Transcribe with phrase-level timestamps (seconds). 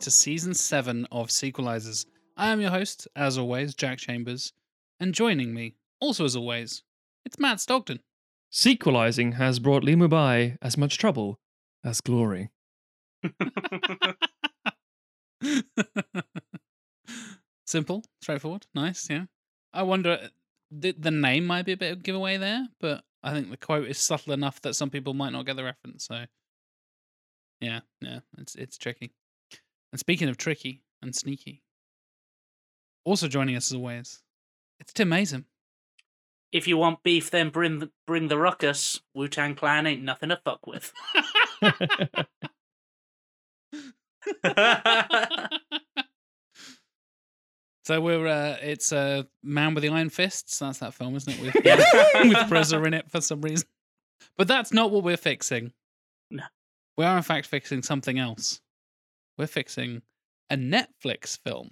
[0.00, 2.06] to season seven of Sequelizers.
[2.36, 4.54] I am your host, as always, Jack Chambers,
[4.98, 6.82] and joining me, also as always,
[7.26, 8.00] it's Matt Stogden.
[8.50, 11.38] Sequelizing has brought Li Mubai as much trouble
[11.84, 12.48] as glory.
[17.66, 19.24] Simple, straightforward, nice, yeah.
[19.74, 20.30] I wonder,
[20.70, 23.58] the, the name might be a bit of a giveaway there, but I think the
[23.58, 26.06] quote is subtle enough that some people might not get the reference.
[26.06, 26.24] So,
[27.60, 29.12] yeah, yeah, it's it's tricky.
[29.92, 31.62] And speaking of tricky and sneaky,
[33.04, 34.22] also joining us as always,
[34.78, 35.46] it's Tim Mason.
[36.52, 39.00] If you want beef, then bring the, bring the ruckus.
[39.14, 40.92] Wu Tang Clan ain't nothing to fuck with.
[47.84, 50.58] so we're uh, it's uh, Man with the Iron Fists.
[50.58, 51.40] That's that film, isn't it?
[51.40, 53.68] With with Prezza in it for some reason.
[54.36, 55.72] But that's not what we're fixing.
[56.30, 56.44] No.
[56.96, 58.60] We are in fact fixing something else.
[59.38, 60.02] We're fixing
[60.50, 61.70] a Netflix film.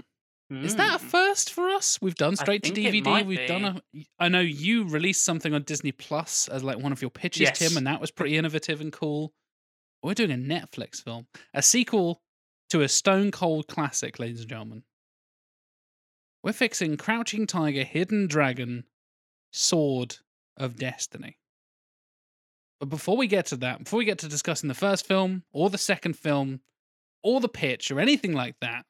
[0.50, 1.08] Is that a Mm.
[1.10, 2.00] first for us?
[2.00, 3.22] We've done straight to DVD.
[3.22, 3.82] We've done a.
[4.18, 7.58] I know you released something on Disney Plus as like one of your pitches, Yes.
[7.58, 9.34] Tim, and that was pretty innovative and cool.
[10.02, 12.22] We're doing a Netflix film, a sequel
[12.70, 14.84] to a stone cold classic, ladies and gentlemen.
[16.42, 18.84] We're fixing Crouching Tiger, Hidden Dragon,
[19.52, 20.16] Sword
[20.56, 21.36] of Destiny.
[22.80, 25.68] But before we get to that, before we get to discussing the first film or
[25.68, 26.60] the second film
[27.22, 28.84] or the pitch or anything like that,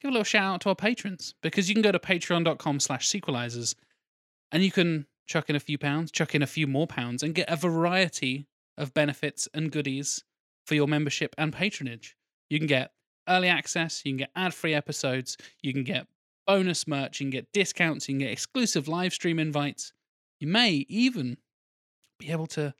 [0.00, 3.08] give a little shout out to our patrons because you can go to patreon.com slash
[3.08, 3.74] sequelizers
[4.52, 7.34] and you can chuck in a few pounds, chuck in a few more pounds, and
[7.34, 8.46] get a variety
[8.78, 10.24] of benefits and goodies
[10.66, 12.16] for your membership and patronage.
[12.48, 12.92] You can get
[13.28, 16.06] early access, you can get ad free episodes, you can get
[16.46, 19.92] bonus merch, you can get discounts, you can get exclusive live stream invites.
[20.38, 21.38] You may even
[22.18, 22.74] be able to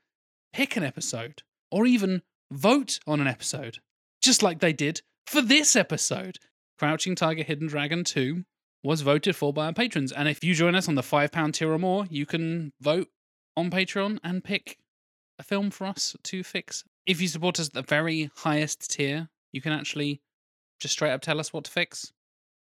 [0.53, 3.79] pick an episode or even vote on an episode,
[4.27, 6.39] just like they did for this episode.
[6.79, 8.45] Crouching Tiger, Hidden Dragon 2
[8.83, 10.13] was voted for by our patrons.
[10.13, 13.09] And if you join us on the £5 tier or more, you can vote
[13.57, 14.79] on Patreon and pick
[15.39, 16.85] a film for us to fix.
[17.07, 20.21] If you support us at the very highest tier, you can actually
[20.81, 22.13] just straight up tell us what to fix.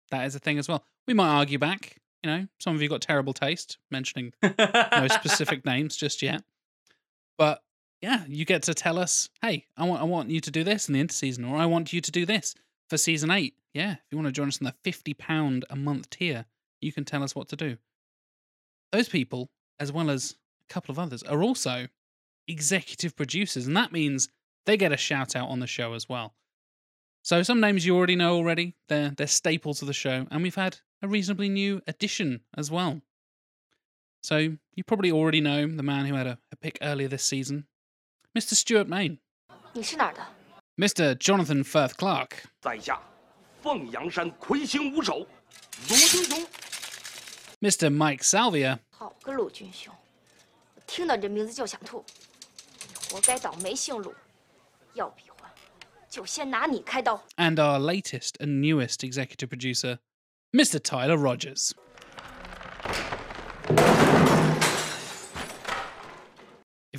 [0.10, 0.84] That is a thing as well.
[1.08, 1.98] We might argue back.
[2.24, 6.44] You know, some of you got terrible taste, mentioning no specific names just yet.
[7.38, 7.62] But
[8.02, 10.88] yeah, you get to tell us, hey, I want I want you to do this
[10.88, 12.56] in the interseason, or I want you to do this
[12.90, 13.54] for season eight.
[13.74, 16.46] Yeah, if you want to join us in the fifty pound a month tier,
[16.82, 17.78] you can tell us what to do.
[18.92, 20.36] Those people, as well as
[20.70, 21.88] a couple of others, are also
[22.48, 24.30] executive producers, and that means
[24.66, 26.34] they get a shout out on the show as well.
[27.24, 28.76] So some names you already know already.
[28.90, 33.02] They're they're staples of the show, and we've had a reasonably new addition as well.
[34.24, 34.38] So
[34.76, 37.66] you probably already know the man who had a, a pick earlier this season,
[38.35, 38.55] Mr.
[38.55, 39.19] Stuart Main,
[39.73, 40.27] 你是哪儿的？
[40.77, 41.15] Mr.
[41.15, 42.31] Jonathan Firth Clark,
[42.61, 43.01] 在下
[43.63, 45.27] 凤阳山魁星五手
[45.89, 46.47] 罗军雄，
[47.61, 47.91] Mr.
[47.91, 49.95] Mike Salvia, 好个陆军雄，
[50.75, 52.05] 我听到这名字就想吐。
[52.89, 54.15] 你活该倒霉姓陆，
[54.95, 55.51] 要比划
[56.11, 57.23] 就先拿你开刀。
[57.37, 59.99] and our latest and newest executive producer,
[60.53, 60.79] Mr.
[60.79, 61.73] Tyler Rogers.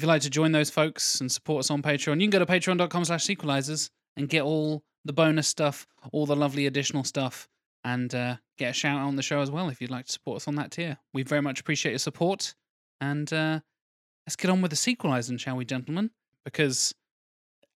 [0.03, 2.41] If you'd like to join those folks and support us on Patreon, you can go
[2.41, 7.47] to patreon.com slash sequelizers and get all the bonus stuff, all the lovely additional stuff,
[7.85, 10.11] and uh, get a shout out on the show as well if you'd like to
[10.11, 10.99] support us on that tier.
[11.15, 12.57] We very much appreciate your support.
[13.01, 13.61] And uh,
[14.27, 16.11] let's get on with the sequelizing, shall we, gentlemen?
[16.45, 16.93] Because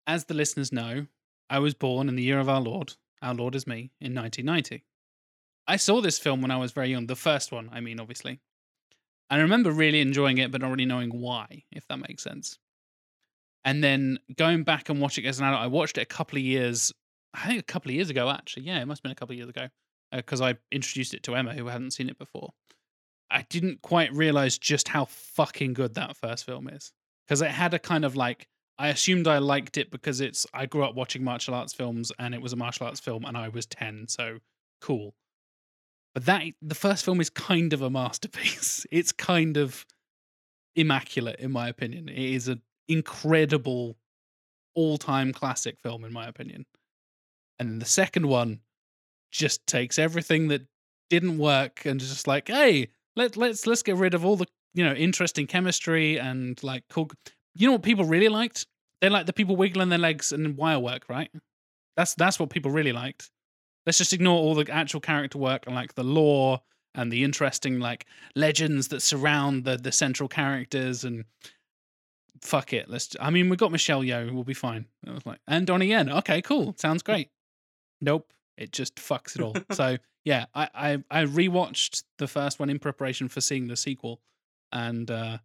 [0.08, 1.06] as the listeners know,
[1.48, 4.82] I was born in the year of our Lord, our Lord is me, in 1990.
[5.68, 8.40] I saw this film when I was very young, the first one, I mean, obviously.
[9.28, 12.58] I remember really enjoying it, but not really knowing why, if that makes sense.
[13.64, 16.38] And then going back and watching it as an adult, I watched it a couple
[16.38, 16.92] of years,
[17.34, 18.64] I think a couple of years ago, actually.
[18.64, 19.68] Yeah, it must have been a couple of years ago,
[20.12, 22.50] uh, because I introduced it to Emma, who hadn't seen it before.
[23.28, 26.92] I didn't quite realize just how fucking good that first film is.
[27.26, 28.46] Because it had a kind of like,
[28.78, 32.34] I assumed I liked it because it's I grew up watching martial arts films and
[32.34, 34.38] it was a martial arts film and I was 10, so
[34.80, 35.14] cool.
[36.16, 38.86] But that the first film is kind of a masterpiece.
[38.90, 39.84] It's kind of
[40.74, 42.08] immaculate in my opinion.
[42.08, 43.98] It is an incredible
[44.74, 46.64] all-time classic film in my opinion.
[47.58, 48.60] And then the second one
[49.30, 50.62] just takes everything that
[51.10, 54.84] didn't work and just like, hey, let let's let's get rid of all the you
[54.84, 57.10] know interesting chemistry and like cool.
[57.54, 58.66] You know what people really liked?
[59.02, 61.30] They like the people wiggling their legs and wire work, right?
[61.94, 63.30] That's that's what people really liked.
[63.86, 66.60] Let's just ignore all the actual character work and like the lore
[66.94, 71.24] and the interesting like legends that surround the the central characters and
[72.42, 72.88] fuck it.
[72.88, 73.14] Let's.
[73.20, 74.32] I mean, we got Michelle Yeoh.
[74.32, 74.86] We'll be fine.
[75.06, 76.10] I was like, and Donnie Yen.
[76.10, 76.74] Okay, cool.
[76.78, 77.30] Sounds great.
[78.00, 78.32] Nope.
[78.56, 79.54] It just fucks it all.
[79.72, 84.20] so yeah, I, I I rewatched the first one in preparation for seeing the sequel,
[84.72, 85.38] and uh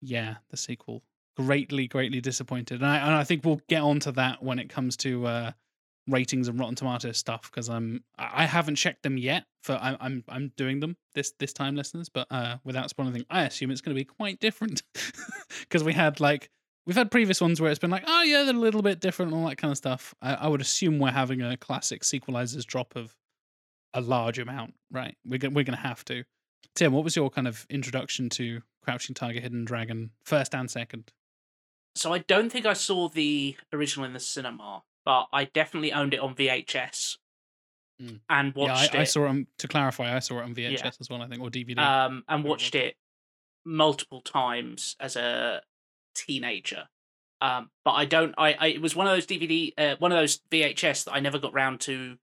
[0.00, 1.02] yeah, the sequel
[1.36, 2.82] greatly greatly disappointed.
[2.82, 5.52] And I and I think we'll get onto that when it comes to uh
[6.08, 9.44] ratings and Rotten Tomatoes stuff because I'm I haven't checked them yet.
[9.62, 12.08] For I, I'm I'm doing them this this time, listeners.
[12.08, 14.82] But uh without spoiling anything, I assume it's going to be quite different
[15.60, 16.50] because we had like
[16.86, 19.32] we've had previous ones where it's been like, oh yeah, they're a little bit different
[19.32, 20.14] and all that kind of stuff.
[20.20, 23.14] I, I would assume we're having a classic sequelizers drop of
[23.94, 25.16] a large amount, right?
[25.24, 26.24] We're we're going to have to.
[26.74, 31.12] Tim, what was your kind of introduction to Crouching Tiger, Hidden Dragon, first and second?
[31.94, 36.14] So I don't think I saw the original in the cinema, but I definitely owned
[36.14, 37.16] it on VHS
[38.00, 38.20] Mm.
[38.28, 39.06] and watched I, I it.
[39.06, 39.28] saw it.
[39.28, 40.90] On, to clarify, I saw it on VHS Yeah.
[40.98, 41.78] as well, I think, or DVD.
[41.78, 42.96] um, and watched it
[43.64, 45.60] multiple times as a
[46.14, 46.88] teenager.
[47.40, 48.34] Um, but I don't.
[48.38, 51.20] I, I it was one of those DVD, uh, one of those VHS that I
[51.20, 52.16] never got round to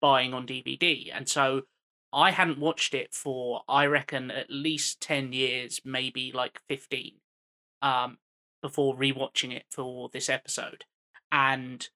[0.00, 1.62] buying on DVD, and so
[2.12, 7.14] I hadn't watched it for I reckon at least ten years, maybe like fifteen,
[7.82, 8.18] um,
[8.62, 10.84] before rewatching it for this episode,
[11.30, 11.88] and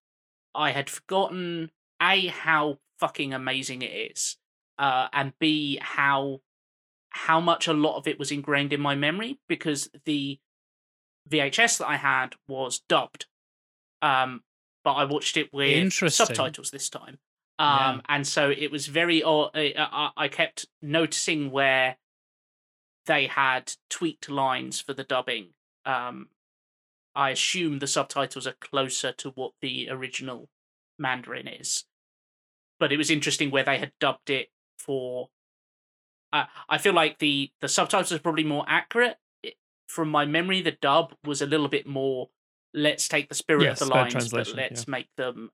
[0.54, 1.70] I had forgotten
[2.00, 4.36] a how fucking amazing it is,
[4.78, 6.40] uh, and b how
[7.10, 10.38] how much a lot of it was ingrained in my memory because the
[11.30, 13.26] VHS that I had was dubbed,
[14.02, 14.42] um,
[14.82, 17.18] but I watched it with subtitles this time,
[17.58, 17.90] Yeah.
[17.90, 19.22] um, and so it was very.
[19.22, 21.96] Uh, I, I kept noticing where
[23.06, 25.50] they had tweaked lines for the dubbing.
[25.86, 26.28] Um,
[27.14, 30.48] I assume the subtitles are closer to what the original
[30.98, 31.84] Mandarin is,
[32.78, 35.28] but it was interesting where they had dubbed it for.
[36.32, 39.18] Uh, I feel like the the subtitles are probably more accurate.
[39.42, 39.56] It-
[39.86, 42.30] From my memory, the dub was a little bit more.
[42.72, 45.52] Let's take the spirit Yes, of the lines, but let's make them.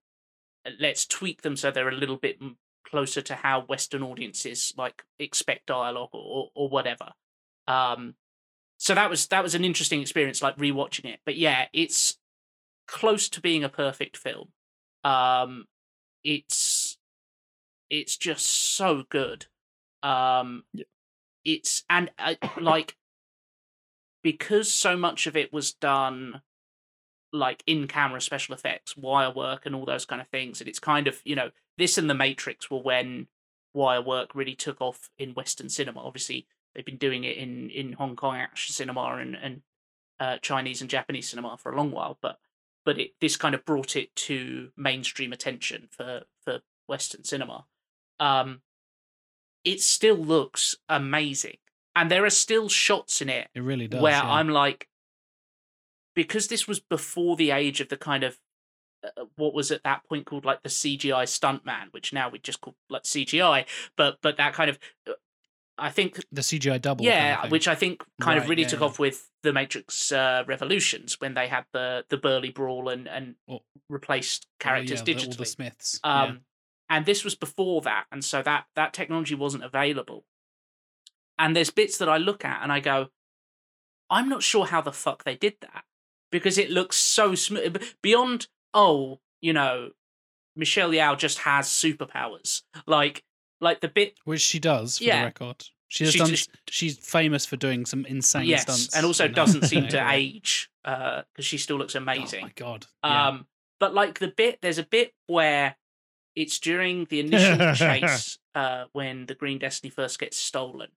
[0.79, 2.39] Let's tweak them so they're a little bit
[2.87, 7.13] closer to how Western audiences like expect dialogue or or whatever.
[7.67, 8.15] Um,
[8.83, 11.21] so that was that was an interesting experience, like rewatching it.
[11.27, 12.17] But yeah, it's
[12.89, 14.49] close to being a perfect film.
[15.05, 15.67] Um,
[16.25, 16.97] it's
[17.91, 19.47] it's just so good.
[20.03, 20.85] Um, Yeah.
[21.45, 22.97] it's and uh, like
[24.23, 26.41] because so much of it was done
[27.35, 30.63] like in camera special effects, wire work, and all those kind of things.
[30.63, 33.27] And it's kind of you know this and the Matrix were when
[33.75, 36.01] wire work really took off in Western cinema.
[36.01, 39.63] Obviously, they've been doing it in in Hong Kong action cinema and and
[40.19, 42.39] uh, Chinese and Japanese cinema for a long while, but
[42.85, 47.65] but it this kind of brought it to mainstream attention for for Western cinema.
[48.19, 48.61] Um,
[49.65, 51.59] it still looks amazing,
[51.97, 54.03] and there are still shots in it it really does.
[54.03, 54.31] where yeah.
[54.31, 54.89] I'm like,
[56.15, 58.39] because this was before the age of the kind of
[59.03, 62.61] uh, what was at that point called like the CGI stuntman, which now we just
[62.61, 63.65] call like CGI,
[63.97, 64.79] but but that kind of,
[65.09, 65.13] uh,
[65.81, 67.05] I think the CGI double.
[67.05, 68.87] kind of yeah, which I think kind of really yeah, took yeah.
[68.87, 73.35] off with the Matrix uh, Revolutions when they had the the Burly Brawl and and
[73.89, 75.37] replaced Oh, characters yeah, the- all digitally.
[75.39, 76.01] the Smiths.
[76.05, 76.37] Um, yeah.
[76.97, 80.25] and this was before that, and so that that technology wasn't available.
[81.39, 83.09] And there's bits that I look at and I go,
[84.11, 85.85] I'm not sure how the fuck they did that
[86.31, 87.83] because it looks so smooth.
[88.03, 89.93] Beyond, oh, you know,
[90.55, 92.63] Michelle Yeoh just has superpowers.
[92.87, 93.25] Like,
[93.61, 95.21] like the bit, Which she does for yeah.
[95.21, 95.65] the record.
[95.91, 96.35] She has She done.
[96.69, 98.97] she's famous for doing some insane yes, stunts.
[98.97, 102.45] and also doesn't seem to age because she still looks amazing.
[102.45, 102.87] Oh my god.
[103.05, 103.29] Yeah.
[103.29, 103.47] Um,
[103.81, 105.77] but like the bit, there's a bit where
[106.37, 110.91] it's during the initial chase uh, when the Green Destiny first gets stolen,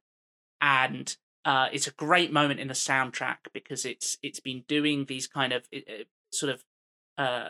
[0.62, 5.26] and uh, it's a great moment in the soundtrack because it's it's been doing these
[5.28, 6.64] kind of uh, uh, sort of
[7.18, 7.50] uh,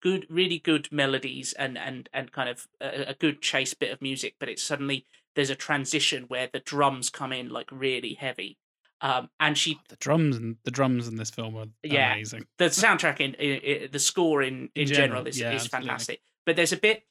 [0.00, 4.00] good, really good melodies and and and kind of a, a good chase bit of
[4.02, 5.04] music, but it's suddenly
[5.36, 8.58] there's a transition where the drums come in like really heavy.
[9.02, 12.12] Um, and she the drums and the drums in this film are Yeah.
[12.12, 12.46] amazing.
[12.58, 15.66] the soundtrack in, in, in the score in, in, In general, general, is, yeah, is
[15.68, 17.04] fantastic but there's a bit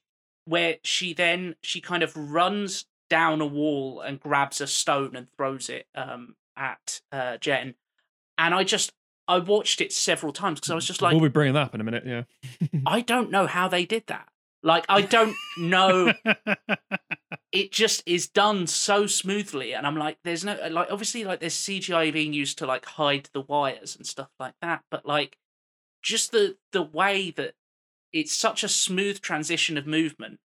[0.46, 5.28] where she then she kind of runs down a wall and grabs a stone and
[5.36, 7.74] throws it um at uh jen
[8.38, 8.92] and i just
[9.30, 11.76] i watched it several times because i was just like we'll be bringing that up
[11.76, 12.04] in a minute.
[12.06, 12.24] Yeah.
[12.86, 14.28] i don't know how they did that
[14.62, 16.12] like i don't know
[17.52, 21.56] it just is done so smoothly and i'm like there's no like obviously like there's
[21.56, 25.38] cgi being used to like hide the wires and stuff like that but like
[26.02, 27.54] just the the way that
[28.12, 30.40] it's such a smooth transition of movement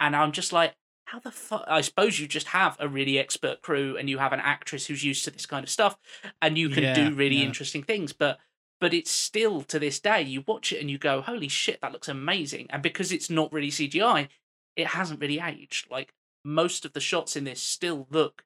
[0.00, 0.74] and i'm just like
[1.08, 1.64] how the fuck?
[1.66, 5.02] I suppose you just have a really expert crew and you have an actress who's
[5.04, 5.96] used to this kind of stuff,
[6.42, 7.44] and you can Yeah, do really yeah.
[7.46, 8.12] interesting things.
[8.12, 8.38] But
[8.80, 11.92] but it's still to this day you watch it and you go, holy shit, that
[11.92, 12.66] looks amazing.
[12.70, 14.28] And because it's not really CGI,
[14.76, 15.90] it hasn't really aged.
[15.90, 16.12] Like
[16.44, 18.44] most of the shots in this still look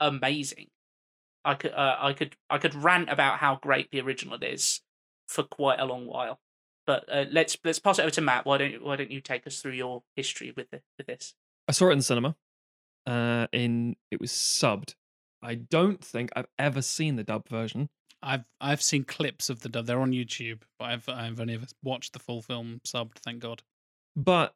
[0.00, 0.66] amazing.
[1.44, 4.80] I could uh, I could I could rant about how great the original is
[5.28, 6.40] for quite a long while.
[6.84, 8.44] But uh, let's let's pass it over to Matt.
[8.44, 11.34] Why don't you, why don't you take us through your history with the, with this?
[11.68, 12.36] I saw it in the cinema.
[13.06, 14.94] Uh, in it was subbed.
[15.42, 17.88] I don't think I've ever seen the dub version.
[18.22, 19.86] I've I've seen clips of the dub.
[19.86, 23.18] They're on YouTube, but I've I've only ever watched the full film subbed.
[23.24, 23.62] Thank God.
[24.14, 24.54] But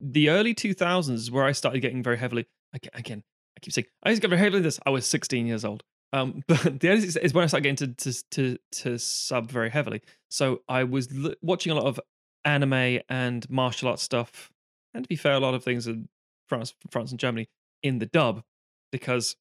[0.00, 2.46] the early 2000s is where I started getting very heavily.
[2.74, 3.22] Again,
[3.56, 4.80] I keep saying I used to get very heavily this.
[4.84, 5.84] I was 16 years old.
[6.12, 9.70] Um, but the early is when I started getting to to to, to sub very
[9.70, 10.02] heavily.
[10.30, 12.00] So I was l- watching a lot of
[12.44, 14.50] anime and martial arts stuff,
[14.94, 16.08] and to be fair, a lot of things in
[16.48, 17.48] France, France and Germany
[17.82, 18.42] in the dub
[18.90, 19.36] because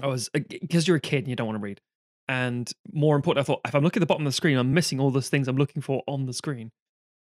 [0.00, 1.80] I was because you're a kid and you don't want to read.
[2.28, 4.74] And more important, I thought if I'm looking at the bottom of the screen, I'm
[4.74, 6.70] missing all those things I'm looking for on the screen.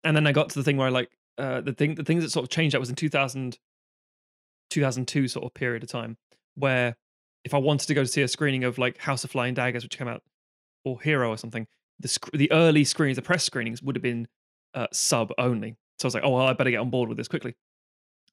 [0.04, 2.22] And then I got to the thing where I like uh, the thing the things
[2.22, 3.58] that sort of changed that was in 2000
[4.70, 6.16] 2002 sort of period of time
[6.54, 6.96] where
[7.44, 9.82] if I wanted to go to see a screening of like House of Flying Daggers
[9.82, 10.22] which came out
[10.84, 11.66] or Hero or something
[11.98, 14.28] the sc- the early screenings the press screenings would have been
[14.74, 17.18] uh, sub only so I was like oh well I better get on board with
[17.18, 17.54] this quickly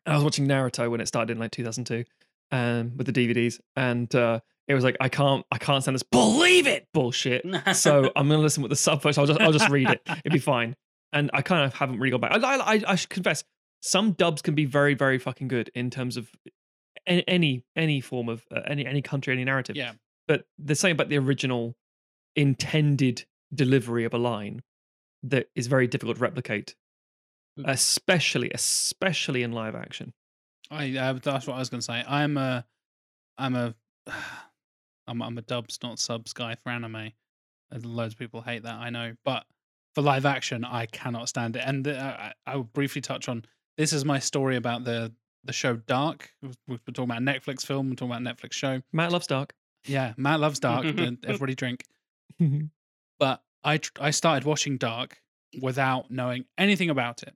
[0.06, 2.04] and I was watching Naruto when it started in like 2002
[2.52, 6.04] um with the DVDs and uh it was like I can't I can't stand this
[6.04, 9.18] believe it bullshit so I'm gonna listen with the sub first.
[9.18, 10.02] I'll just I'll just read it.
[10.26, 10.76] It'd be fine.
[11.14, 12.32] And I kind of haven't really gone back.
[12.44, 13.44] I I, I should confess,
[13.82, 16.30] some dubs can be very very fucking good in terms of
[17.06, 19.76] any any, any form of uh, any any country any narrative.
[19.76, 19.94] Yeah.
[20.28, 21.78] But the same about the original
[22.36, 24.62] intended delivery of a line
[25.24, 26.76] that is very difficult to replicate.
[27.66, 30.14] Especially especially in live action.
[30.70, 32.04] I uh, that's what I was going to say.
[32.08, 32.66] I'm a
[33.38, 33.76] I'm a
[35.08, 37.12] I'm I'm a dubs not subs guy for anime.
[37.70, 39.46] And loads of people hate that, I know, but
[39.94, 41.64] for live action, I cannot stand it.
[41.66, 43.44] And uh, I, I will briefly touch on
[43.78, 46.32] this is my story about the the show Dark.
[46.68, 47.90] We're talking about a Netflix film.
[47.90, 48.82] We're talking about a Netflix show.
[48.94, 49.54] Matt loves dark.
[49.86, 50.86] Yeah, Matt loves Dark.
[50.98, 51.84] and everybody drink.
[53.20, 55.20] But I tr- I started watching Dark
[55.60, 57.34] without knowing anything about it.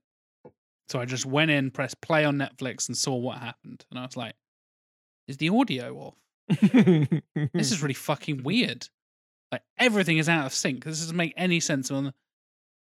[0.92, 3.82] So I just went in, pressed play on Netflix, and saw what happened.
[3.90, 4.34] And I was like,
[5.26, 6.18] "Is the audio off?
[6.60, 8.86] This is really fucking weird.
[9.50, 10.84] Like everything is out of sync.
[10.84, 12.12] This doesn't make any sense." On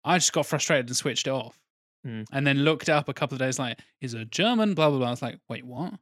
[0.06, 1.60] I just got frustrated and switched it off,
[2.06, 2.22] Hmm.
[2.32, 3.82] and then looked up a couple of days later.
[4.00, 4.76] Is a German?
[4.76, 5.08] Blah blah blah.
[5.08, 5.94] I was like, "Wait, what?"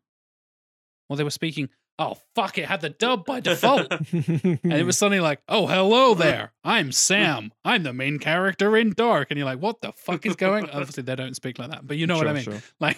[1.09, 1.69] Well, they were speaking.
[1.97, 2.57] Oh fuck!
[2.57, 3.87] It had the dub by default.
[4.11, 6.51] And it was suddenly like, oh, hello there.
[6.63, 7.53] I'm Sam.
[7.63, 9.31] I'm the main character in Dark.
[9.31, 11.95] And you're like, what the fuck is going Obviously, they don't speak like that, but
[11.97, 12.43] you know what I mean.
[12.43, 12.61] Sure, sure.
[12.79, 12.97] Like,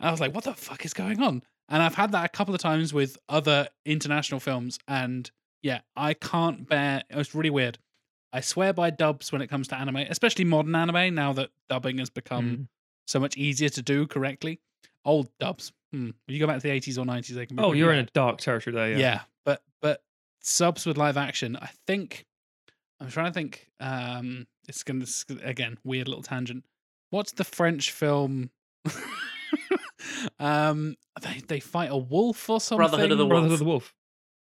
[0.00, 1.42] I was like, what the fuck is going on?
[1.70, 4.78] And I've had that a couple of times with other international films.
[4.88, 5.30] And
[5.62, 7.78] yeah, I can't bear it's really weird.
[8.32, 11.96] I swear by dubs when it comes to anime, especially modern anime, now that dubbing
[11.98, 12.68] has become Mm.
[13.06, 14.60] so much easier to do correctly.
[15.08, 15.72] Old dubs.
[15.92, 16.04] Hmm.
[16.04, 17.98] When you go back to the 80s or 90s, they can be Oh, you're in
[18.00, 18.90] a dark territory there.
[18.90, 18.98] Yeah.
[18.98, 19.20] Yeah.
[19.44, 20.02] but but
[20.40, 22.26] subs with live action, I think
[23.00, 23.68] I'm trying to think.
[23.80, 26.64] Um, it's gonna it's again weird little tangent.
[27.10, 28.50] What's the French film?
[30.38, 32.78] um, they they fight a wolf or something.
[32.86, 33.52] Brotherhood of the Brotherhood Wolf.
[33.54, 33.94] of the Wolf.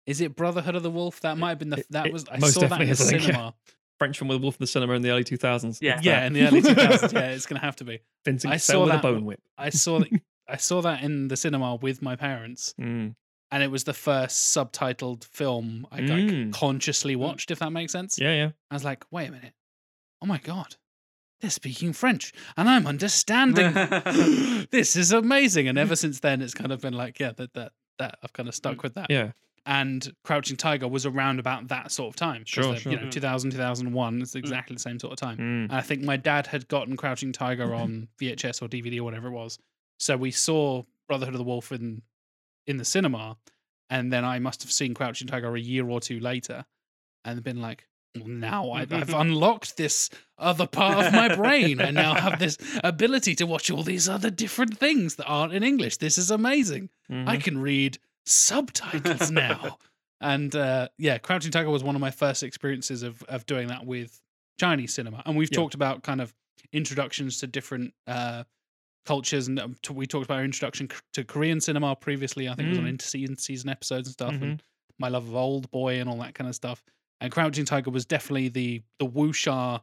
[0.06, 1.22] Is it Brotherhood of the Wolf?
[1.22, 3.02] That might have been the it- that it was I saw that in the is,
[3.02, 3.22] I yeah.
[3.22, 3.54] cinema.
[3.98, 5.80] French film with the Wolf in the cinema in the early 2000s.
[5.82, 6.00] Yeah.
[6.02, 7.12] Yeah, in the early 2000s.
[7.14, 8.00] Yeah, it's gonna have to be.
[8.26, 9.42] Vincent I Cassel saw with a that- bone whip.
[9.58, 10.10] I saw that.
[10.50, 13.16] I saw that in the cinema with my parents, Mm.
[13.52, 16.54] and it was the first subtitled film I like, Mm.
[16.54, 17.52] consciously watched.
[17.52, 18.18] If that makes sense.
[18.20, 18.50] Yeah, yeah.
[18.72, 19.54] I was like, wait a minute.
[20.22, 20.76] Oh my God.
[21.42, 23.74] They're speaking French and I'm understanding.
[24.72, 25.68] this is amazing.
[25.70, 28.50] And ever since then, it's kind of been like, yeah, that, that, that I've kind
[28.50, 29.08] of stuck with that.
[29.10, 29.32] Yeah.
[29.66, 32.44] And Crouching Tiger was around about that sort of time.
[32.46, 32.92] Sure, sure.
[32.92, 35.38] You know, 2000, 2001, it's exactly the same sort of time.
[35.38, 35.64] Mm.
[35.66, 39.28] And I think my dad had gotten Crouching Tiger on VHS or DVD or whatever
[39.28, 39.60] it was.
[40.00, 42.02] So we saw Brotherhood of the Wolf in,
[42.68, 43.38] in the cinema.
[43.90, 46.66] And then I must have seen Crouching Tiger a year or two later
[47.26, 51.82] and been like, well, now I, I've unlocked this other part of my brain.
[51.82, 55.64] I now have this ability to watch all these other different things that aren't in
[55.64, 55.98] English.
[55.98, 56.90] This is amazing.
[57.10, 57.44] I Mhm.
[57.44, 59.78] can read subtitles now.
[60.22, 63.86] and uh, yeah, Crouching Tiger was one of my first experiences of of doing that
[63.86, 64.22] with
[64.60, 65.24] Chinese cinema.
[65.26, 65.58] And we've Yeah.
[65.58, 66.34] talked about kind of
[66.74, 68.44] introductions to different uh,
[69.06, 72.48] cultures, and um, we talked about our introduction to Korean cinema previously.
[72.50, 72.98] I think it was on Mm.
[72.98, 74.42] interseason season episodes and stuff, Mhm.
[74.42, 74.64] and
[75.00, 76.84] my love of Old Boy and all that kind of stuff.
[77.22, 79.82] And Crouching Tiger was definitely the the wuxia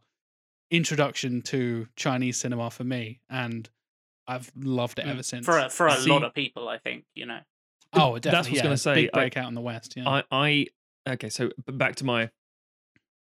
[0.70, 3.20] introduction to Chinese cinema for me.
[3.30, 3.68] And
[4.26, 5.11] I've loved it Mm.
[5.11, 5.44] ever since.
[5.46, 7.40] for a, for a See- lot of people, I think you know.
[7.92, 8.32] oh, That's definitely.
[8.32, 9.94] what I was yeah, gonna say, Big I- in the West.
[9.96, 10.08] Yeah.
[10.08, 10.66] I, I
[11.08, 12.30] okay, so back to my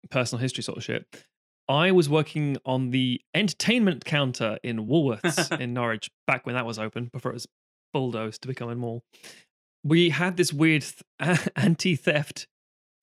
[0.10, 1.26] personal history sort of shit.
[1.70, 6.78] I was working on the entertainment counter in Woolworths in Norwich back when that was
[6.78, 7.48] open, before it was
[7.94, 9.04] bulldozed to become a mall.
[9.84, 10.86] We had this weird
[11.22, 12.48] th- anti-theft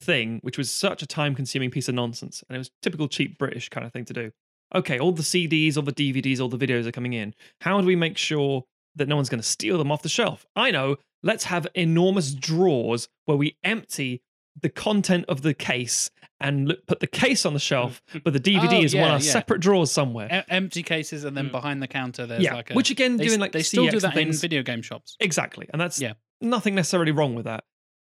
[0.03, 3.69] thing, which was such a time-consuming piece of nonsense, and it was typical cheap British
[3.69, 4.31] kind of thing to do.
[4.75, 7.35] Okay, all the CDs, all the DVDs, all the videos are coming in.
[7.61, 8.65] How do we make sure
[8.97, 10.47] that no one's going to steal them off the shelf?
[10.55, 10.97] I know.
[11.23, 14.23] Let's have enormous drawers where we empty
[14.61, 18.41] the content of the case and l- put the case on the shelf, but the
[18.41, 19.31] DVD Oh, is one of yeah.
[19.33, 20.29] separate drawers somewhere.
[20.33, 21.53] E- empty cases, and then Mm.
[21.53, 22.75] behind the counter, there's yeah, like a.
[22.75, 25.17] which again, they, doing s- like they still do CeX that in video game shops.
[25.21, 26.15] exactly, and that's Yeah.
[26.41, 27.65] nothing necessarily wrong with that,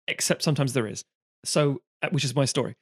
[0.09, 1.05] except sometimes there is.
[1.45, 2.75] So, uh, which is my story.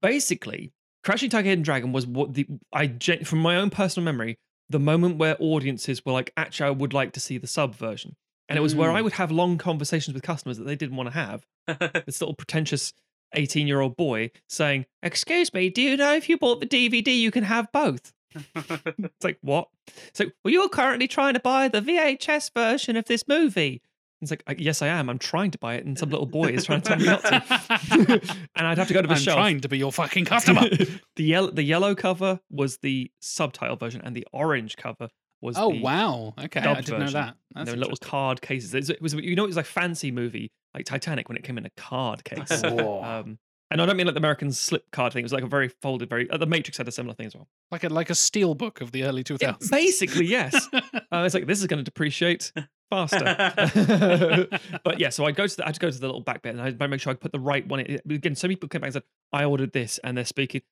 [0.00, 0.72] Basically,
[1.02, 2.88] Crouching Tiger, Hidden Dragon was what the I
[3.24, 4.38] from my own personal memory,
[4.70, 8.16] the moment where audiences were like, actually, I would like to see the sub version,
[8.48, 8.94] and it was where Mm.
[8.96, 11.44] I would have long conversations with customers that they didn't want to have.
[12.06, 12.92] this little pretentious
[13.34, 17.16] 18 year old boy saying, Excuse me, do you know if you bought the DVD,
[17.18, 18.12] you can have both?
[18.56, 19.68] It's like, what?
[20.12, 23.80] So, well, you're currently trying to buy the VHS version of this movie.
[24.20, 25.10] It's like, yes, I am.
[25.10, 27.22] I'm trying to buy it, and some little boy is trying to tell me not
[27.22, 28.38] to.
[28.56, 29.36] and I'd have to go to the I'm shelf.
[29.36, 30.62] trying to be your fucking customer.
[31.16, 35.08] the yellow, the yellow cover was the subtitle version, and the orange cover
[35.44, 36.34] was oh the wow!
[36.38, 37.36] Okay, I didn't know that.
[37.54, 38.74] That's there were little card cases.
[38.74, 41.44] It was, it was, you know, it was like fancy movie like Titanic when it
[41.44, 42.64] came in a card case.
[42.64, 43.38] Um,
[43.70, 45.20] and I don't mean like the American slip card thing.
[45.20, 46.28] It was like a very folded, very.
[46.30, 47.48] Uh, the Matrix had a similar thing as well.
[47.70, 49.40] like a like a steel book of the early 2000s.
[49.42, 50.68] Yeah, basically, yes.
[51.12, 52.52] Uh, it's like this is going to depreciate
[52.90, 54.48] faster.
[54.84, 56.42] but yeah, so I go to the, I had to go to the little back
[56.42, 57.80] bit and I make sure I put the right one.
[57.80, 58.00] in.
[58.10, 60.62] Again, so many people came back and said, "I ordered this," and they're speaking.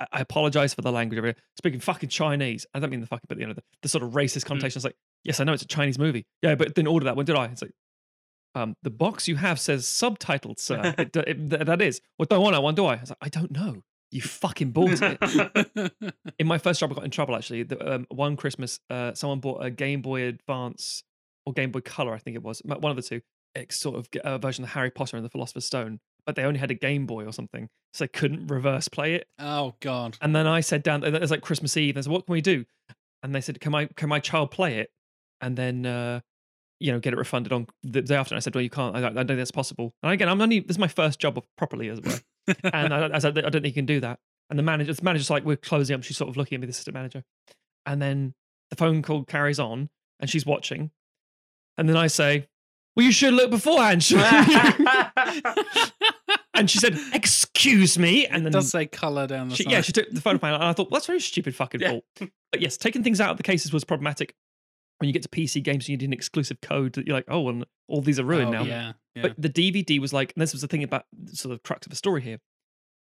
[0.00, 1.18] I, I- apologize for the language.
[1.18, 2.66] over here, Speaking fucking Chinese.
[2.74, 4.78] I don't mean the fucking, but you know the, the sort of racist connotation.
[4.78, 6.26] It's like, yes, I know it's a Chinese movie.
[6.42, 7.46] Yeah, but didn't order that one, did I?
[7.46, 7.72] It's like.
[8.54, 10.94] Um, the box you have says subtitled, sir.
[10.98, 12.00] It, it, th- that is.
[12.18, 12.94] Well, don't want that one, do I?
[12.94, 13.82] I was like, I don't know.
[14.10, 15.92] You fucking bought it
[16.38, 17.64] in my first job, I got in trouble actually.
[17.64, 21.02] The, um, one Christmas, uh, someone bought a Game Boy Advance
[21.46, 23.20] or Game Boy Color, I think it was, one of the two,
[23.54, 26.58] it's sort of a version of Harry Potter and the Philosopher's Stone, but they only
[26.58, 29.26] had a Game Boy or something, so they couldn't reverse play it.
[29.38, 30.18] oh god.
[30.20, 32.32] And then I said down, it was like Christmas Eve, and I said, "What can
[32.32, 32.64] we do?"
[33.22, 34.90] And they said, "Can my can my child play it?"
[35.40, 35.86] And then.
[35.86, 36.20] Uh,
[36.78, 38.34] you know, get it refunded on the day after.
[38.34, 38.94] And I said, "Well, you can't.
[38.94, 41.44] I don't, think that's possible." And again, I'm only this is my first job of
[41.56, 42.18] properly as well
[42.72, 44.18] and I, I said, I don't think you can do that.
[44.50, 46.02] And the manager, the manager's like, we're closing up.
[46.02, 47.24] She's sort of looking at me, the assistant manager.
[47.84, 48.34] And then
[48.70, 50.90] the phone call carries on and she's watching.
[51.78, 52.48] And then I say,
[52.94, 54.02] well, you should look beforehand.
[54.02, 54.86] shouldn't you?"
[56.54, 58.26] and she said, excuse me.
[58.26, 59.72] And then It then does say color down the she, side.
[59.72, 60.56] yeah, she took the phone panel.
[60.56, 61.90] And I thought, well, that's very stupid fucking Yeah.
[61.90, 62.04] fault.
[62.52, 64.34] But yes, taking things out of the cases was problematic.
[64.98, 67.26] When you get to PC games and you need an exclusive code that you're like,
[67.28, 68.62] oh, and all these are ruined Oh, now.
[68.62, 69.22] Yeah, yeah.
[69.22, 71.90] But the DVD was like, and this was the thing about sort of crux of
[71.90, 72.38] the story here.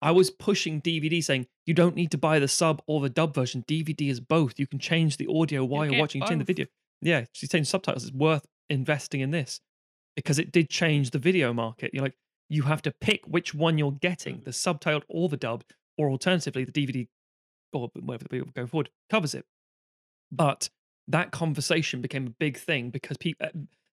[0.01, 3.33] I was pushing DVD saying, you don't need to buy the sub or the dub
[3.33, 3.63] version.
[3.67, 4.59] DVD is both.
[4.59, 6.65] You can change the audio while You you're watching it in the video.
[7.01, 8.03] Yeah, she's saying subtitles.
[8.03, 9.61] It's worth investing in this
[10.15, 11.91] because it did change the video market.
[11.93, 12.17] You're like,
[12.49, 16.63] you have to pick which one you're getting, the subtitled or the dubbed, or alternatively,
[16.63, 17.07] the DVD
[17.73, 19.45] or whatever the people go forward covers it.
[20.31, 20.69] But
[21.07, 23.49] that conversation became a big thing because people, uh,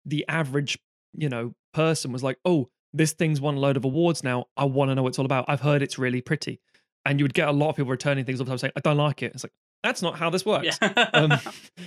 [0.06, 0.78] the average,
[1.16, 4.46] you know, person was like, "Oh, this thing's won a load of awards now.
[4.56, 5.46] I want to know what it's all about.
[5.48, 6.60] I've heard it's really pretty."
[7.06, 8.80] And you would get a lot of people returning things all the time saying, "I
[8.80, 10.78] don't like it." It's like that's not how this works.
[10.82, 11.10] yeah.
[11.14, 11.34] Um,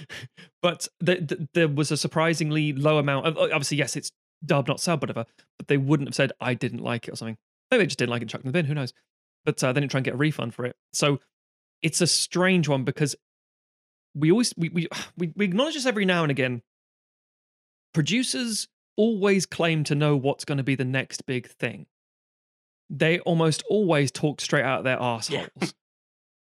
[0.63, 3.27] but the, the, there was a surprisingly low amount.
[3.27, 4.13] Of, obviously, yes, it's
[4.45, 5.25] dub, not sub, whatever.
[5.59, 7.39] But they wouldn't have said I didn't like it or something.
[7.71, 8.67] Maybe they just didn't like it, and chucked it in the bin.
[8.67, 8.93] Who knows?
[9.45, 10.77] But uh, they didn't try and get a refund for it.
[10.93, 11.21] So
[11.83, 13.17] it's a strange one because
[14.15, 16.63] we always we we we, we acknowledge this every now and again.
[17.95, 21.87] Producers always claim to know what's going to be the next big thing.
[22.91, 25.31] They almost always talk straight out of their assholes
[25.61, 25.69] Yeah.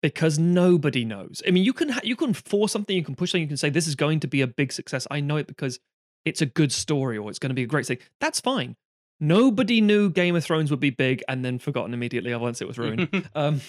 [0.05, 1.43] Because nobody knows.
[1.49, 3.57] I mean, you can ha- you can force something, you can push something, you can
[3.57, 5.07] say this is going to be a big success.
[5.11, 5.81] I know it because
[6.27, 7.97] it's a good story or it's going to be a great thing.
[8.21, 8.77] That's fine.
[9.19, 12.77] Nobody knew Game of Thrones would be big and then forgotten immediately once it was
[12.77, 13.31] ruined.
[13.35, 13.63] um,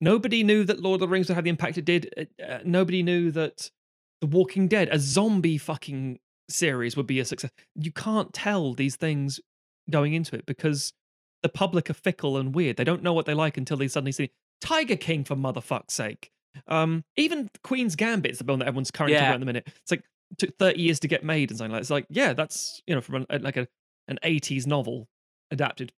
[0.00, 2.30] nobody knew that Lord of the Rings would have the impact it did.
[2.40, 3.72] Uh, uh, nobody knew that
[4.20, 7.50] The Walking Dead, a zombie fucking series, would be a success.
[7.74, 9.40] You can't tell these things
[9.90, 10.92] going into it because
[11.42, 12.76] the public are fickle and weird.
[12.76, 16.30] They don't know what they like until they suddenly see Tiger King for motherfuck's sake.
[16.66, 19.28] Um, even Queen's Gambit is the one that everyone's currently talking Yeah.
[19.30, 19.68] about in the minute.
[19.82, 20.02] It's like
[20.38, 21.82] took 30 years to get made and something like that.
[21.82, 23.66] It's like, yeah, that's you know, from an, like a
[24.08, 25.08] an 80s novel
[25.50, 25.92] adapted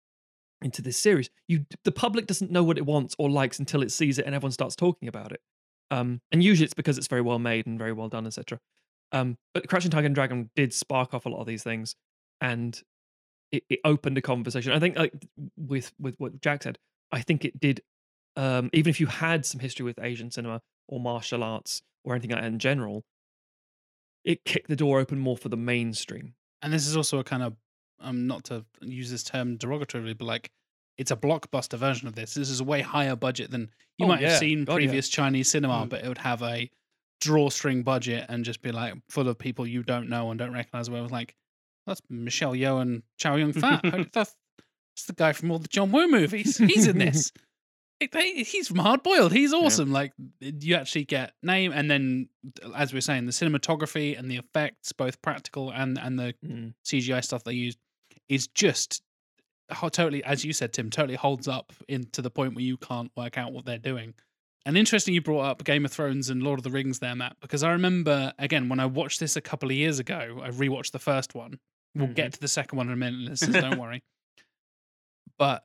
[0.62, 1.30] into this series.
[1.48, 4.34] You the public doesn't know what it wants or likes until it sees it and
[4.34, 5.40] everyone starts talking about it.
[5.90, 8.58] Um, and usually it's because it's very well made and very well done, etc.
[9.12, 11.96] Um, but Crouching Tiger and Dragon did spark off a lot of these things,
[12.40, 12.80] and
[13.50, 14.70] it, it opened a conversation.
[14.72, 15.12] I think, like
[15.56, 16.78] with with what Jack said,
[17.10, 17.80] I think it did.
[18.36, 22.30] Um, even if you had some history with Asian cinema or martial arts or anything
[22.30, 23.04] like that in general,
[24.24, 26.34] it kicked the door open more for the mainstream.
[26.62, 27.56] And this is also a kind of
[28.00, 30.50] um not to use this term derogatorily, but like
[30.98, 32.34] it's a blockbuster version of this.
[32.34, 34.86] This is a way higher budget than you Oh, might have seen God, yeah.
[34.86, 35.88] previous Chinese cinema, Mm.
[35.88, 36.70] but it would have a
[37.20, 40.88] drawstring budget and just be like full of people you don't know and don't recognize.
[40.90, 41.34] Where it was like,
[41.86, 43.82] that's Michelle Yeoh and Chow Yun Fat.
[44.12, 44.34] that's
[45.06, 46.58] the guy from all the John Woo movies.
[46.58, 47.32] He's in this.
[48.00, 49.32] He's from Hard Boiled.
[49.32, 49.92] He's awesome.
[49.92, 52.28] Like you actually get name, and then
[52.74, 56.74] as we are saying, the cinematography and the effects, both practical and and the Mm.
[56.84, 57.78] CGI stuff they used,
[58.28, 59.02] is just
[59.90, 63.10] totally, as you said, Tim, totally holds up in to the point where you can't
[63.16, 64.14] work out what they're doing.
[64.66, 67.36] And interesting, you brought up Game of Thrones and Lord of the Rings there, Matt,
[67.40, 70.40] because I remember again when I watched this a couple of years ago.
[70.42, 71.58] I rewatched the first one.
[71.94, 72.14] We'll Mhm.
[72.14, 73.62] get to the second one in a minute, listeners.
[73.62, 74.02] Don't worry.
[75.38, 75.64] But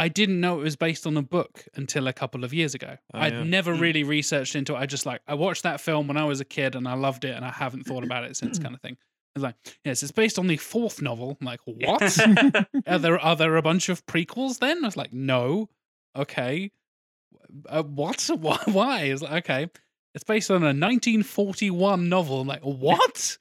[0.00, 2.96] I didn't know it was based on a book until a couple of years ago.
[3.12, 3.42] Oh, I'd yeah.
[3.42, 3.80] never Mm.
[3.80, 4.78] really researched into it.
[4.78, 7.24] I just like I watched that film when I was a kid and I loved
[7.24, 8.96] it and I haven't thought about it since kind of thing.
[9.34, 11.36] It's like, yes, it's based on the fourth novel.
[11.40, 12.18] I'm like, what?
[12.86, 14.84] are there are there a bunch of prequels then?
[14.84, 15.68] I was like, no.
[16.16, 16.70] Okay.
[17.68, 18.28] Uh, what?
[18.38, 18.58] Why?
[18.66, 19.00] Why?
[19.04, 19.68] It's like, okay.
[20.14, 22.40] It's based on a 1941 novel.
[22.40, 23.36] I'm like, what?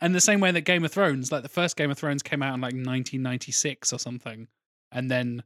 [0.00, 2.42] And the same way that Game of Thrones, like the first Game of Thrones came
[2.42, 4.48] out in like 1996 or something.
[4.90, 5.42] And then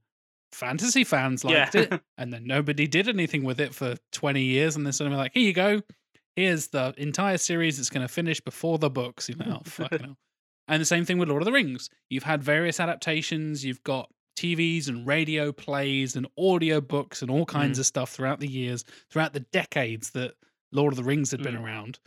[0.57, 1.81] fantasy fans liked Yeah.
[1.83, 2.01] it.
[2.19, 4.75] And then nobody did anything with it for 20 years.
[4.77, 5.83] And then suddenly like, here you go.
[6.35, 9.29] Here's the entire series that's going to finish before the books.
[9.29, 10.17] You know, oh, fuck no.
[10.69, 11.89] And the same thing with Lord of the Rings.
[12.11, 13.65] You've had various adaptations.
[13.65, 18.41] You've got TVs and radio plays and audio books and all kinds of stuff throughout
[18.41, 20.35] the years, throughout the decades that
[20.73, 21.63] Lord of the Rings had been Mm.
[21.65, 21.99] around.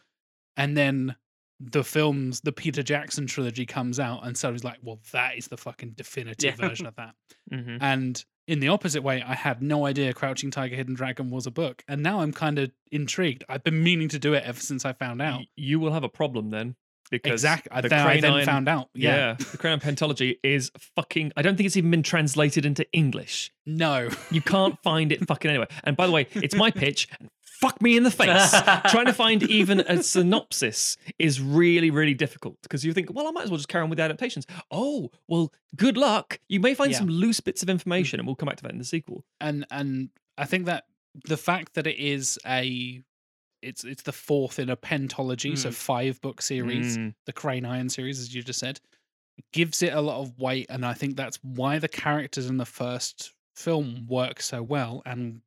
[0.58, 1.16] And then
[1.60, 5.48] the films, the Peter Jackson trilogy comes out, and so he's like, well, that is
[5.48, 6.68] the fucking definitive Yeah.
[6.68, 7.16] version of that.
[7.52, 7.78] Mhm.
[7.82, 11.52] And in the opposite way, I had no idea Crouching Tiger, Hidden Dragon was a
[11.52, 11.84] book.
[11.88, 13.44] And now I'm kind of intrigued.
[13.48, 15.42] I've been meaning to do it ever since I found out.
[15.56, 16.76] You will have a problem then.
[17.12, 17.72] Because Exactly.
[17.72, 18.90] I, the then, I then found out.
[18.96, 19.16] Yeah.
[19.16, 19.36] Yeah.
[19.52, 21.32] the Crown Pentology is fucking.
[21.38, 23.52] I don't think it's even been translated into English.
[23.68, 24.10] No.
[24.32, 25.70] You can't find it fucking anywhere.
[25.84, 27.08] And by the way, it's my pitch.
[27.20, 28.52] And fuck me in the face.
[28.92, 33.32] Trying to find even a synopsis is really, really difficult because you think, well, I
[33.32, 34.46] might as well just carry on with the adaptations.
[34.72, 36.40] Oh, well, good luck.
[36.48, 37.00] You may find Yeah.
[37.00, 39.24] some loose bits of information, and we'll come back to that in the sequel.
[39.42, 40.86] and and I think that
[41.26, 43.02] the fact that it is a
[43.62, 45.74] it's it's the fourth in a pentology, so Mm.
[45.74, 47.14] five book series, Mm.
[47.26, 48.80] the Crane Iron series, as you just said,
[49.52, 52.66] gives it a lot of weight, and I think that's why the characters in the
[52.66, 55.42] first film work so well, and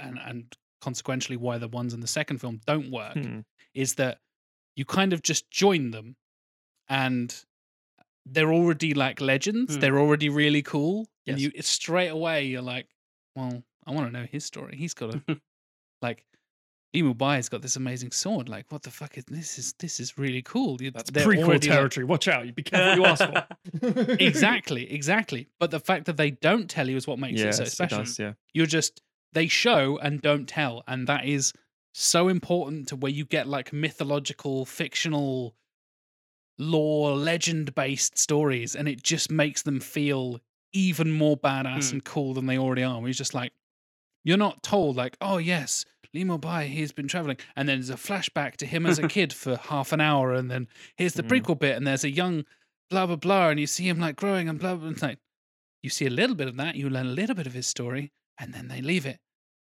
[0.00, 3.40] and and consequentially why the ones in the second film don't work, Hmm.
[3.72, 4.18] is that
[4.76, 6.16] you kind of just join them,
[6.88, 7.44] and
[8.26, 9.74] they're already like legends.
[9.74, 9.80] Hmm.
[9.80, 12.88] They're already really cool, and you straight away you're like,
[13.36, 14.76] well, I want to know his story.
[14.76, 15.22] He's got a
[16.02, 16.24] like.
[16.94, 18.50] Li Mubai's got this amazing sword.
[18.50, 19.58] Like, what the fuck is this?
[19.58, 20.76] Is this is really cool?
[20.82, 22.04] You- That's prequel already, like- territory.
[22.04, 22.44] Watch out.
[22.44, 23.24] You be careful what you ask
[23.80, 24.16] for.
[24.20, 25.48] exactly, exactly.
[25.58, 27.98] But the fact that they don't tell you is what makes yes, it so special.
[28.00, 28.34] does, yeah.
[28.52, 29.00] You're just
[29.32, 31.52] they show and don't tell, and that is
[31.94, 35.54] so important to where you get like mythological, fictional,
[36.58, 40.40] lore, legend based stories, and it just makes them feel
[40.72, 41.96] even more badass Hmm.
[41.96, 42.98] and cool than they already are.
[42.98, 43.52] Where you're just like,
[44.24, 47.94] you're not told like, oh yes, Li Mubai, he's been traveling, and then there's a
[47.94, 51.42] flashback to him as a kid for half an hour, and then here's the Mm.
[51.42, 52.44] prequel bit, and there's a young
[52.90, 54.90] blah blah blah, and you see him like growing and blah blah.
[54.92, 55.08] blah.
[55.08, 55.18] Like,
[55.82, 58.12] you see a little bit of that, you learn a little bit of his story,
[58.42, 59.18] and then they leave it,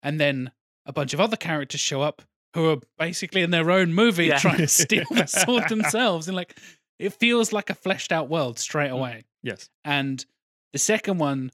[0.02, 0.52] and then
[0.84, 2.22] a bunch of other characters show up
[2.54, 4.38] who are basically in their own movie Yeah.
[4.38, 6.56] trying to steal the sword themselves, and like
[6.98, 9.24] it feels like a fleshed out world straight away.
[9.42, 9.68] Yes.
[9.84, 10.24] And
[10.72, 11.50] the second one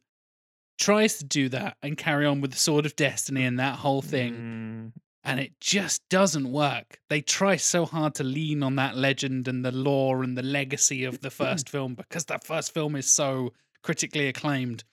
[0.79, 4.03] tries to do that and carry on with the Sword of Destiny and that whole
[4.03, 5.01] thing, Mm.
[5.25, 7.01] and it just doesn't work.
[7.09, 11.05] They try so hard to lean on that legend and the lore and the legacy
[11.05, 14.85] of the first film because that first film is so critically acclaimed.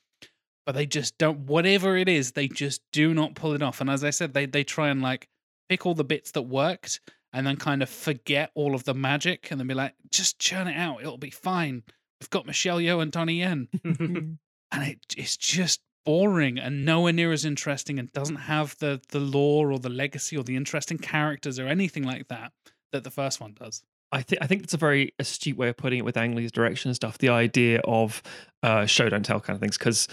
[0.70, 3.82] But they just don't whatever it is, they just do not pull it off.
[3.82, 5.28] And as I said, they they try and like
[5.68, 7.02] pick all the bits that worked
[7.34, 10.68] and then kind of forget all of the magic and then be like, just churn
[10.68, 11.82] it out, it'll be fine.
[12.22, 14.38] We've got Michelle Yeoh and Donnie Yen and
[14.72, 19.72] it, it's just boring and nowhere near as interesting and doesn't have the the lore
[19.72, 22.52] or the legacy or the interesting characters or anything like that
[22.92, 23.82] that the first one does.
[24.12, 26.52] I think I think that's a very astute way of putting it with Ang Lee's
[26.52, 27.18] direction and stuff.
[27.18, 28.22] The idea of
[28.62, 30.08] uh, show don't tell kind of things because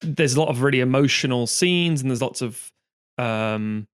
[0.00, 2.70] there's a lot of really emotional scenes and there's lots of
[3.18, 3.86] um,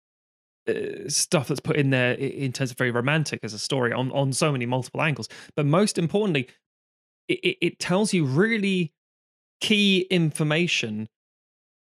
[0.68, 4.10] uh, stuff that's put in there in terms of very romantic as a story on
[4.12, 5.28] on so many multiple angles.
[5.56, 6.48] But most importantly,
[7.28, 8.92] it, it, tells you really
[9.60, 11.08] key information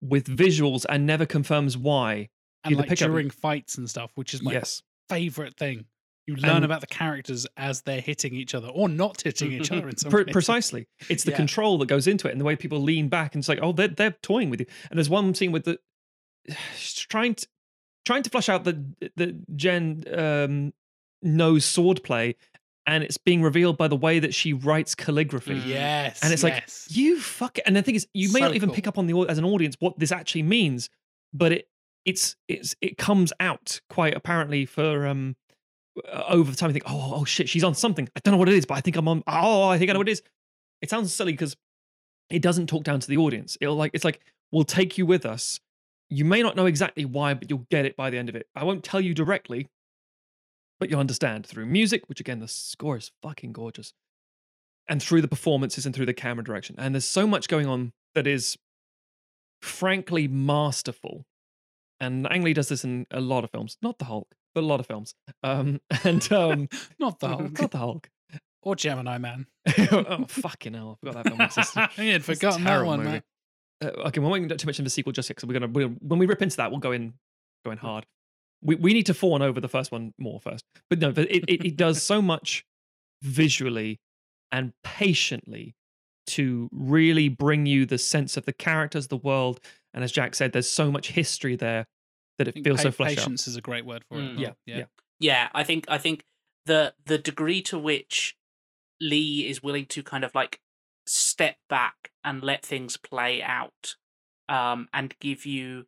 [0.02, 2.30] with visuals and never confirms why.
[2.64, 4.82] and like up- during fights and stuff, which is my yes.
[5.10, 5.86] favorite thing.
[6.28, 9.72] You learn And- about the characters as they're hitting each other or not hitting each
[9.72, 10.88] other in some Pre- precisely.
[11.10, 11.38] It's the Yeah.
[11.38, 13.72] control that goes into it and the way people lean back and it's like, oh,
[13.72, 14.68] they're they're toying with you.
[14.90, 15.80] And there's one scene with the
[17.10, 17.48] trying to
[18.06, 18.84] trying to flush out the
[19.16, 20.74] the Jen um,
[21.22, 22.36] knows swordplay,
[22.86, 25.56] and it's being revealed by the way that she writes calligraphy.
[25.62, 25.66] Mm.
[25.68, 27.64] Yes, And it's like you fuck it.
[27.68, 29.46] And the thing is, you may So not even pick up on the as an
[29.46, 30.90] audience what this actually means,
[31.34, 31.68] but it
[32.06, 35.36] it's it's it comes out quite apparently for um
[36.10, 36.70] Uh, over the time.
[36.70, 38.08] You think, oh oh shit, she's on something.
[38.16, 39.24] I don't know what it is, but I think I'm on.
[39.28, 40.22] Oh, I think I know what it is.
[40.82, 41.58] It sounds silly because
[42.30, 43.58] it doesn't talk down to the audience.
[43.60, 44.22] It'll like it's like
[44.54, 45.60] we'll take you with us.
[46.10, 48.48] You may not know exactly why, but you'll get it by the end of it.
[48.56, 49.68] I won't tell you directly,
[50.80, 53.94] but you'll understand through music, which again, the score is fucking gorgeous,
[54.88, 56.76] and through the performances and through the camera direction.
[56.78, 58.58] And there's so much going on that is
[59.62, 61.26] frankly masterful.
[62.00, 64.68] And Ang Lee does this in a lot of films, not the Hulk, but a
[64.68, 65.16] lot of films.
[65.44, 68.10] Um, and um, not the Hulk not the Hulk.
[68.62, 69.48] or Gemini Man.
[69.92, 70.98] oh fucking hell!
[71.04, 71.90] I forgot that film existed.
[71.98, 73.22] I had forgotten that one, movie.
[73.84, 75.72] Uh, okay, we won't get too much into the sequel just yet because we're gonna
[75.72, 77.14] we're, when we rip into that, we'll go in
[77.66, 78.06] go in hard.
[78.62, 81.44] We we need to fawn over the first one more first, but no, but it
[81.48, 82.66] it, it does so much
[83.22, 84.00] visually
[84.52, 85.76] and patiently
[86.28, 89.60] to really bring you the sense of the characters, the world,
[89.94, 91.86] and as Jack said, there's so much history there
[92.38, 93.24] that it feels pa- so fleshed out.
[93.26, 94.22] patience is a great word for it.
[94.22, 94.34] Mm.
[94.34, 94.56] as Yeah, well.
[94.66, 94.86] yeah.
[95.20, 96.24] yeah i think i think
[96.66, 98.36] the the degree to which
[99.00, 100.60] lee is willing to kind of like
[101.08, 103.96] step back and let things play out
[104.50, 105.86] um and give you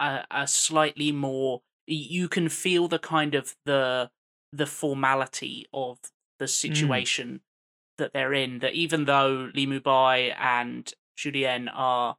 [0.00, 4.10] a, a slightly more you can feel the kind of the
[4.52, 5.98] the formality of
[6.38, 7.40] the situation
[7.98, 12.16] that they're in that even though Li Mubai and Shu Lien are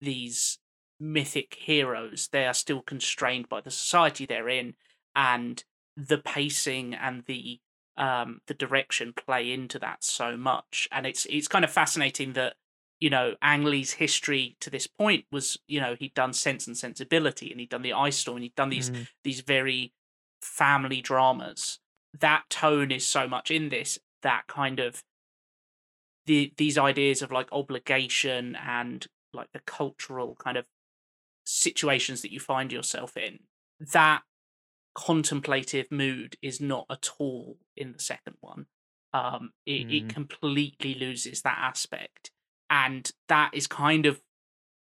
[0.00, 0.58] these
[1.00, 2.28] mythic heroes.
[2.32, 4.74] They are still constrained by the society they're in
[5.14, 5.62] and
[5.96, 7.60] the pacing and the
[7.96, 10.88] um the direction play into that so much.
[10.92, 12.54] And it's it's kind of fascinating that
[13.00, 16.76] you know Ang Lee's history to this point was you know he'd done Sense and
[16.76, 19.08] Sensibility and he'd done the Ice Storm and he'd done these Mm.
[19.24, 19.92] these very
[20.42, 21.80] family dramas.
[22.18, 25.02] That tone is so much in this that kind of
[26.26, 30.66] the these ideas of like obligation and like the cultural kind of
[31.48, 33.40] situations that you find yourself in
[33.92, 34.22] that
[34.94, 38.66] contemplative mood is not at all in the second one
[39.14, 40.08] um it, it Mm.
[40.08, 42.30] completely loses that aspect
[42.70, 44.20] and that is kind of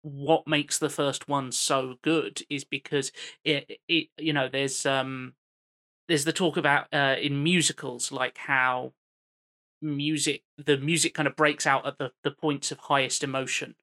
[0.03, 3.12] what makes the first one so good is because
[3.44, 5.35] it it you know there's um
[6.09, 8.92] there's the talk about uh in musicals like how
[9.83, 13.74] music the music kind of breaks out at the the points of highest emotion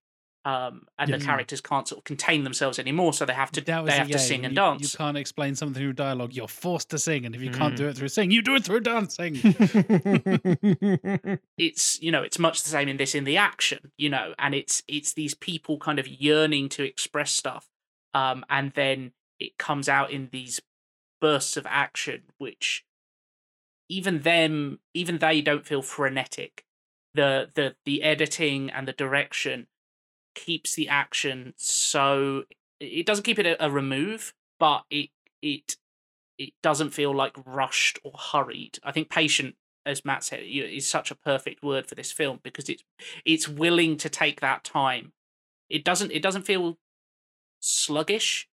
[0.43, 1.19] um and Yes.
[1.19, 4.07] the characters can't sort of contain themselves anymore so they have to they it, have
[4.07, 6.33] to yeah, sing and you, dance You can't explain something through dialogue.
[6.33, 7.89] You're forced to sing, and if you can't do Mm.
[7.91, 9.35] it through singing, you do it through dancing.
[11.57, 14.55] it's you know it's much the same in this in the action you know and
[14.55, 17.67] it's it's these people kind of yearning to express stuff
[18.13, 20.59] um and then it comes out in these
[21.19, 22.83] bursts of action which
[23.89, 26.63] even them even they don't feel frenetic
[27.13, 29.67] the the the editing and the direction
[30.35, 32.43] keeps the action so
[32.79, 35.09] it doesn't keep it a, a remove but it
[35.41, 35.75] it
[36.37, 41.11] it doesn't feel like rushed or hurried i think patient as Matt said, is such
[41.11, 42.83] a perfect word for this film because it's
[43.25, 45.13] it's willing to take that time.
[45.69, 46.77] It doesn't it doesn't feel
[47.59, 48.47] sluggish.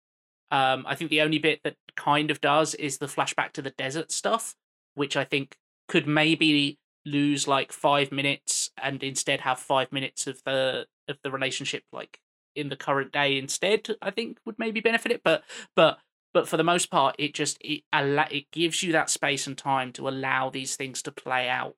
[0.51, 3.71] Um, I think the only bit that kind of does is the flashback to the
[3.71, 4.57] desert stuff,
[4.95, 10.42] which I think could maybe lose like five minutes and instead have five minutes of
[10.44, 12.21] the of the relationship like
[12.55, 13.88] in the current day instead.
[14.03, 15.44] I think would maybe benefit it, but
[15.75, 15.99] but
[16.35, 19.57] but for the most part, it just it alla- it gives you that space and
[19.57, 21.77] time to allow these things to play out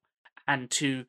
[0.49, 1.05] and to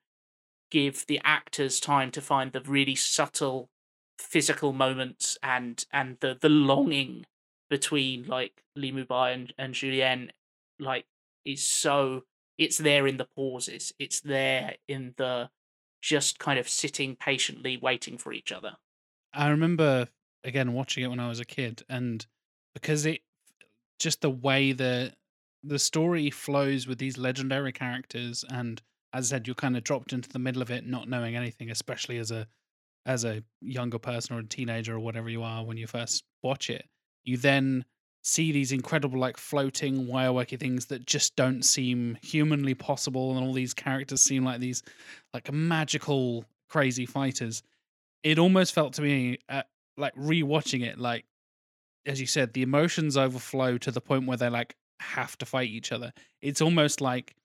[0.70, 3.70] give the actors time to find the really subtle
[4.18, 7.26] physical moments and and the the longing
[7.70, 10.32] between like Li Mubai and, and Shu Lien
[10.80, 11.06] like
[11.46, 12.24] is so
[12.62, 15.50] it's there in the pauses it's there in the
[16.02, 18.78] just kind of sitting patiently waiting for each other
[19.34, 20.08] I remember
[20.44, 22.26] again watching it when I was a kid, and
[22.74, 23.22] because it
[24.00, 25.14] just the way the
[25.64, 28.82] the story flows with these legendary characters, and
[29.14, 31.70] as I said, you're kind of dropped into the middle of it, not knowing anything,
[31.70, 32.48] especially as a
[33.06, 36.70] as a younger person or a teenager or whatever you are when you first watch
[36.70, 36.86] it.
[37.24, 37.86] You then
[38.24, 43.54] see these incredible like floating wireworky things that just don't seem humanly possible and all
[43.54, 44.84] these characters seem like these
[45.34, 47.64] like magical crazy fighters.
[48.24, 49.64] It almost felt to me uh,
[49.98, 51.26] like rewatching it like
[52.06, 55.70] as you said the emotions overflow to the point where they like have to fight
[55.70, 56.14] each other.
[56.42, 57.36] It's almost like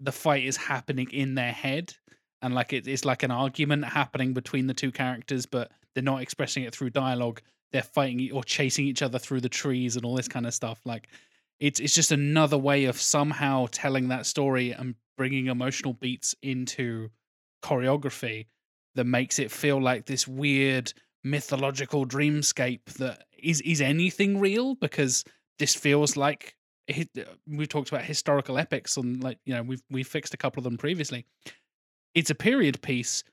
[0.00, 1.94] the fight is happening in their head
[2.40, 6.22] and like it, it's like an argument happening between the two characters but they're not
[6.22, 7.40] expressing it through dialogue
[7.74, 10.80] they're fighting or chasing each other through the trees and all this kind of stuff
[10.84, 11.08] like
[11.58, 17.08] it's it's just another way of somehow telling that story and bringing emotional beats into
[17.64, 18.46] choreography
[18.94, 20.92] that makes it feel like this weird
[21.24, 25.24] mythological dreamscape that is is anything real because
[25.58, 26.54] this feels like
[26.88, 30.36] hi- uh, we've talked about historical epics and like you know we've we've fixed a
[30.36, 31.26] couple of them previously.
[32.14, 33.24] It's a period piece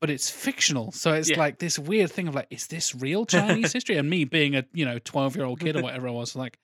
[0.00, 1.38] but it's fictional so it's Yeah.
[1.38, 4.64] like this weird thing of like is this real chinese history and me being a
[4.72, 6.58] you know 12 year old kid or whatever i was like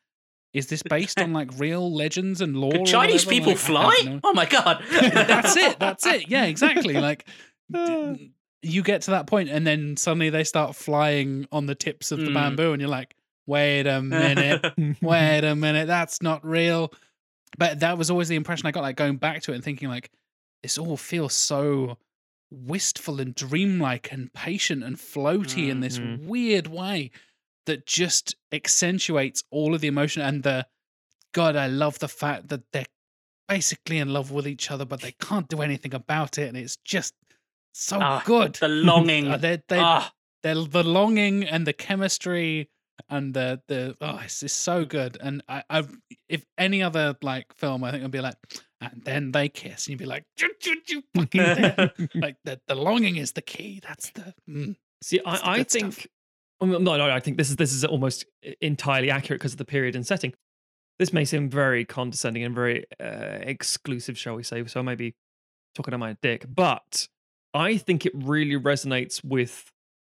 [0.52, 4.20] is this based on like real legends and lore or Could Chinese people Like, fly?
[4.24, 4.82] Oh my god.
[4.90, 7.28] that's it that's it yeah exactly like
[7.70, 12.10] d- you get to that point and then suddenly they start flying on the tips
[12.10, 12.34] of the Mm.
[12.34, 13.14] bamboo and you're like
[13.46, 14.64] wait a minute
[15.02, 16.92] wait a minute that's not real
[17.58, 19.88] but that was always the impression i got like going back to it and thinking
[19.88, 20.10] like
[20.62, 21.98] this all feels so
[22.50, 26.24] wistful and dreamlike and patient and floaty in this Mhm.
[26.26, 27.10] weird way
[27.66, 30.66] that just accentuates all of the emotion and the
[31.32, 32.86] god i love the fact that they're
[33.48, 36.76] basically in love with each other but they can't do anything about it and it's
[36.84, 37.14] just
[37.72, 39.28] so Ah, good the longing.
[39.28, 42.70] Uh, they they Ah, the the longing and the chemistry
[43.10, 45.94] and the the oh it's, it's so good and I I've
[46.28, 48.36] if any other like film I think I'd be like
[48.80, 51.40] and then they kiss and you'd be like "Choo, choo, choo, fucking
[52.14, 54.76] like the the longing is the key that's the mm.
[55.02, 56.06] See, It's the I, I think stuff.
[56.60, 58.24] well, no, no, I think this is this is almost
[58.60, 60.32] entirely accurate because of the period and setting.
[60.98, 64.64] This may seem very condescending and very uh, exclusive, shall we say?
[64.64, 65.14] So I may be
[65.74, 67.06] talking on my dick, but
[67.52, 69.70] I think it really resonates with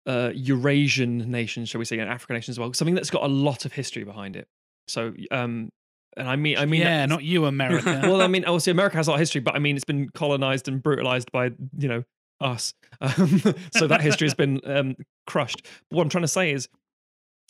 [0.07, 2.73] uh, Eurasian nations, shall we say, and African nations as well.
[2.73, 4.47] Something that's got a lot of history behind it.
[4.87, 5.69] So, um,
[6.17, 9.07] and I mean, I mean, yeah not you America well, I mean, obviously America has
[9.07, 12.03] a lot of history, but I mean, it's been colonized and brutalized by you know
[12.39, 12.73] us.
[13.03, 13.41] Um,
[13.73, 14.95] so that history has been um,
[15.25, 15.63] crushed.
[15.89, 16.69] But what I'm trying to say is,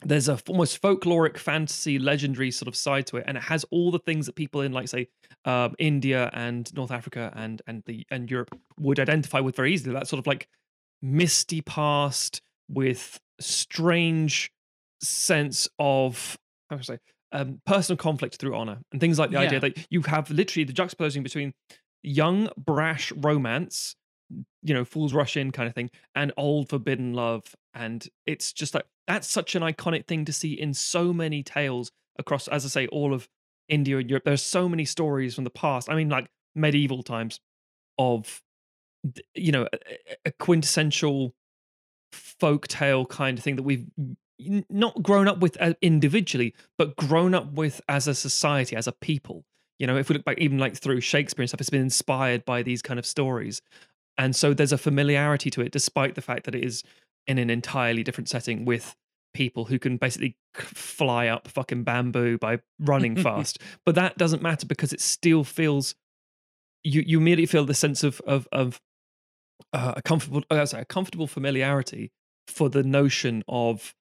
[0.02, 3.92] there's a almost folkloric, fantasy, legendary sort of side to it, and it has all
[3.92, 5.10] the things that people in, like, say,
[5.44, 9.94] um, India and North Africa and and the and Europe would identify with very easily.
[9.94, 10.48] That sort of like
[11.02, 14.54] misty past with strange
[15.02, 16.38] sense of
[16.70, 17.00] how should I say
[17.32, 20.74] um, personal conflict through honor and things like the idea that you have literally the
[20.74, 21.54] juxtaposing between
[22.04, 23.96] young brash romance
[24.64, 27.44] you know fools rush in kind of thing and old forbidden love.
[27.74, 31.92] And it's just like that's such an iconic thing to see in so many tales
[32.20, 33.28] across as i say all of
[33.70, 34.24] india and europe.
[34.26, 35.90] There's so many stories from the past.
[35.90, 37.40] I mean like medieval times
[37.98, 38.42] of
[39.34, 39.78] you know a,
[40.26, 41.34] a- quintessential
[42.12, 43.86] folk tale kind of thing that we've
[44.70, 48.92] not grown up with uh, individually but grown up with as a society as a
[48.92, 49.46] people.
[49.80, 52.46] You know if we look back even like through shakespeare and stuff it's been inspired
[52.46, 53.62] by these kind of stories.
[54.18, 56.84] And so there's a familiarity to it despite the fact that it is
[57.28, 58.96] in an entirely different setting with
[59.34, 63.60] people who can basically fly up fucking bamboo by running fast.
[63.86, 65.96] But that doesn't matter because it still feels
[66.84, 68.82] you you immediately feel the sense of of of
[69.74, 72.12] uh, a comfortable uh, sorry, a comfortable familiarity
[72.48, 73.96] for the notion of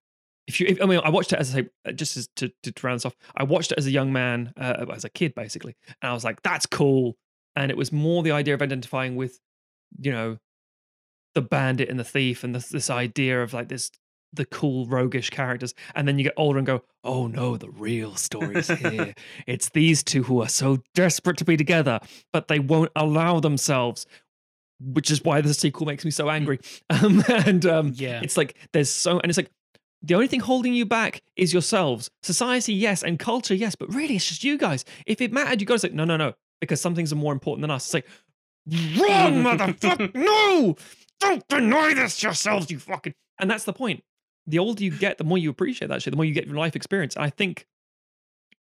[0.51, 2.51] if you if, I mean I watched it as I say uh, just as to
[2.65, 5.35] to round this off I watched it as a young man uh, as a kid
[5.35, 7.17] basically and I was like that's cool.
[7.57, 9.39] And it was more the idea of identifying with
[9.99, 10.39] you know
[11.35, 13.91] the bandit and the thief and this this idea of like this
[14.33, 15.75] the cool roguish characters.
[15.95, 19.15] And then you get older and go oh no the real story's here.
[19.47, 22.01] It's these two who are so desperate to be together
[22.33, 24.07] but they won't allow themselves
[24.83, 26.59] which is why the sequel makes me so angry.
[26.91, 28.21] Um, and um, Yeah.
[28.23, 29.51] it's like there's so and it's like
[30.03, 32.11] the only thing holding you back is yourselves.
[32.23, 34.85] Society yes and culture yes but really it's just you guys.
[35.07, 37.63] If it mattered you guys like no no no because some things are more important
[37.63, 37.87] than us.
[37.87, 38.07] It's like
[38.99, 39.59] wrong mm.
[39.59, 40.77] motherfucker no!
[41.21, 44.03] Don't deny this yourselves you fucking and that's the point.
[44.47, 46.13] The older you get the more you appreciate that shit.
[46.13, 47.17] The more you get your life experience.
[47.17, 47.67] I think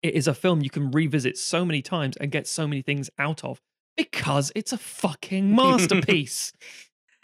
[0.03, 3.11] it is a film you can revisit so many times and get so many things
[3.19, 3.61] out of
[3.97, 6.53] because it's a fucking masterpiece.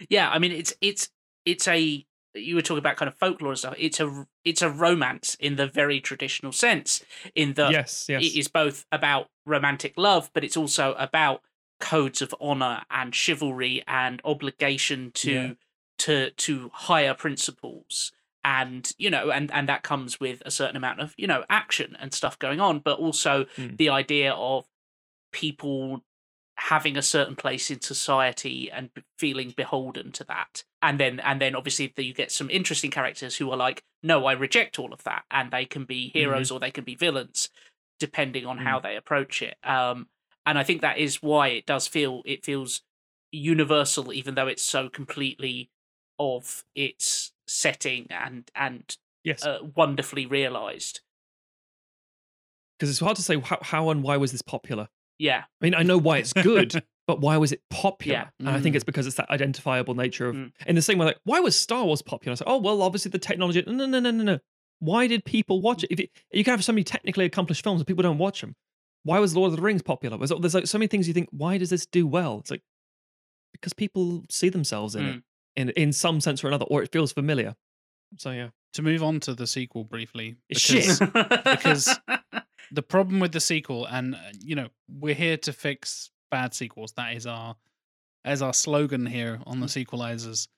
[0.09, 1.11] Yeah, I mean it's it's
[1.45, 2.05] it's a
[2.37, 3.75] you were talking about kind of folklore and stuff.
[3.79, 7.05] It's a it's a romance in the very traditional sense.
[7.35, 11.43] In that yes yes it is both about romantic love, but it's also about
[11.81, 15.53] codes of honor and chivalry and obligation to Yeah.
[15.99, 18.13] to to higher principles
[18.45, 21.97] and you know and and that comes with a certain amount of you know action
[22.01, 23.77] and stuff going on but also Mm.
[23.77, 24.67] the idea of
[25.33, 26.03] people
[26.59, 30.65] having a certain place in society and feeling beholden to that.
[30.83, 34.33] And then and then obviously you get some interesting characters who are like no i
[34.33, 35.25] reject all of that.
[35.31, 37.51] And they can be heroes or they can be villains
[37.99, 39.57] depending on how they approach it.
[39.65, 40.09] Um
[40.45, 42.83] and i think that is why it does feel it feels
[43.33, 45.71] universal even though it's so completely
[46.19, 48.97] of its setting and and
[49.27, 51.01] Yes, uh, wonderfully realized.
[52.79, 54.89] Because it's hard to say how, how and why was this popular.
[55.19, 58.19] Yeah I mean, I know why it's good, but why was it popular?
[58.19, 58.29] Yeah.
[58.41, 58.77] And I think Mm.
[58.77, 60.53] it's because it's that identifiable nature of, Mm.
[60.67, 62.33] in the same way, like, why was Star Wars popular?
[62.33, 63.63] It's like, oh, well, obviously the technology.
[63.67, 64.39] No, no, no, no, no, no.
[64.81, 65.93] Why did people watch it?
[65.93, 68.55] If it, you can have so many technically accomplished films and people don't watch them.
[69.05, 70.19] Why was Lord of the Rings popular?
[70.19, 72.39] There's, there's like so many things you think, why does this do well?
[72.41, 72.63] It's like,
[73.53, 75.23] because people see themselves in it
[75.57, 77.55] in, in some sense or another, or it feels familiar.
[78.19, 78.49] So, yeah.
[78.77, 80.99] To move on to the sequel briefly, Shit.
[80.99, 81.01] because
[81.45, 81.99] because
[82.71, 86.93] the problem with the sequel, and uh, you know, we're here to fix bad sequels.
[86.97, 87.57] That is our
[88.25, 90.49] as our slogan here on the sequelizers.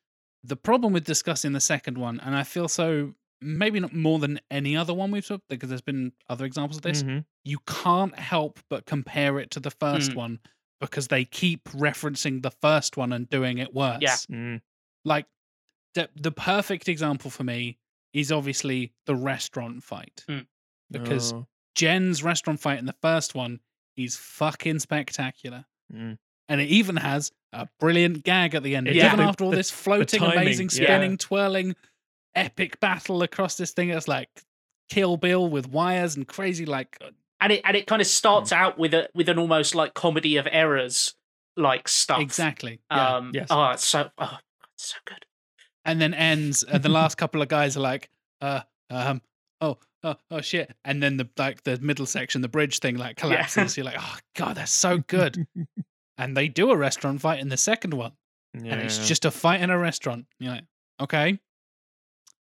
[0.44, 4.40] The problem with discussing the second one, and I feel so maybe not more than
[4.50, 7.04] any other one we've talked because there's been other examples of this.
[7.04, 7.24] Mhm.
[7.44, 10.16] You can't help but compare it to the first Mm.
[10.16, 10.38] one
[10.80, 13.98] because they keep referencing the first one and doing it worse.
[14.00, 14.16] Yeah.
[14.28, 14.60] Mm.
[15.04, 15.26] Like
[15.94, 17.78] the the perfect example for me
[18.12, 20.46] is obviously the restaurant fight Mm.
[20.90, 21.46] because Oh.
[21.74, 23.60] Jen's restaurant fight in the first one
[23.96, 25.66] is fucking spectacular.
[25.92, 26.18] Mm.
[26.48, 28.86] And it even has a brilliant gag at the end.
[28.88, 29.06] Yeah.
[29.08, 30.84] Even The- after all the- this floating, timing, amazing, yeah.
[30.86, 31.76] spinning, twirling,
[32.34, 34.28] epic battle across this thing that's like
[34.88, 38.52] Kill Bill with wires and crazy, like uh, and it and it kind of starts
[38.52, 41.14] out with a with an almost like comedy of errors
[41.56, 42.80] like stuff exactly.
[42.90, 43.16] Yeah.
[43.16, 43.48] um yes.
[43.50, 44.38] oh it's so oh
[44.74, 45.26] it's so good
[45.88, 48.10] and then ends, and the last couple of guys are like,
[48.42, 48.60] uh,
[48.90, 49.22] um,
[49.62, 50.70] oh, oh, oh shit.
[50.84, 53.76] And then the like the middle section, the bridge thing like collapses.
[53.76, 55.46] You're like, oh god, that's so good.
[56.18, 58.12] and they do a restaurant fight in the second one.
[58.54, 60.26] and it's just a fight in a restaurant.
[60.38, 60.64] You're like,
[61.00, 61.38] okay.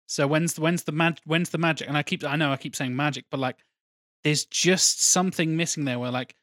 [0.07, 1.87] So when's the when's the mag when's the magic?
[1.87, 3.57] And I keep I know I keep saying magic, but like
[4.23, 6.35] there's just something missing there where like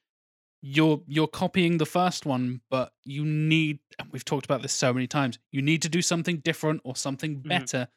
[0.67, 4.93] you're you're copying the first one, but you need and we've talked about this so
[4.95, 7.89] many times, you need to do something different or something better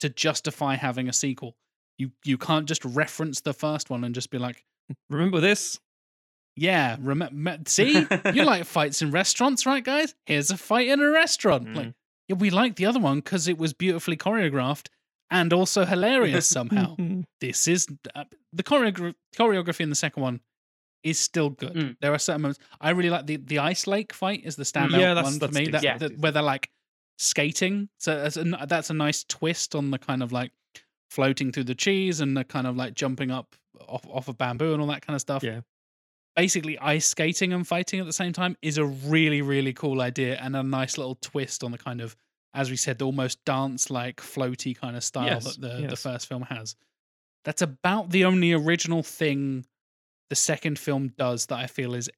[0.00, 1.56] to justify having a sequel.
[1.98, 4.64] You you can't just reference the first one and just be like,
[5.08, 5.78] Remember this?
[6.56, 8.06] yeah, remember see?
[8.34, 10.14] you like fights in restaurants, right guys?
[10.24, 11.74] Here's a fight in a restaurant.
[11.74, 11.94] Like Mm.
[12.28, 14.88] yeah, we liked the other one because it was beautifully choreographed
[15.30, 16.96] and also hilarious somehow.
[17.40, 20.40] this is uh, the choreogra- choreography in the second one
[21.02, 21.74] is still good.
[21.74, 21.96] Mm.
[22.00, 24.98] There are certain moments I really like the the ice lake fight is the standout
[25.00, 25.68] Yeah, that's- one for me.
[25.68, 26.00] That, decent.
[26.00, 26.70] that- where they're like
[27.18, 27.88] skating.
[27.98, 30.52] So that's a, that's a nice twist on the kind of like
[31.10, 33.54] floating through the cheese and the kind of like jumping up
[33.88, 35.42] off off of bamboo and all that kind of stuff.
[35.42, 35.60] Yeah.
[36.34, 40.36] Basically, ice skating and fighting at the same time is a really, really cool idea
[40.36, 42.14] and a nice little twist on the kind of,
[42.52, 45.96] as we said, the almost dance like floaty kind of style Yes, that the, the
[45.96, 46.76] first film has.
[47.46, 49.64] That's about the only original thing
[50.30, 52.10] the second film does that I feel is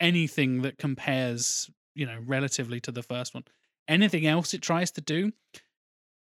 [0.00, 3.44] anything that compares, you know, relatively to the first one.
[3.88, 5.32] Anything else it tries to do,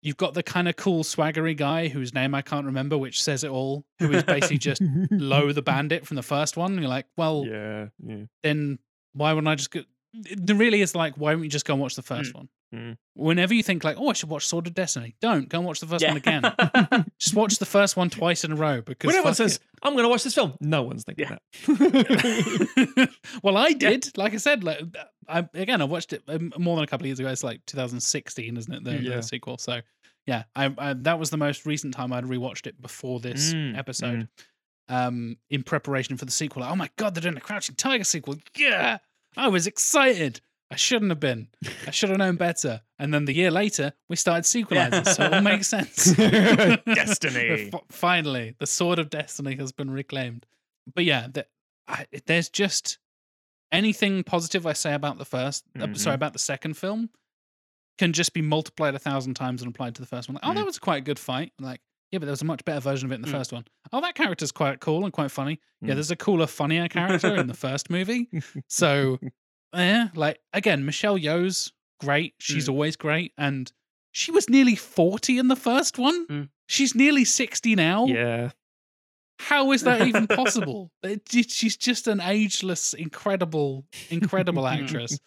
[0.02, 3.42] you've got the kind of cool swaggery guy whose name I can't remember, which says
[3.44, 6.78] it all, who is basically just Lo the Bandit from the first one.
[6.78, 7.86] You're like, well, Yeah.
[8.04, 8.24] yeah.
[8.42, 8.78] then
[9.14, 9.82] why wouldn't I just go?
[10.24, 12.48] It really is like, why do not you just go and watch the first one?
[12.74, 12.96] Mm.
[13.14, 15.80] Whenever you think like, oh, I should watch Sword of Destiny, don't go and watch
[15.80, 16.08] the first Yeah.
[16.08, 16.42] one again.
[17.18, 20.04] just watch the first one twice in a row because When everyone says, I'm going
[20.04, 21.36] to watch this film, no one's thinking Yeah.
[21.68, 23.08] that.
[23.42, 24.10] well, I did.
[24.16, 24.80] Like I said, like
[25.28, 27.28] I, again, I watched it um, more than a couple of years ago.
[27.28, 28.84] It's like 2016, isn't it?
[28.84, 29.58] The, the sequel.
[29.58, 29.80] So
[30.26, 33.76] yeah, I, I that was the most recent time I'd rewatched it before this Mm,
[33.78, 34.28] episode.
[34.88, 36.62] Um, in preparation for the sequel.
[36.62, 38.36] Like, oh my god, they're doing a Crouching Tiger sequel.
[38.56, 38.98] Yeah,
[39.36, 40.40] I was excited.
[40.70, 41.48] I shouldn't have been.
[41.86, 42.80] I should have known better.
[42.98, 46.12] And then the year later, we started sequelizers, so it all makes sense.
[46.84, 47.70] Destiny.
[47.90, 50.44] Finally, the sword of destiny has been reclaimed.
[50.92, 51.46] But yeah, the,
[51.86, 52.98] I, there's just
[53.72, 55.98] anything positive I say about the 1st uh, Mhm.
[55.98, 57.10] sorry, about the second film,
[57.98, 60.34] can just be multiplied a thousand times and applied to the first one.
[60.34, 60.54] Like, oh, Mm.
[60.56, 61.52] that was quite a good fight.
[61.60, 61.80] Like,
[62.10, 63.32] yeah, but there was a much better version of it in the Mm.
[63.32, 63.64] first one.
[63.92, 65.60] Oh, that character's quite cool and quite funny.
[65.82, 65.94] Yeah, Mm.
[65.96, 68.28] there's a cooler, funnier character in the first movie.
[68.68, 69.18] So,
[69.74, 72.34] yeah, like again, Michelle Yeoh's great.
[72.38, 73.70] She's always great, and
[74.12, 76.26] she was nearly forty in the first one.
[76.28, 76.48] Mm.
[76.68, 78.06] She's nearly sixty now.
[78.06, 78.50] yeah.
[79.38, 80.90] How is that even possible?
[81.28, 85.18] She's just an ageless, incredible, incredible actress.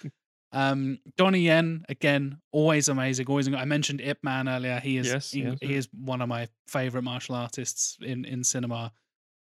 [0.52, 3.28] Um, Donnie Yen again, always amazing.
[3.28, 4.80] Always, I mentioned Ip Man earlier.
[4.80, 5.58] He is Yes, he, yes.
[5.62, 8.92] he is one of my favorite martial artists in in cinema.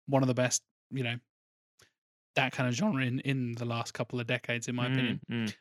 [0.08, 1.16] One of the best, you know,
[2.36, 5.20] that kind of genre in in the last couple of decades, in my opinion.
[5.32, 5.56] Mm, mm.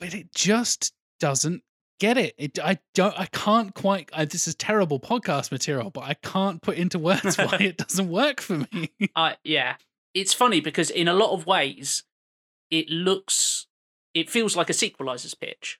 [0.00, 1.62] But it just doesn't
[2.00, 2.34] get it.
[2.38, 4.10] It I don't I can't quite.
[4.12, 8.08] I, this is terrible podcast material, but I can't put into words why it doesn't
[8.08, 8.90] work for me.
[9.14, 9.76] Uh, yeah,
[10.14, 12.04] it's funny because in a lot of ways,
[12.70, 13.66] it looks,
[14.18, 15.78] it feels like a sequelizer's pitch,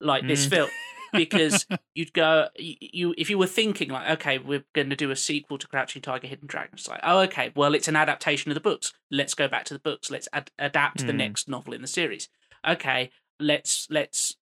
[0.00, 0.50] like this Mm.
[0.50, 0.70] film,
[1.12, 5.10] because you'd go, you, you if you were thinking like, okay, we're going to do
[5.10, 8.50] a sequel to Crouching Tiger, Hidden Dragon, it's like, oh, okay, well, it's an adaptation
[8.50, 8.92] of the books.
[9.10, 10.10] Let's go back to the books.
[10.10, 11.16] Let's ad- adapt the Mm.
[11.16, 12.28] next novel in the series.
[12.66, 14.36] Okay, let's let's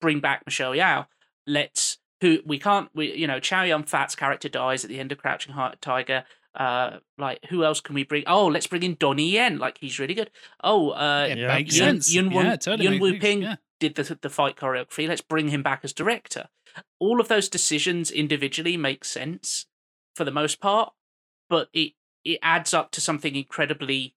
[0.00, 1.06] bring back Michelle Yeoh.
[1.46, 5.10] Let's who we can't we you know Chow Yun Fat's character dies at the end
[5.12, 6.24] of Crouching Tiger
[6.54, 9.98] uh like who else can we bring oh let's bring in donnie yen like he's
[9.98, 10.30] really good
[10.62, 11.46] oh uh it yeah.
[11.48, 12.14] makes Yun- sense.
[12.14, 13.56] Yun Won- yeah, totally Yun makes Woo sense, Ping Yeah.
[13.80, 16.48] did the the fight choreography let's bring him back as director
[16.98, 19.66] all of those decisions individually make sense
[20.14, 20.92] for the most part
[21.48, 21.92] but it
[22.24, 24.14] it adds up to something incredibly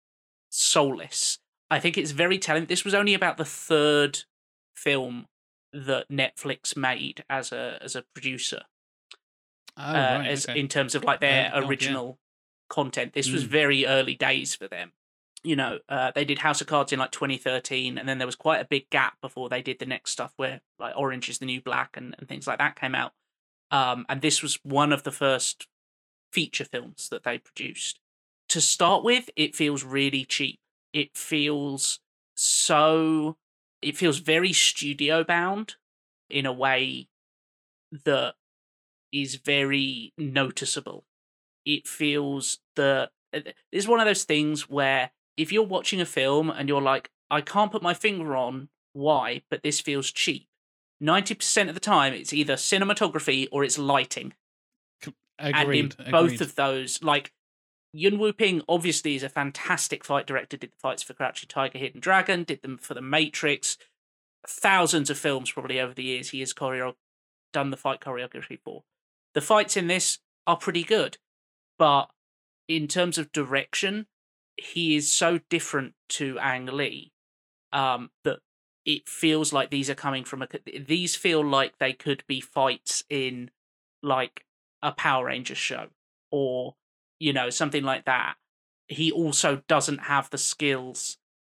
[0.49, 1.39] soulless
[1.71, 4.19] i think it's very telling this was only about the third
[4.75, 5.25] film
[5.71, 8.63] that netflix made as a as a producer
[9.77, 10.57] Oh, uh, right, as okay.
[10.57, 11.67] in terms of like their God, yeah.
[11.67, 12.17] original
[12.69, 13.13] content.
[13.13, 13.47] This was Mm.
[13.47, 14.93] very early days for them.
[15.43, 18.35] You know, uh, they did House of Cards in like 2013, and then there was
[18.35, 21.45] quite a big gap before they did the next stuff where like Orange is the
[21.45, 23.13] New Black and, and things like that came out.
[23.71, 25.67] Um, and this was one of the first
[26.31, 27.99] feature films that they produced.
[28.49, 30.59] To start with, it feels really cheap.
[30.93, 31.99] It feels
[32.35, 33.37] so.
[33.81, 35.75] It feels very studio bound
[36.29, 37.07] in a way
[38.03, 38.35] that
[39.11, 41.05] is very noticeable.
[41.65, 46.05] It feels that uh, this is one of those things where if you're watching a
[46.05, 50.47] film and you're like, I can't put my finger on why, but this feels cheap.
[51.03, 54.33] 90% of the time, it's either cinematography or it's lighting.
[55.37, 55.95] Agreed.
[55.97, 56.41] and in both agreed.
[56.41, 57.33] of those, like
[57.91, 61.77] Yuen Woo Ping obviously is a fantastic fight director, did the fights for Crouching Tiger,
[61.77, 63.77] Hidden Dragon, did them for The Matrix,
[64.47, 66.95] thousands of films probably over the years he has choreo-
[67.51, 68.83] done the fight choreography for.
[69.33, 71.17] The fights in this are pretty good,
[71.77, 72.09] but
[72.67, 74.07] in terms of direction,
[74.57, 77.11] he is so different to Ang Lee
[77.73, 78.39] um, that
[78.85, 80.47] it feels like these are coming from a.
[80.79, 83.51] These feel like they could be fights in
[84.01, 84.45] like
[84.81, 85.87] a Power Rangers show
[86.31, 86.75] or
[87.19, 88.35] you know something like that.
[88.87, 91.17] He also doesn't have the skills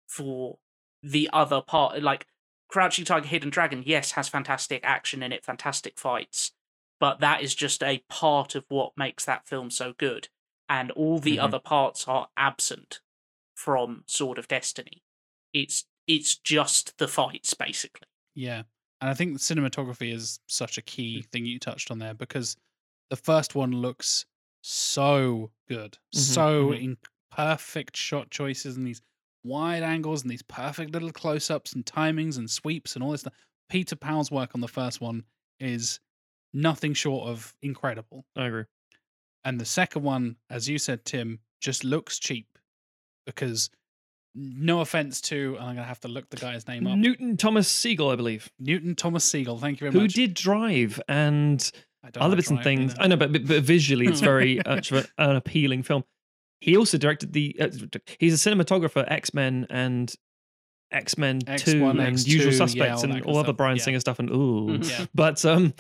[0.08, 0.60] for
[1.02, 2.02] the other part.
[2.02, 2.28] Like
[2.70, 6.52] Crouching Tiger, Hidden Dragon, yes, has fantastic action in it, fantastic fights,
[7.00, 10.30] but that is just a part of what makes that film so good.
[10.70, 11.42] And all the Mhm.
[11.42, 13.02] other parts are absent
[13.56, 15.04] from Sword of Destiny.
[15.54, 18.08] It's it's just the fights basically.
[18.36, 18.64] Yeah.
[19.02, 22.56] And I think the cinematography is such a key thing you touched on there because
[23.10, 24.26] the first one looks
[24.64, 25.98] so good.
[26.14, 26.82] Mhm, so mhm.
[26.82, 26.98] in
[27.32, 29.02] perfect shot choices and these
[29.44, 33.22] wide angles and these perfect little close ups and timings and sweeps and all this
[33.22, 33.34] stuff.
[33.70, 35.24] Peter Pau's work on the first one
[35.60, 36.00] is
[36.56, 38.26] nothing short of incredible.
[38.36, 38.64] I agree.
[39.44, 42.48] And the second one, as you said, Tim, just looks cheap
[43.26, 43.70] because
[44.34, 46.98] no offense to, and I'm going to have to look the guy's name up.
[46.98, 49.60] Newton Thomas Sigel, I believe, Newton Thomas Sigel.
[49.60, 50.16] Thank you very who much.
[50.16, 51.72] Who did Drive and
[52.18, 52.94] other bits and things.
[52.94, 53.02] either.
[53.04, 56.04] I know, but, but, but visually, it's very much an appealing film.
[56.60, 57.56] He also directed the.
[57.60, 57.70] Uh,
[58.20, 60.14] he's a cinematographer, X Men and
[60.92, 63.84] X Men Two X1, and X2, Usual yeah, Suspects all and all other Bryan yeah.
[63.84, 64.20] Singer stuff.
[64.20, 64.80] And ooh.
[64.82, 65.06] Yeah.
[65.16, 65.74] but um,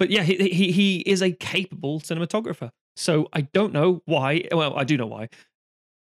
[0.00, 2.70] but yeah, he, he he is a capable cinematographer.
[2.96, 4.48] So I don't know why.
[4.50, 5.28] Well, I do know why.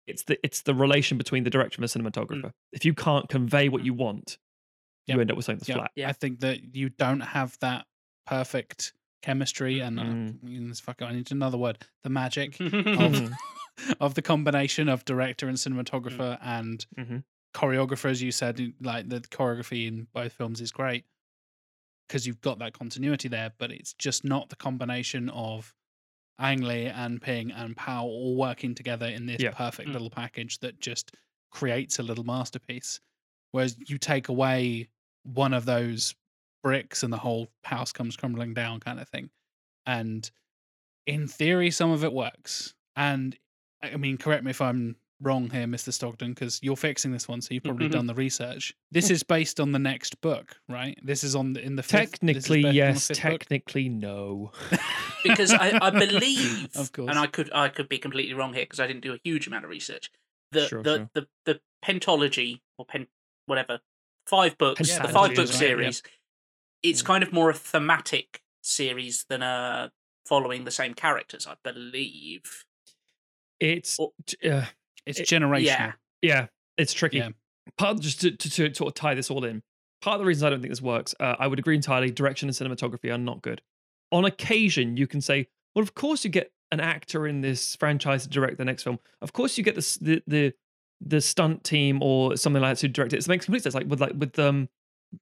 [0.06, 2.52] It's the it's the relation between the director and the cinematographer.
[2.72, 4.38] If you can't convey what you want,
[5.06, 5.74] you end up with something that's Yeah.
[5.76, 5.90] flat.
[5.96, 6.08] Yeah.
[6.08, 7.84] I think that you don't have that
[8.26, 10.38] perfect chemistry and uh, Mm.
[10.44, 11.78] mm, this fuck, I need another word.
[12.04, 13.32] The magic of Mhm.
[14.00, 17.24] of the combination of director and cinematographer and Mhm.
[17.54, 21.04] choreographer, as you said, like the choreography in both films is great
[22.08, 25.74] because you've got that continuity there, but it's just not the combination of
[26.38, 29.50] Ang Lee and Ping and Pau all working together in this Yeah.
[29.50, 29.92] perfect Mm.
[29.92, 31.14] little package that just
[31.50, 33.00] creates a little masterpiece.
[33.52, 34.88] Whereas you take away
[35.24, 36.14] one of those
[36.62, 39.30] bricks and the whole house comes crumbling down kind of thing.
[39.86, 40.30] And
[41.06, 42.74] in theory, some of it works.
[42.96, 43.38] And
[43.82, 45.92] I I mean, correct me if I'm wrong here, Mr.
[45.92, 47.94] Stockton, because you're fixing this one, so you've probably mm-hmm.
[47.94, 48.74] done the research.
[48.90, 50.98] This is based on the next book, right?
[51.02, 53.06] This is on the, in the fifth, this is Technically, based on the yes.
[53.08, 53.30] fifth book?
[53.40, 54.52] Technically, no.
[55.24, 57.08] because I, I believe, Of course.
[57.10, 59.46] and I could I could be completely wrong here because I didn't do a huge
[59.46, 60.10] amount of research.
[60.52, 61.10] The Sure, the, sure.
[61.14, 63.06] the the pentology or pen
[63.46, 63.80] whatever
[64.26, 65.58] five books, Yeah, the five book right, yeah.
[65.58, 66.02] series.
[66.82, 67.06] It's Yeah.
[67.06, 69.90] kind of more a thematic series than a
[70.26, 72.64] following the same characters, I believe.
[73.58, 74.12] It's Or-
[74.44, 74.66] uh,
[75.08, 75.62] It's It- generational.
[75.64, 75.92] Yeah.
[76.22, 76.46] yeah,
[76.76, 77.18] it's tricky.
[77.18, 77.30] Yeah.
[77.76, 79.62] Part just to, to, to sort of tie this all in.
[80.00, 82.10] Part of the reasons I don't think this works, uh, I would agree entirely.
[82.10, 83.60] Direction and cinematography are not good.
[84.12, 88.22] On occasion, you can say, "Well, of course you get an actor in this franchise
[88.22, 88.98] to direct the next film.
[89.20, 90.52] Of course you get the the the,
[91.00, 93.74] the stunt team or something like that to direct it." It makes complete sense.
[93.74, 94.68] Like with like with um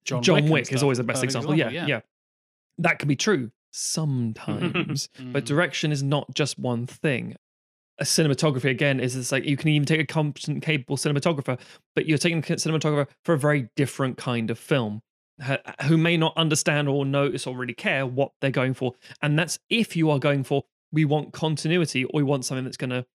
[0.05, 1.55] John, John, and Wick, is always the best perfect example.
[1.57, 2.01] Yeah, yeah,
[2.79, 5.47] That can be true sometimes, but Mm.
[5.47, 7.37] direction is not just one thing.
[7.99, 11.59] A cinematography again is it's like you can even take a competent, capable cinematographer,
[11.95, 15.01] but you're taking a cinematographer for a very different kind of film,
[15.87, 18.93] who may not understand or notice or really care what they're going for.
[19.23, 22.77] And that's if you are going for we want continuity or we want something that's
[22.77, 23.07] going to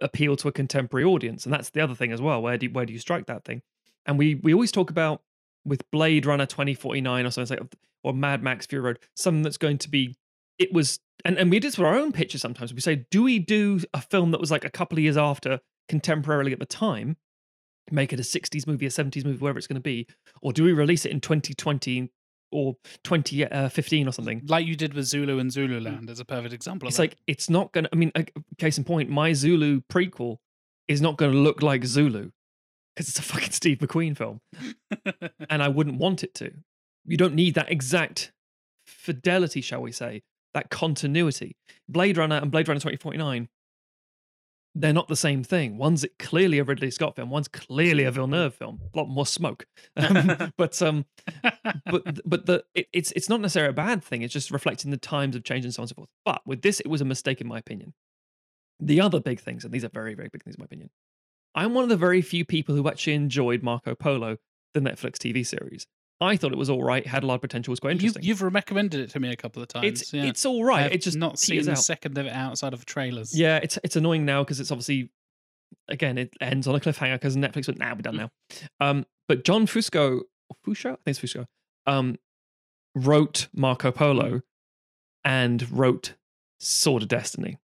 [0.00, 2.40] appeal to a contemporary audience, and that's the other thing as well.
[2.40, 3.62] Where do you, where do you strike that thing?
[4.06, 5.22] And we we always talk about
[5.64, 7.74] with Blade Runner 2049 or something like
[8.04, 10.16] or Mad Max Fury Road, something that's going to be
[10.58, 12.72] it was and, and we did this with our own picture sometimes.
[12.72, 15.60] We say, do we do a film that was like a couple of years after
[15.90, 17.16] contemporarily at the time,
[17.90, 20.06] make it a 60s movie, a 70s movie, wherever it's going to be,
[20.42, 22.10] or do we release it in 2020
[22.52, 24.42] or 2015 uh, or something?
[24.46, 26.10] Like you did with Zulu and Zululand mm.
[26.10, 27.88] is a perfect example of It's like it's not gonna.
[27.92, 28.26] I mean, a-
[28.58, 30.36] case in point, my Zulu prequel
[30.86, 32.30] is not going to look like Zulu
[32.94, 34.40] because it's a fucking Steve McQueen film,
[35.50, 36.52] and I wouldn't want it to.
[37.04, 38.32] You don't need that exact
[38.86, 40.22] fidelity, shall we say,
[40.58, 41.56] that continuity.
[41.88, 43.48] Blade Runner and Blade Runner 2049,
[44.74, 45.78] they're not the same thing.
[45.78, 47.30] One's clearly a Ridley Scott film.
[47.30, 48.80] One's clearly a Villeneuve film.
[48.92, 51.06] A lot more smoke, um, but um,
[51.86, 54.22] but but the it, it's it's not necessarily a bad thing.
[54.22, 56.08] It's just reflecting the times of change and so on and so forth.
[56.24, 57.94] But with this, it was a mistake in my opinion.
[58.80, 60.90] The other big things, and these are very very big things in my opinion.
[61.54, 64.36] I'm one of the very few people who actually enjoyed Marco Polo,
[64.74, 65.86] the Netflix TV series.
[66.20, 68.24] I thought it was all right, had a lot of potential, was quite interesting.
[68.24, 69.86] you've recommended it to me a couple of times.
[69.86, 70.24] it's yeah.
[70.24, 70.82] it's all right.
[70.82, 71.78] have It just not seen a out.
[71.78, 73.38] second of it outside of trailers.
[73.38, 75.10] Yeah, it's it's annoying now because it's obviously
[75.88, 78.30] again it ends on a cliffhanger because Netflix went now we're done now.
[78.80, 80.22] Um, but John Fusco,
[80.66, 81.46] Fusco, I think it's Fusco,
[81.86, 82.16] um,
[82.94, 84.40] wrote Marco Polo
[85.24, 86.14] and wrote
[86.58, 87.58] Sword of Destiny,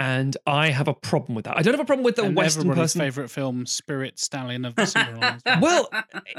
[0.00, 1.58] and I have a problem with that.
[1.58, 3.00] I don't have a problem with the and Western everybody's person.
[3.02, 5.40] favorite film, Spirit Stallion of the Cimarron.
[5.60, 5.90] Well,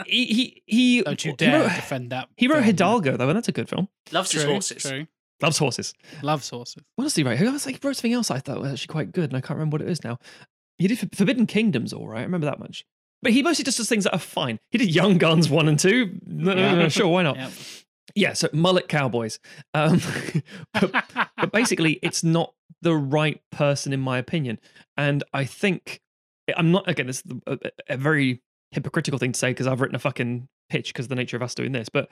[0.08, 2.28] he he he, Don't you dare wrote, defend that.
[2.38, 2.66] he wrote film.
[2.66, 3.88] Hidalgo though, and that's a good film.
[4.12, 4.82] Loves his horses.
[4.82, 5.06] True.
[5.44, 5.94] Loves horses.
[6.24, 6.84] Loves horses.
[6.96, 7.40] What else did he write?
[7.40, 9.42] I was like, he wrote something else I thought was actually quite good, and I
[9.42, 10.18] can't remember what it is now.
[10.80, 12.20] He did Forbidden Kingdoms, all right.
[12.22, 12.84] I remember that much.
[13.22, 14.60] But he mostly just does things that are fine.
[14.72, 16.20] He did Young Guns one and two.
[16.26, 17.38] No, no, no, sure, why not?
[17.38, 17.52] Yep.
[18.16, 19.40] Yeah, so mullet cowboys.
[19.74, 20.02] Um,
[20.74, 21.06] but,
[21.38, 24.60] but basically, it's not the right person in my opinion,
[24.98, 26.02] and I think
[26.56, 26.88] I'm not.
[26.90, 27.58] Again, this is a,
[27.90, 31.16] a very hypocritical thing to say because I've written a fucking pitch because of the
[31.16, 32.10] nature of us doing this, but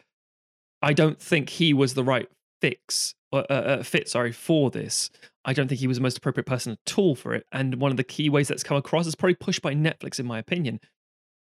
[0.82, 2.30] I don't think he was the right
[2.62, 4.10] fix uh, uh, uh, fit.
[4.10, 5.10] Sorry for this.
[5.46, 7.46] I don't think he was the most appropriate person at all for it.
[7.52, 10.26] And one of the key ways that's come across is probably pushed by Netflix, in
[10.26, 10.80] my opinion.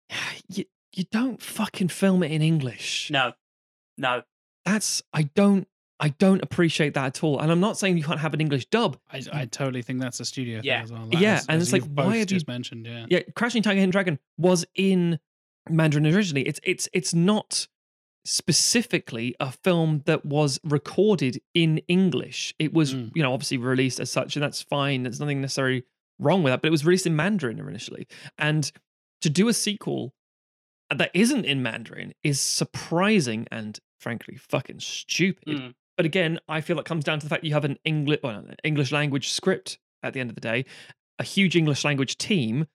[0.50, 0.64] You
[0.94, 3.12] you don't fucking film it in English.
[3.12, 3.34] No,
[3.98, 4.24] no.
[4.66, 5.68] That's I don't
[6.00, 7.40] I don't appreciate that at all.
[7.40, 8.98] And I'm not saying you can't have an English dub.
[9.12, 10.78] I, I totally think that's a studio Yeah.
[10.78, 11.10] thing as well.
[11.12, 12.86] Yeah, as- and as it's like, why have you- just mentioned?
[12.86, 13.06] Yeah.
[13.10, 15.20] Yeah, Crouching Tiger Hidden Dragon was in
[15.70, 16.48] Mandarin originally.
[16.48, 17.68] It's it's it's not
[18.26, 22.54] specifically a film that was recorded in English.
[22.60, 23.12] It was, Mm.
[23.16, 25.04] you know, obviously released as such, and that's fine.
[25.04, 25.84] There's nothing necessarily
[26.20, 28.06] wrong with that, but it was released in Mandarin initially.
[28.38, 28.72] And
[29.22, 30.14] to do a sequel
[30.96, 35.58] that isn't in Mandarin is surprising and frankly fucking stupid.
[35.58, 35.74] Mm.
[35.98, 38.46] But again, I feel it comes down to the fact you have an English well,
[38.64, 40.66] English language script at the end of the day,
[41.20, 42.68] a huge English language team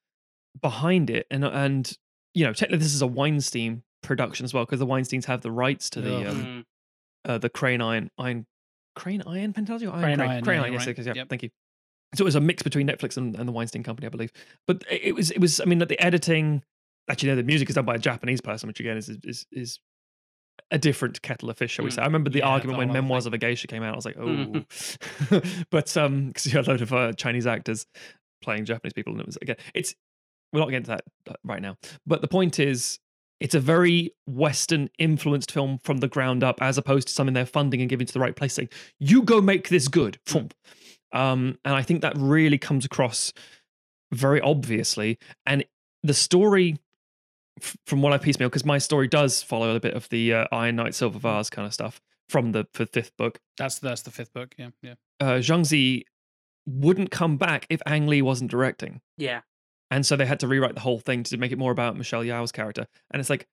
[0.60, 1.96] behind it, and and
[2.34, 5.50] you know, technically this is a Weinstein production as well because the Weinsteins have the
[5.52, 6.26] rights to the Ugh.
[6.26, 6.64] um,
[7.26, 7.30] Mm.
[7.30, 8.46] uh, the Crane Iron Iron
[8.96, 10.98] Crane Iron Pentology or Crane Crane, Iron, Crane yeah, Iron, you're yes, right.
[10.98, 11.28] yes, yeah, Yep.
[11.28, 11.50] thank you.
[12.14, 14.32] So it was a mix between Netflix and, and the Weinstein Company, I believe.
[14.66, 16.62] But it it was it was I mean the editing
[17.08, 19.78] actually no the music is done by a Japanese person, which again is is is
[20.70, 21.94] a different kettle of fish, shall we Mm.
[21.94, 22.02] say?
[22.02, 23.92] I remember the Yeah, argument when Memoirs of a Geisha came out.
[23.92, 24.62] I was like, oh,
[25.70, 27.86] but um, because you had a load of uh, Chinese actors
[28.42, 29.94] playing Japanese people, and it was again, it's
[30.52, 31.76] we're not getting to that uh, right now.
[32.06, 32.98] But the point is,
[33.40, 37.46] it's a very Western influenced film from the ground up, as opposed to something they're
[37.46, 40.54] funding and giving to the right place, saying, "You go make this good." Thump.
[41.12, 43.32] Um, and I think that really comes across
[44.12, 45.64] very obviously, and
[46.02, 46.78] the story.
[47.62, 50.46] F- From what I piecemeal, because my story does follow a bit of the uh,
[50.52, 53.40] Iron Knight Silver Vase kind of stuff from the f- fifth book.
[53.56, 54.54] That's that's the fifth book.
[54.58, 54.70] Yeah.
[54.82, 54.94] Yeah.
[55.20, 56.04] Uh, Zhang Zi
[56.66, 59.00] wouldn't come back if Ang Lee wasn't directing.
[59.16, 59.40] Yeah.
[59.90, 62.22] And so they had to rewrite the whole thing to make it more about Michelle
[62.22, 62.86] Yeoh's character.
[63.10, 63.46] And it's like,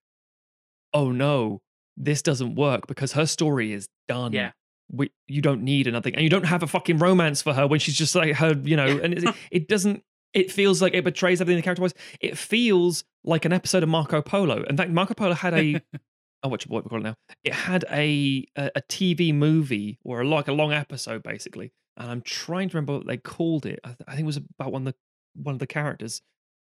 [0.93, 1.61] oh no,
[1.97, 4.31] this doesn't work because her story is done.
[4.33, 4.51] Yeah.
[4.91, 6.15] We, you don't need another, thing.
[6.15, 8.75] and you don't have a fucking romance for her when she's just like her, you
[8.75, 10.03] know, and it, it doesn't.
[10.33, 11.93] It feels like it betrays everything the character was.
[12.21, 14.63] It feels like an episode of Marco Polo.
[14.63, 15.81] In fact, Marco Polo had a
[16.43, 17.15] oh, what what we call it now?
[17.43, 22.09] It had a, a a TV movie or a, like a long episode basically, and
[22.09, 23.79] I'm trying to remember what they called it.
[23.83, 26.21] I, th- I think it was about one of the one of the characters,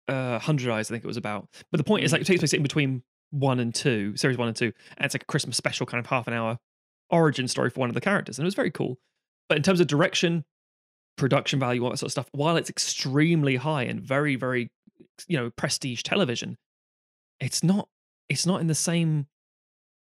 [0.07, 0.89] uh, Hundred Eyes.
[0.89, 1.49] I think it was about.
[1.71, 4.47] But the point is, like, it takes place in between one and two, series one
[4.47, 6.57] and two, and it's like a Christmas special kind of half an hour
[7.09, 8.97] origin story for one of the characters, and it was very cool.
[9.47, 10.43] But in terms of direction,
[11.17, 14.69] production value, all that sort of stuff, while it's extremely high and very, very,
[15.27, 16.57] you know, prestige television,
[17.39, 17.87] it's not.
[18.27, 19.27] It's not in the same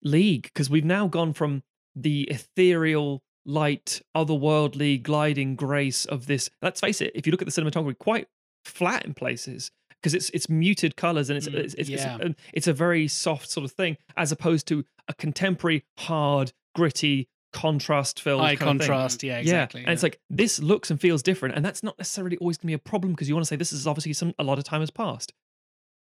[0.03, 1.65] league because we've now gone from
[1.97, 6.49] the ethereal, light, otherworldly, gliding grace of this.
[6.61, 7.13] Let's face it.
[7.15, 8.29] If you look at the cinematography, quite
[8.65, 12.17] flat in places because it's it's muted colors and it's Mm, it's, it's, yeah.
[12.17, 16.53] it's, a, it's a very soft sort of thing as opposed to a contemporary, hard,
[16.75, 18.89] gritty, contrast filled High kind of thing.
[18.89, 19.23] contrast.
[19.23, 19.81] Yeah, exactly.
[19.83, 22.63] Yeah, and it's like this looks and feels different, and that's not necessarily always going
[22.63, 24.59] to be a problem because you want to say this is obviously some a lot
[24.59, 25.33] of time has passed.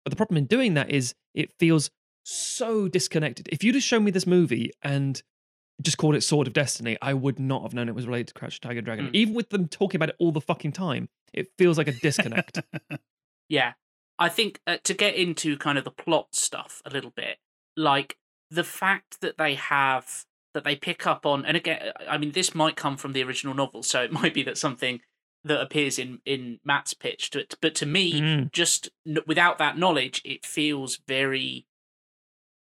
[0.04, 1.90] But the problem in doing that is it feels
[2.24, 3.48] so disconnected.
[3.50, 5.20] If you'd have shown me this movie and
[5.82, 8.34] just called it Sword of Destiny, I would not have known it was related to
[8.34, 9.08] Crouch Tiger Dragon.
[9.08, 9.14] Mm.
[9.14, 12.60] Even with them talking about it all the fucking time, it feels like a disconnect.
[13.48, 13.74] Yeah.
[14.18, 17.38] I think uh, to get into kind of the plot stuff a little bit,
[17.76, 18.16] like
[18.50, 20.24] the fact that they have
[20.56, 23.54] that they pick up on, and again, I mean, this might come from the original
[23.54, 25.00] novel, so it might be that something
[25.44, 28.52] that appears in in Matt's pitch, to, but to me, Mm.
[28.52, 28.88] just
[29.26, 31.66] without that knowledge, it feels very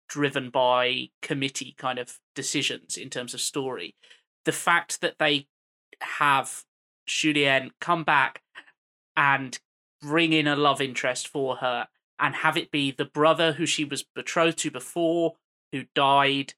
[0.08, 3.94] driven by committee kind of decisions in terms of story.
[4.44, 5.46] The fact that they
[6.00, 6.64] have
[7.06, 8.42] Shu Lien come back
[9.16, 9.58] and
[10.00, 11.88] bring in a love interest for her
[12.18, 15.34] and have it be the brother who she was betrothed to before
[15.72, 16.54] who died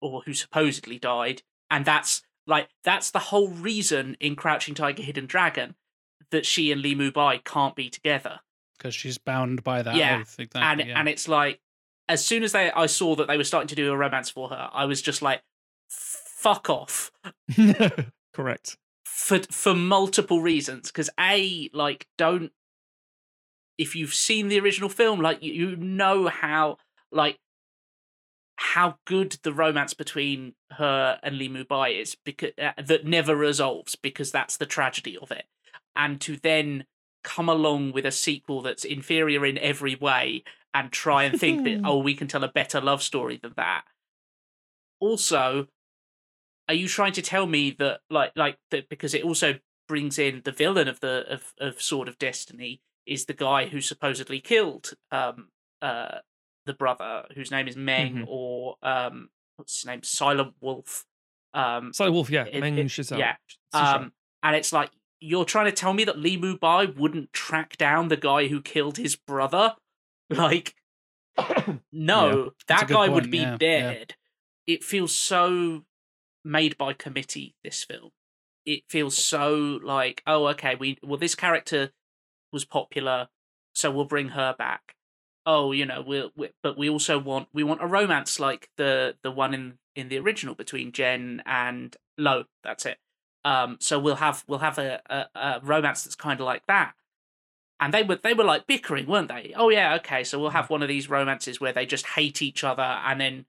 [0.00, 5.26] or who supposedly died and that's like that's the whole reason in crouching tiger hidden
[5.26, 5.74] dragon
[6.30, 8.40] that she and Li Mubai can't be together
[8.78, 10.36] because she's bound by that Yeah, oath.
[10.38, 10.60] Exactly.
[10.62, 10.98] and yeah.
[11.00, 11.60] and it's like
[12.08, 14.48] as soon as they I saw that they were starting to do a romance for
[14.50, 15.42] her I was just like
[15.88, 17.10] fuck off
[18.32, 18.76] Correct.
[19.04, 22.52] for for multiple reasons because a like don't
[23.78, 26.76] if you've seen the original film like you, you know how
[27.12, 27.38] like
[28.56, 33.96] how good the romance between her and Li Mubai is because uh, that never resolves
[33.96, 35.44] because that's the tragedy of it.
[35.94, 36.84] And to then
[37.22, 40.42] come along with a sequel that's inferior in every way
[40.72, 43.82] and try and think that oh we can tell a better love story than that.
[45.00, 45.66] Also
[46.68, 50.42] are you trying to tell me that like like that because it also brings in
[50.44, 54.92] the villain of the of, of sword of destiny is the guy who supposedly killed
[55.12, 55.48] um
[55.82, 56.18] uh
[56.66, 58.24] the brother whose name is meng Mhm.
[58.28, 60.02] or um what's his name?
[60.02, 61.06] Silent wolf.
[61.54, 62.44] Um Silent Wolf, yeah.
[62.44, 63.36] It- Meng it- yeah.
[63.72, 64.12] Um
[64.42, 64.90] and it's like
[65.20, 68.98] you're trying to tell me that Li Mubai wouldn't track down the guy who killed
[68.98, 69.74] his brother?
[70.30, 70.74] Like
[71.92, 73.56] no a that guy would be yeah, yeah.
[73.58, 74.14] dead.
[74.66, 75.84] It feels so
[76.44, 78.10] made by committee this film.
[78.64, 81.92] It feels so like oh okay we well this character
[82.52, 83.28] was popular
[83.72, 84.95] so we'll bring her back
[85.46, 89.14] oh you know we'll, we but we also want we want a romance like the
[89.22, 92.44] the one in in the original between jen and lo.
[92.62, 92.98] That's it.
[93.44, 96.92] Um so we'll have we'll have a a, a romance that's kind of like that.
[97.78, 99.54] And they were they were like bickering weren't they?
[99.56, 102.64] Oh yeah okay so we'll have one of these romances where they just hate each
[102.64, 103.46] other and then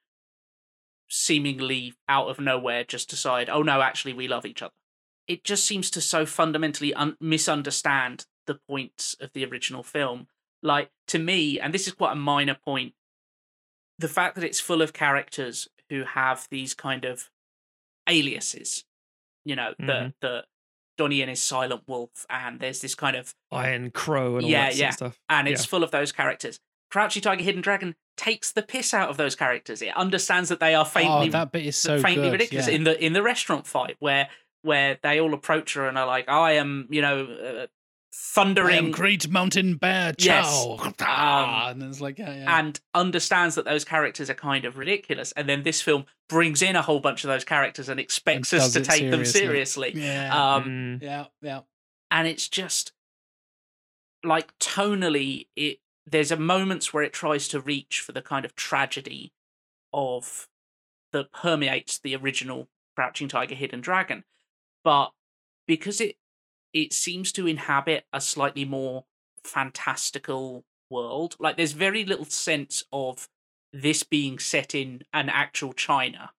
[1.09, 4.73] seemingly out of nowhere just decide oh no actually we love each other.
[5.27, 10.27] It just seems to so fundamentally un- misunderstand the points of the original film
[10.63, 12.93] like to me and this is quite a minor point
[13.99, 17.29] the fact that it's full of characters who have these kind of
[18.09, 18.83] aliases
[19.45, 20.13] you know the Mhm.
[20.21, 20.45] the
[20.97, 24.71] Donnie Yen is Silent Wolf, and there's this kind of Iron Crow and all Yeah,
[24.71, 24.89] yeah.
[24.89, 25.19] stuff.
[25.29, 25.69] and it's Yeah.
[25.69, 26.59] full of those characters.
[26.89, 29.83] Crouchy Tiger, Hidden Dragon takes the piss out of those characters.
[29.83, 32.31] It understands that they are faintly oh, that bit is so faintly good.
[32.31, 32.73] ridiculous yeah.
[32.73, 34.27] in the in the restaurant fight where
[34.63, 37.67] where they all approach her and are like, "I am, you know, uh,
[38.13, 40.13] thundering," Great Mountain Bear.
[40.17, 40.45] Yes.
[40.47, 40.93] Chow.
[41.01, 42.59] Ah, and it's like, yeah, yeah.
[42.59, 45.31] and understands that those characters are kind of ridiculous.
[45.33, 48.61] And then this film brings in a whole bunch of those characters and expects And
[48.61, 49.91] us to it take them seriously.
[49.93, 50.01] seriously.
[50.03, 50.53] yeah.
[50.55, 51.01] Um, Mm.
[51.03, 51.61] yeah, yeah.
[52.11, 52.91] and it's just
[54.23, 55.79] like tonally it
[56.09, 59.31] there's a moments where it tries to reach for the kind of tragedy
[59.93, 60.47] of
[61.11, 64.23] that permeates the original crouching tiger hidden dragon
[64.83, 65.11] but
[65.67, 66.15] because it
[66.73, 69.05] it seems to inhabit a slightly more
[69.43, 73.27] fantastical world like there's very little sense of
[73.73, 76.31] this being set in an actual China.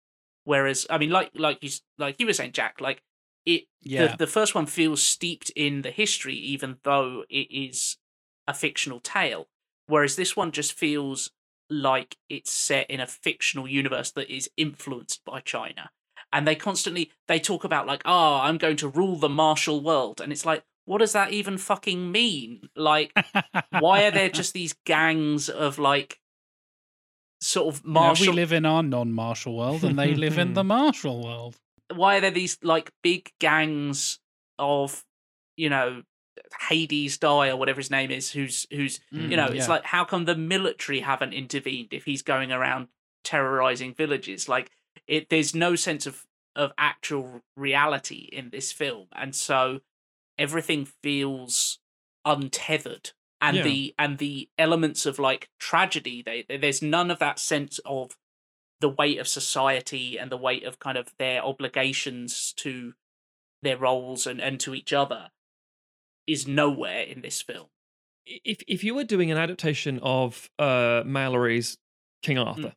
[0.43, 3.03] Whereas, I mean, like like you like you were saying, Jack, like
[3.45, 4.07] it Yeah.
[4.07, 7.97] the, the first one feels steeped in the history, even though it is
[8.47, 9.47] a fictional tale.
[9.87, 11.31] Whereas this one just feels
[11.69, 15.91] like it's set in a fictional universe that is influenced by China.
[16.33, 20.19] And they constantly they talk about like, oh, I'm going to rule the martial world,
[20.21, 22.69] and it's like, what does that even fucking mean?
[22.75, 23.11] Like,
[23.79, 26.19] why are there just these gangs of like
[27.41, 28.27] sort of You know, martial?
[28.27, 31.55] we live in our non-martial world, and they live in the martial world.
[31.93, 34.19] why are there these like big gangs
[34.59, 35.03] of
[35.55, 36.03] you know
[36.69, 39.73] Hades Dai or whatever his name is who's who's Mm, you know it's yeah.
[39.75, 42.87] like how come the military haven't intervened if he's going around
[43.23, 44.71] terrorizing villages like
[45.07, 46.25] it there's no sense of
[46.55, 49.79] of actual reality in this film and so
[50.39, 51.79] everything feels
[52.25, 53.63] untethered and Yeah.
[53.63, 58.17] the and the elements of like tragedy they there's none of that sense of
[58.79, 62.93] the weight of society and the weight of kind of their obligations to
[63.63, 65.29] their roles and, and to each other
[66.27, 67.67] is nowhere in this film.
[68.25, 71.77] if if you were doing an adaptation of uh Malory's
[72.23, 72.73] King Mm.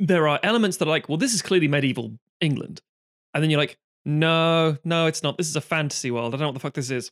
[0.00, 2.80] There are elements that are like, well, this is clearly medieval England,
[3.34, 5.36] and then you're like, no, no, it's not.
[5.36, 6.34] This is a fantasy world.
[6.34, 7.10] I don't know what the fuck this is.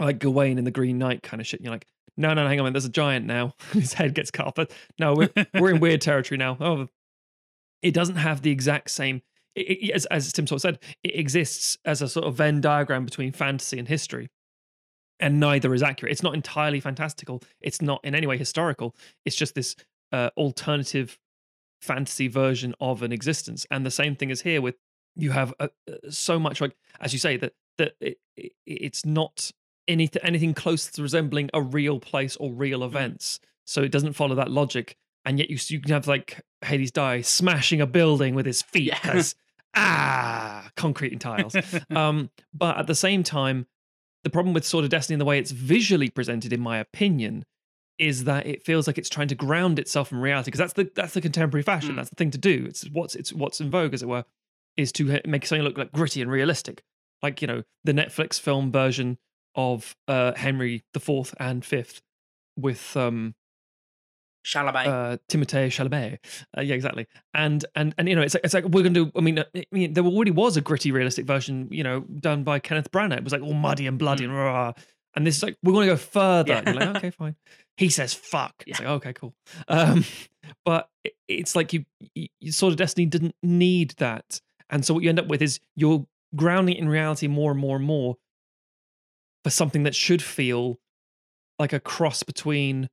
[0.00, 1.60] Like Gawain in the Green Knight kind of shit.
[1.60, 1.86] And you're like,
[2.16, 3.52] no, no, hang on, minute, there's a giant now.
[3.72, 4.54] His head gets cut off.
[4.54, 6.56] But no, we're we're in weird territory now.
[6.60, 6.88] Oh,
[7.82, 9.22] it doesn't have the exact same.
[9.54, 12.60] It, it- as, as Tim sort of said, it exists as a sort of Venn
[12.60, 14.28] diagram between fantasy and history
[15.20, 16.12] and neither is accurate.
[16.12, 17.42] It's not entirely fantastical.
[17.60, 18.94] It's not in any way historical.
[19.24, 19.74] It's just this
[20.12, 21.18] uh, alternative
[21.80, 23.66] fantasy version of an existence.
[23.70, 24.76] And the same thing is here with
[25.16, 29.04] you have uh, uh, so much like as you say that that it, it, it's
[29.04, 29.50] not
[29.86, 33.40] anything anything close to resembling a real place or real events.
[33.64, 34.96] So it doesn't follow that logic.
[35.24, 38.92] And yet you you can have like Hades Dai smashing a building with his feet
[39.02, 39.34] because
[39.74, 41.54] ah concrete and tiles.
[41.90, 43.66] um, but at the same time,
[44.24, 47.44] the problem with Sword of Destiny and the way it's visually presented, in my opinion,
[47.98, 50.90] is that it feels like it's trying to ground itself in reality because that's the
[50.94, 51.92] that's the contemporary fashion.
[51.92, 51.96] Mm.
[51.96, 52.66] That's the thing to do.
[52.68, 54.24] It's what's it's what's in vogue, as it were,
[54.76, 56.82] is to make something look like gritty and realistic,
[57.22, 59.18] like you know the Netflix film version
[59.54, 62.00] of uh, Henry the Fourth and Fifth
[62.56, 63.34] with um
[64.46, 64.86] Chalamet.
[64.86, 66.18] uh, Timothée Chalamet.
[66.56, 67.06] Uh, yeah, exactly.
[67.34, 69.12] And and and you know, it's like, it's like we're gonna do.
[69.16, 72.44] I mean, uh, I mean, there already was a gritty, realistic version, you know, done
[72.44, 73.18] by Kenneth Branagh.
[73.18, 74.72] It was like all muddy and bloody and rah.
[75.14, 76.52] And this is like we're gonna go further.
[76.52, 76.58] Yeah.
[76.64, 77.36] And you're like, okay, fine.
[77.78, 78.52] He says fuck.
[78.66, 79.34] It's like okay, cool.
[79.68, 80.04] Um,
[80.64, 80.88] but
[81.28, 85.08] it's like you, you, you sort of Destiny didn't need that, and so what you
[85.08, 86.04] end up with is you're
[86.36, 88.16] grounding it in reality more and more and more
[89.44, 90.78] for something that should feel
[91.58, 92.88] like a cross between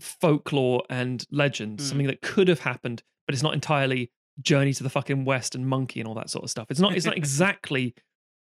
[0.00, 1.82] folklore and legend, Mm.
[1.82, 4.10] something that could have happened, but it's not entirely
[4.40, 6.70] Journey to the fucking West and Monkey and all that sort of stuff.
[6.70, 6.94] It's not.
[6.96, 7.94] It's not exactly,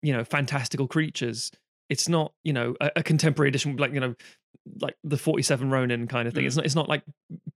[0.03, 1.49] you know, fantastical creatures.
[1.89, 4.15] It's not, you know, a, a contemporary edition like you know,
[4.81, 6.43] like the Forty Seven Ronin kind of thing.
[6.43, 6.47] Mm.
[6.47, 6.65] It's not.
[6.65, 7.03] It's not like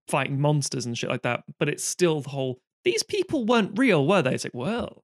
[0.07, 1.43] fighting monsters and shit like that.
[1.59, 2.59] But it's still the whole.
[2.83, 4.33] These people weren't real, were they?
[4.33, 5.03] It's like, well,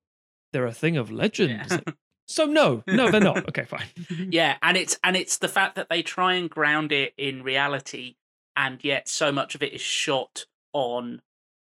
[0.51, 1.51] they're a thing of legend.
[1.51, 1.77] Yeah.
[1.85, 1.95] Like,
[2.27, 3.37] so no, no, they're not.
[3.49, 3.85] Okay, fine.
[4.29, 8.15] yeah, and it's and it's the fact that they try and ground it in reality,
[8.55, 11.21] and yet so much of it is shot on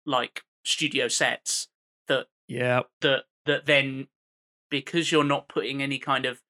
[0.04, 1.68] like studio sets
[2.08, 4.08] that Yeah, that that then
[4.70, 6.40] because you're not putting any kind of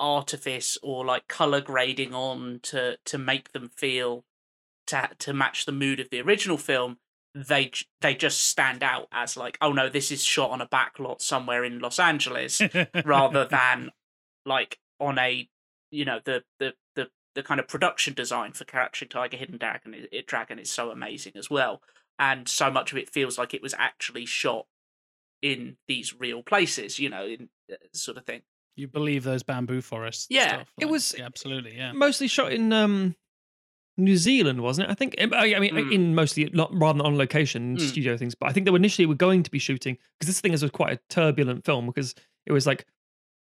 [0.00, 4.24] artifice or like color grading on to to make them feel
[4.86, 6.98] to to match the mood of the original film
[7.34, 7.70] they
[8.00, 11.64] they just stand out as like oh no this is shot on a backlot somewhere
[11.64, 12.60] in Los Angeles
[13.04, 13.90] rather than
[14.46, 15.48] like on a
[15.90, 19.94] you know the the the the kind of production design for Crouching Tiger Hidden Dragon
[20.10, 21.82] it Dragon is so amazing as well
[22.18, 24.66] and so much of it feels like it was actually shot
[25.40, 28.42] in these real places you know in uh, sort of thing
[28.82, 30.26] you believe those bamboo forests?
[30.30, 31.76] Yeah, stuff, it was- yeah, absolutely.
[31.76, 33.14] Yeah, mostly shot in um
[33.96, 34.92] New Zealand, wasn't it?
[34.92, 35.16] I think.
[35.18, 35.92] I I mean, Mm.
[35.92, 37.80] in mostly not rather than on location Mm.
[37.80, 38.34] studio things.
[38.34, 40.62] But I think they were initially were going to be shooting because this thing is
[40.62, 42.14] a quite a turbulent film because
[42.46, 42.86] it was like,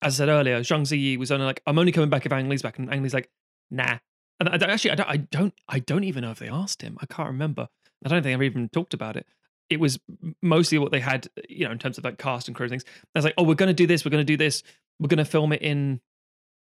[0.03, 2.49] as I said earlier, Zhang Ziyi was only like, "I'm only coming back if Ang
[2.51, 3.31] Lee's back," and Ang Lee's like,
[3.71, 3.99] "Nah."
[4.41, 6.83] And I don't, actually, I don't, I don't, I don't even know if they asked
[6.83, 6.99] him.
[7.01, 7.69] I can't remember.
[8.05, 9.25] I don't think I've even talked about it.
[9.71, 10.01] It was
[10.43, 12.85] mostly what they had, you know, in terms of like cast and crew and things.
[13.15, 14.05] I was like, "Oh, we're going to do this.
[14.05, 14.63] We're going to do this.
[15.03, 16.01] We're going to film it in,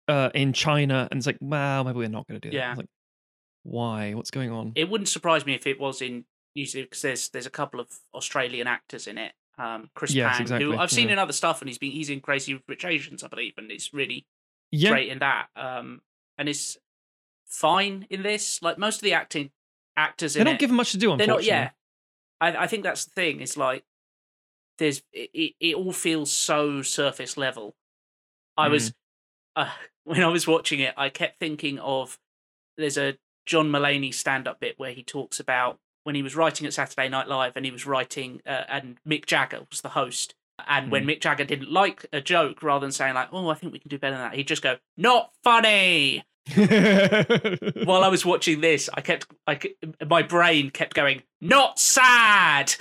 [0.09, 2.75] uh, in China." And it's like, "Well, maybe we're not going to do that." Yeah.
[2.77, 2.87] like,
[3.63, 4.15] why?
[4.15, 4.73] What's going on?
[4.77, 6.25] it wouldn't surprise me if it was in
[6.55, 10.33] New Zealand because there's there's a couple of Australian actors in it um Chris Yes,
[10.33, 11.15] Pang exactly, who I've seen yeah.
[11.15, 13.93] in other stuff and he's been he's in Crazy Rich Asians I believe and he's
[13.93, 14.27] really
[14.73, 16.01] yeah, great in that um
[16.39, 16.79] and it's
[17.47, 19.51] fine in this like most of the acting
[19.97, 21.17] actors in they're not it given much to do.
[21.17, 21.71] they're not yeah
[22.41, 23.41] I, I think that's the thing.
[23.41, 23.85] It's like
[24.79, 27.77] there's it, it all feels so surface level.
[28.61, 28.93] I was
[29.57, 29.71] uh,
[30.05, 32.19] when I was watching it, I kept thinking of
[32.77, 36.67] there's a John Mulaney stand up bit where he talks about when he was writing
[36.67, 40.35] at Saturday Night Live and he was writing uh, and Mick Jagger was the host.
[40.67, 43.73] And when Mick Jagger didn't like a joke, rather than saying like, "Oh, I think
[43.73, 46.23] we can do better than that," he'd just go, "Not funny."
[47.85, 49.61] While I was watching this, I kept, I
[50.09, 52.69] my brain kept going, "Not sad."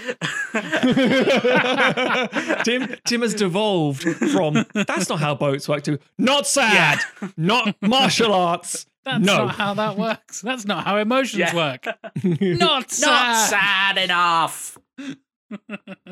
[2.63, 6.99] Tim Tim has devolved from that's not how boats work to not sad,
[7.37, 8.85] not martial arts.
[9.05, 9.45] That's no.
[9.45, 10.41] not how that works.
[10.41, 11.55] That's not how emotions Yeah.
[11.55, 11.85] work.
[12.23, 13.09] Not sad.
[13.09, 14.77] Not sad enough.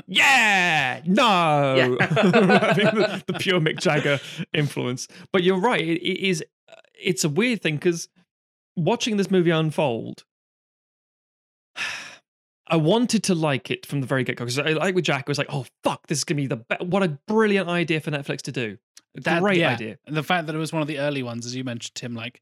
[0.07, 1.75] yeah, no.
[1.75, 1.87] Yeah.
[1.87, 4.19] The, the pure Mick Jagger
[4.53, 5.07] influence.
[5.31, 5.81] But you're right.
[5.81, 6.43] It, it is.
[7.01, 8.09] It's a weird thing because
[8.75, 10.23] watching this movie unfold,
[12.69, 14.43] I wanted to like it from the very get go.
[14.45, 16.57] Because I like with Jack, I was like, "Oh fuck, this is gonna be the
[16.57, 18.77] be- what a brilliant idea for Netflix to do.
[19.15, 19.71] That- Great yeah.
[19.71, 21.95] idea." And the fact that it was one of the early ones, as you mentioned,
[21.95, 22.41] Tim, like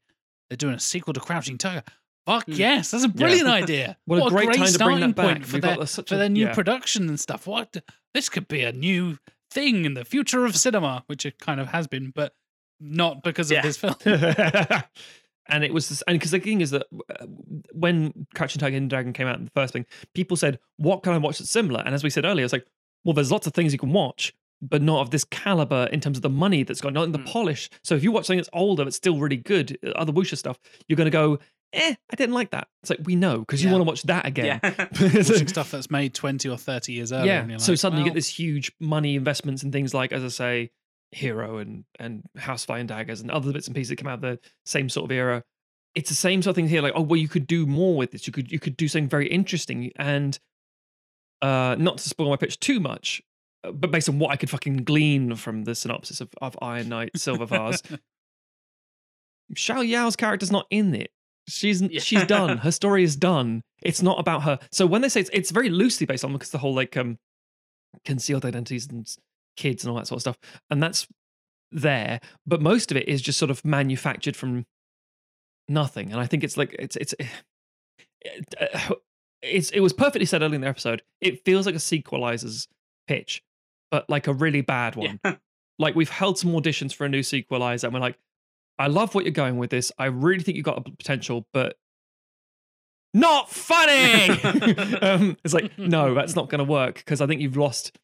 [0.50, 1.84] they're doing a sequel to Crouching Tiger.
[2.26, 2.58] Fuck Mm.
[2.58, 3.96] yes, that's a brilliant idea.
[4.06, 6.46] What a great time to bring starting point for We've their, for a- their new
[6.46, 6.54] yeah.
[6.54, 7.46] production and stuff.
[7.46, 7.76] What
[8.14, 9.18] this could be a new
[9.52, 12.34] thing in the future of cinema, which it kind of has been, but
[12.80, 13.58] not because Yeah.
[13.58, 13.94] of this film.
[15.48, 16.86] and it was, this, and because the thing is that
[17.20, 17.26] uh,
[17.72, 21.12] when Crouching Tiger, and Dragon came out in the first thing, people said, "What can
[21.12, 22.66] I watch that's similar?" And as we said earlier, it's like,
[23.04, 26.18] well, there's lots of things you can watch, but not of this caliber in terms
[26.18, 27.26] of the money that's gone, not in the Mm.
[27.26, 27.70] polish.
[27.84, 30.58] So if you watch something that's older but still really good, uh, other Wuxia stuff,
[30.88, 31.38] you're going to go,
[31.72, 33.74] "Eh, I didn't like that." It's like we know because you Yeah.
[33.74, 34.60] want to watch that again.
[34.64, 34.86] Yeah.
[35.00, 37.26] Watching stuff that's made 20 or 30 years earlier.
[37.32, 37.40] yeah.
[37.42, 40.24] and you're so like, suddenly you get this huge money investments in things like, as
[40.24, 40.70] I say,
[41.16, 44.14] Hero and and House of Flying Daggers and other bits and pieces that come out
[44.16, 45.42] of the same sort of era.
[45.94, 46.82] It's the same sort of thing here.
[46.82, 48.26] Like, oh well, you could do more with this.
[48.26, 50.38] You could you could do something very interesting and
[51.42, 53.22] uh not to spoil my pitch too much,
[53.64, 56.88] uh, but based on what I could fucking glean from the synopsis of, of Iron
[56.90, 57.82] Knight Silver Vase,
[59.54, 61.10] Xiao Yao's character's not in it.
[61.48, 62.00] She's Yeah.
[62.00, 62.58] she's done.
[62.66, 63.62] Her story is done.
[63.82, 64.58] It's not about her.
[64.72, 67.18] So when they say it's, it's very loosely based on because the whole like um
[68.04, 69.06] concealed identities and
[69.56, 70.38] kids and all that sort of stuff,
[70.70, 71.06] and that's
[71.72, 72.20] there.
[72.46, 74.66] But most of it is just sort of manufactured from
[75.68, 76.12] nothing.
[76.12, 78.94] And I think it's like it's it's it, uh,
[79.42, 81.02] it's it was perfectly said earlier in the episode.
[81.20, 82.68] It feels like a sequelizer's
[83.08, 83.42] pitch,
[83.90, 85.36] but like a really bad one Yeah.
[85.78, 88.18] like we've held some auditions for a new sequelizer and we're like
[88.78, 91.76] i love what you're going with this i really think you've got a potential but
[93.14, 94.28] not funny
[95.02, 97.96] um, it's like no that's not going to work because i think you've lost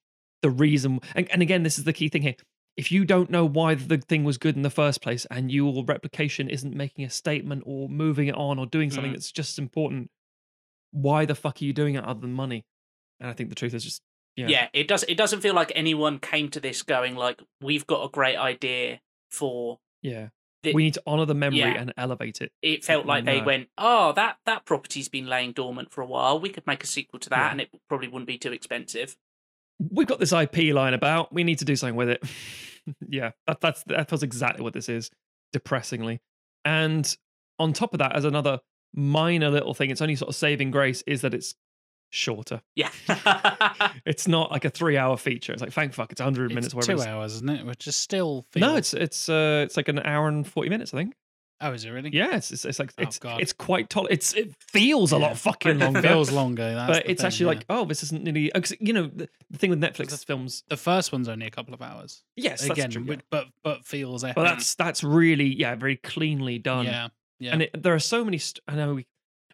[0.43, 2.35] the reason and, and again this is the key thing here
[2.77, 5.85] if you don't know why the thing was good in the first place and your
[5.85, 9.15] replication isn't making a statement or moving it on or doing something Mm.
[9.15, 10.11] that's just important
[10.91, 12.65] why the fuck are you doing it other than money
[13.21, 14.03] and i think the truth is just
[14.37, 14.69] yeah, yeah.
[14.73, 18.09] it does it doesn't feel like anyone came to this going like we've got a
[18.09, 20.29] great idea for yeah.
[20.63, 21.75] The- we need to honor the memory yeah.
[21.81, 25.91] and elevate it it felt like they went oh that that property's been laying dormant
[25.91, 27.51] for a while we could make a sequel to that Yeah.
[27.51, 29.17] and it probably wouldn't be too expensive
[29.79, 31.33] we've got this IP line about.
[31.33, 32.23] We need to do something with it.
[33.09, 35.11] yeah, that, that's that feels exactly what this is,
[35.53, 36.21] depressingly.
[36.65, 37.15] And
[37.59, 38.61] on top of that, as another
[38.95, 41.55] minor little thing, it's only sort of saving grace is that it's
[42.11, 42.61] shorter.
[42.77, 42.91] yeah
[44.05, 45.53] It's not like a three-hour feature.
[45.53, 46.73] It's like thank fuck, it's 100 it's minutes.
[46.73, 46.93] two Whatever.
[46.93, 47.07] it is.
[47.07, 47.67] hours, isn't it?
[47.67, 48.47] Which is still.
[48.55, 51.15] No, it's it's uh it's like an hour and 40 minutes, I think.
[51.63, 52.11] Oh, is it really?
[52.13, 53.41] Yeah, it's it's, it's like Oh, it's God.
[53.41, 54.07] it's quite tall.
[54.09, 55.29] It's it feels a Yeah.
[55.29, 56.03] lot fucking It longer.
[56.03, 56.75] feels longer.
[56.75, 57.49] That's but it's thing, actually yeah.
[57.49, 58.53] like, oh, this isn't nearly.
[58.55, 60.65] Oh, 'cause, You know, the, the thing with Netflix films.
[60.69, 62.23] the first one's only a couple of hours.
[62.37, 63.05] Yes, Again, that's true.
[63.09, 63.17] yeah.
[63.31, 64.37] but but feels epic.
[64.37, 66.85] But that's that's really yeah, very cleanly done.
[66.87, 67.09] yeah,
[67.39, 67.53] yeah.
[67.53, 68.39] And it, there are so many.
[68.39, 68.95] St- I know.
[68.95, 69.07] We,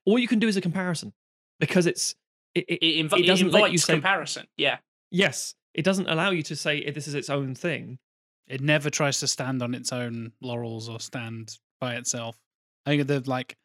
[0.04, 1.12] all you can do is a comparison
[1.60, 2.14] because it's
[2.54, 4.78] it, it, it, inv- It it, doesn't let you say- comparison yeah
[5.10, 7.98] yes, it doesn't allow you to say this is its own thing.
[8.46, 12.38] it never tries to stand on its own laurels or stand by itself.
[12.86, 13.56] I think the like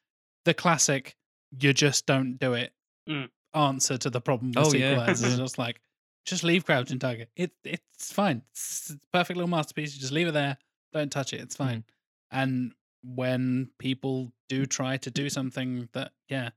[0.46, 1.16] the classic
[1.60, 2.74] "you just don't do it"
[3.10, 3.30] Mm.
[3.54, 4.96] answer to the problem with Oh, yeah.
[4.96, 5.82] sequelizers is just like
[6.26, 7.26] just leave Crouching Tiger.
[7.36, 8.44] It it's fine.
[8.52, 9.94] It's a perfect little masterpiece.
[9.96, 10.58] You just leave it there.
[10.94, 11.40] Don't touch it.
[11.40, 11.44] Mm.
[11.44, 11.84] It's fine.
[12.32, 16.50] And when people do try to do something that yeah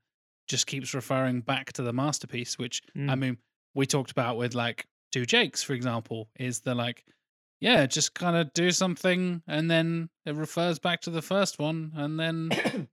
[0.48, 3.18] just keeps referring back to the masterpiece, which I Mm.
[3.18, 3.38] mean
[3.74, 7.04] we talked about with like Two Jakes, for example, is the like
[7.60, 11.92] yeah, just kind of do something and then it refers back to the first one
[11.96, 12.50] and then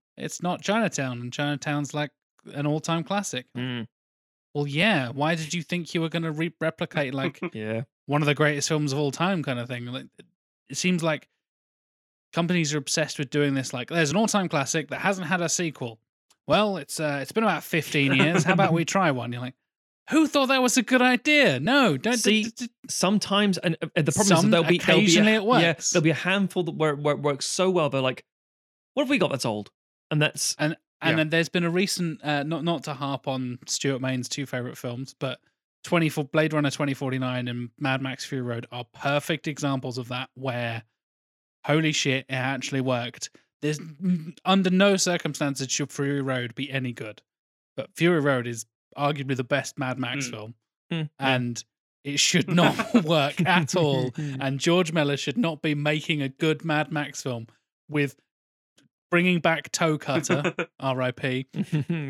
[0.18, 2.11] it's not Chinatown and Chinatown's like
[2.53, 3.45] an all-time classic.
[3.57, 3.88] Mm,
[4.53, 8.22] Well, yeah, why did you think you were going to re- replicate like yeah, one
[8.22, 9.86] of the greatest films of all time kind of thing?
[9.86, 10.07] Like
[10.70, 11.28] it seems like
[12.34, 15.49] companies are obsessed with doing this like there's an all-time classic that hasn't had a
[15.49, 15.99] sequel.
[16.47, 18.43] Well, it's uh, it's been about 15 years.
[18.43, 19.32] How about we try one?
[19.32, 19.55] You're like
[20.10, 21.60] Who thought that was a good idea?
[21.60, 24.64] No, don't See, d- d- d- sometimes and uh, the problem is Some- that there'll
[24.68, 25.91] be there'll be occasionally a, it yeah works.
[25.91, 28.26] there'll be a handful that where, where it works so well they're like
[28.95, 29.72] what have we got that's old
[30.12, 31.10] and that's and Yeah.
[31.10, 34.45] and then there's been a recent uh, not not to harp on Stuart Main's two
[34.45, 35.39] favorite films, but
[35.86, 40.84] 24 Blade Runner 2049 and Mad Max Fury Road are perfect examples of that where
[41.66, 43.30] holy shit it actually worked.
[43.62, 43.80] There's
[44.45, 47.22] under no circumstances should Fury Road be any good.
[47.78, 48.66] But Fury Road is
[48.98, 50.32] arguably the best Mad Max Mm.
[50.32, 50.54] film
[50.91, 51.64] Mm, and
[52.04, 56.64] it should not work at all and George Miller should not be making a good
[56.66, 57.48] Mad Max film
[57.89, 58.16] with
[59.12, 61.46] bringing back Toe Cutter, R.I.P.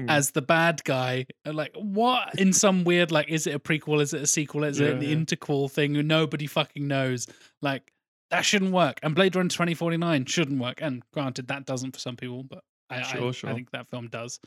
[0.07, 1.25] as the bad guy.
[1.45, 2.39] Like what?
[2.39, 4.01] In some weird like, is it a prequel?
[4.01, 4.63] Is it a sequel?
[4.63, 5.09] Is it an Yeah.
[5.09, 5.93] interquel thing?
[6.07, 7.27] Nobody fucking knows.
[7.61, 7.91] Like
[8.31, 8.99] that shouldn't work.
[9.03, 10.81] And Blade Runner twenty forty nine shouldn't work.
[10.81, 14.07] And granted, that doesn't for some people, but I, I- Sure, I think that film
[14.07, 14.39] does.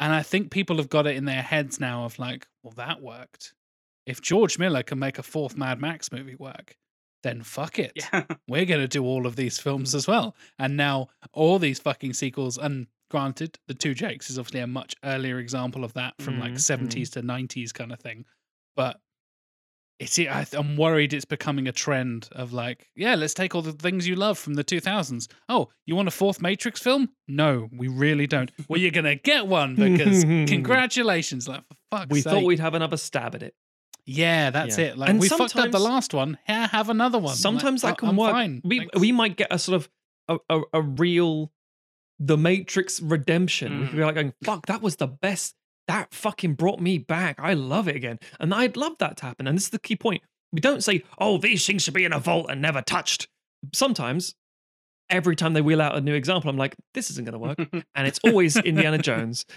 [0.00, 3.00] And I think people have got it in their heads now of like, well, that
[3.02, 3.54] worked.
[4.06, 6.76] If George Miller can make a fourth Mad Max movie work,
[7.22, 7.92] then fuck it.
[7.94, 8.24] yeah.
[8.48, 10.34] We're going to do all of these films as well.
[10.58, 14.94] And now all these fucking sequels, and granted, The Two Jakes is obviously a much
[15.04, 18.24] earlier example of that from like Mhm, 70s to 90s kind of thing.
[18.74, 18.98] But
[20.00, 23.72] it's, I, I'm worried it's becoming a trend of like, yeah, let's take all the
[23.72, 25.28] things you love from the 2000s.
[25.48, 27.10] Oh, you want a fourth Matrix film?
[27.28, 28.50] No, we really don't.
[28.66, 31.46] Well, you're going to get one because congratulations.
[31.46, 32.32] Like, for fuck's we sake.
[32.32, 33.54] thought we'd have another stab at it
[34.06, 34.86] Yeah, that's Yeah.
[34.86, 34.98] it.
[34.98, 36.38] Like And we fucked up the last one.
[36.48, 37.36] Yeah, have another one.
[37.36, 38.62] Sometimes I- that can I'm work Fine.
[38.64, 38.98] we Thanks.
[38.98, 39.90] we might get a sort of
[40.28, 41.52] a, a, a real
[42.18, 44.04] the matrix redemption we could be mm.
[44.04, 45.54] like going fuck that was the best
[45.90, 47.36] that fucking brought me back.
[47.38, 48.18] I love it again.
[48.38, 49.46] And i'd love that to happen.
[49.46, 50.22] And this is the key point.
[50.52, 53.28] We don't say oh these things should be in a vault and never touched.
[53.74, 54.34] Sometimes
[55.08, 57.58] every time they wheel out a new example i'm like this isn't going to work.
[57.96, 59.44] And it's always indiana jones.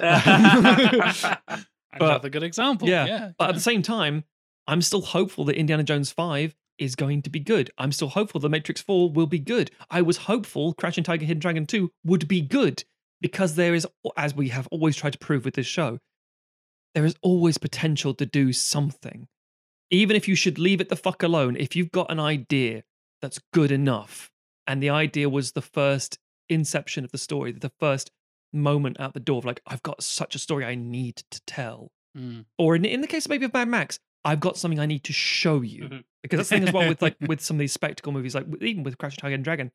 [2.00, 2.90] But, Another good example.
[2.90, 4.24] yeah, Yeah, but at the same time,
[4.66, 7.70] I'm still hopeful that Indiana Jones 5 is going to be good.
[7.78, 9.70] I'm still hopeful The Matrix 4 will be good.
[9.92, 12.84] I was hopeful Crouching Tiger, Hidden Dragon 2 would be good
[13.22, 13.86] because there is,
[14.18, 16.00] as we have always tried to prove with this show,
[16.96, 19.28] there is always potential to do something.
[19.92, 22.84] Even if you should leave it the fuck alone, if you've got an idea
[23.22, 24.30] that's good enough,
[24.68, 26.20] and the idea was the first
[26.50, 28.12] inception of the story, the first
[28.52, 31.92] moment out the door of like, I've got such a story I need to tell
[32.16, 32.46] Mm.
[32.60, 35.04] or in, in the case of maybe of Mad Max, I've got something I need
[35.06, 35.86] to show you.
[35.86, 36.04] Mhm.
[36.22, 38.46] Because that's the thing as well with like with some of these spectacle movies, like
[38.62, 39.72] even with Crash Tiger and Dragon,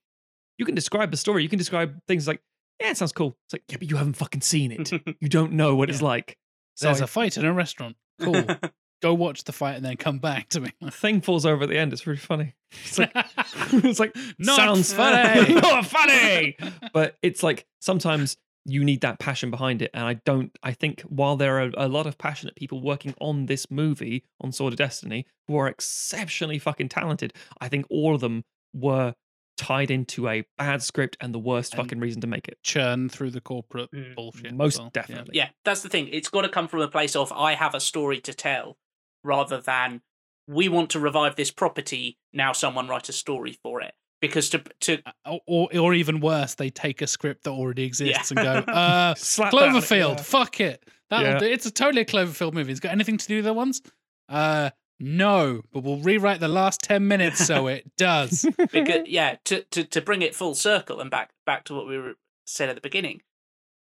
[0.57, 1.43] you can describe the story.
[1.43, 2.41] You can describe things like,
[2.81, 3.37] yeah, it sounds cool.
[3.47, 4.93] It's like, yeah, but you haven't fucking seen it.
[5.21, 6.39] You don't know what it's like.
[6.79, 7.97] So There's I- a fight in a restaurant.
[8.21, 8.45] Cool.
[9.03, 10.71] Go watch the fight and then come back to me.
[10.83, 11.93] a thing falls over at the end.
[11.93, 12.55] It's really funny.
[12.85, 13.13] It's like
[13.73, 15.55] it's like Not sounds funny.
[15.55, 16.57] not funny.
[16.93, 20.51] But it's like sometimes you need that passion behind it, and I don't.
[20.63, 24.53] I think while there are a lot of passionate people working on this movie on
[24.53, 29.15] Sword of Destiny who are exceptionally fucking talented, I think all of them were
[29.59, 32.59] tied into a bad script and the worst And fucking reason to make it.
[32.63, 34.15] Churn through the corporate Mm.
[34.15, 34.55] bullshit.
[34.55, 34.91] Most well.
[34.95, 35.37] Definitely.
[35.37, 36.09] yeah, that's the thing.
[36.09, 38.79] It's got to come from a place of I have a story to tell,
[39.23, 40.01] rather than
[40.47, 42.17] we want to revive this property.
[42.33, 43.93] Now someone write a story for it.
[44.21, 48.33] Because to to Uh, Or, or even worse, they take a script that already exists
[48.33, 48.55] Yeah.
[48.55, 50.23] and go, uh, Slap that Cloverfield, yeah.
[50.23, 50.85] fuck it.
[51.11, 51.39] That'll Yeah.
[51.39, 51.45] do.
[51.47, 52.71] It's a totally a Cloverfield movie.
[52.73, 53.81] It's got anything to do with the ones?
[54.29, 54.71] Uh,
[55.01, 58.45] no, but we'll rewrite the last 10 minutes so it does.
[58.73, 61.99] because yeah, to, to to bring it full circle and back back to what we
[61.99, 62.15] were
[62.47, 63.21] said at the beginning,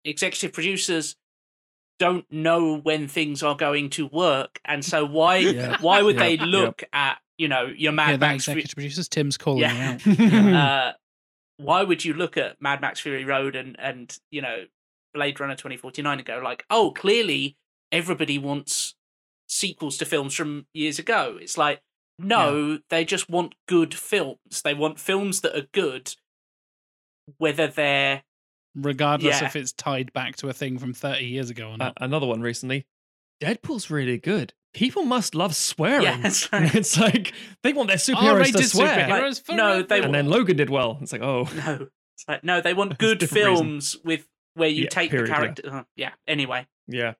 [0.04, 1.16] executive producers
[1.98, 5.76] don't know when things are going to work, and so why Yeah.
[5.80, 6.22] why would Yeah.
[6.22, 6.46] they Yep.
[6.46, 8.44] look at you know your Mad yeah, Max?
[8.44, 9.98] Fu- executive producers, Tim's calling Yeah.
[10.04, 10.54] me out.
[10.90, 10.92] uh,
[11.58, 14.64] why would you look at Mad Max Fury Road and and you know
[15.14, 17.56] Blade Runner twenty forty nine and go like, oh, clearly
[17.92, 18.94] everybody wants
[19.48, 21.38] sequels to films from years ago?
[21.40, 21.80] It's like,
[22.18, 24.62] no, they just want good films.
[24.64, 26.14] They want films that are good,
[27.38, 28.22] whether they're
[28.78, 29.46] Regardless Yeah.
[29.46, 32.42] if it's tied back to a thing from 30 years ago or Uh, another one
[32.42, 32.84] recently.
[33.40, 34.52] Deadpool's really good.
[34.74, 36.02] People must love swearing.
[36.02, 37.32] Yeah, it's like- it's like
[37.62, 39.06] they want their superheroes to swear.
[39.08, 39.82] superheroes Like, no, forever.
[39.84, 40.98] they- And then Logan did well.
[41.00, 43.64] It's like, oh, no, it's like no, they want good different reason.
[43.66, 45.36] films with where you Yeah, take period, the yeah.
[45.38, 45.70] character.
[45.74, 46.12] uh, yeah.
[46.26, 47.14] Anyway, yeah,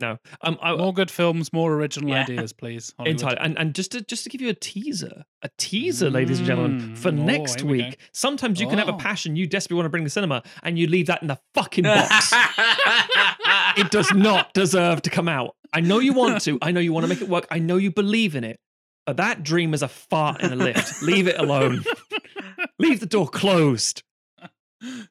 [0.00, 0.18] no.
[0.42, 2.22] Um, I, more good films, more original Yeah.
[2.22, 2.92] ideas, please.
[2.98, 3.20] Hollywood.
[3.20, 3.38] entirely.
[3.40, 6.94] And and just to just to give you a teaser, a teaser, ladies and gentlemen,
[6.96, 7.84] for Mm, oh, next here we go.
[7.86, 7.98] week.
[8.12, 8.98] Sometimes you can have a Oh.
[8.98, 11.84] passion you desperately want to bring to cinema, and you leave that in the fucking
[11.84, 12.32] box.
[13.76, 15.54] it does not deserve to come out.
[15.72, 16.58] I know you want to.
[16.62, 17.46] I know you want to make it work.
[17.50, 18.58] I know you believe in it.
[19.06, 21.02] But that dream is a fart in a lift.
[21.02, 21.84] Leave it alone.
[22.78, 24.02] Leave the door closed.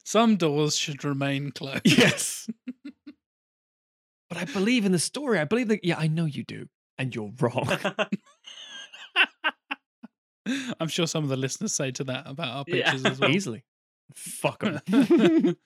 [0.04, 1.82] Some doors should remain closed.
[1.84, 2.48] Yes.
[4.34, 5.38] But I believe in the story.
[5.38, 5.84] I believe that.
[5.84, 6.66] Yeah, I know you do,
[6.98, 7.68] and you're wrong.
[10.78, 12.90] I'm sure some of the listeners say to that about our Yeah.
[12.92, 13.30] pictures as well.
[13.30, 13.64] Easily.
[14.14, 14.80] Fuck them.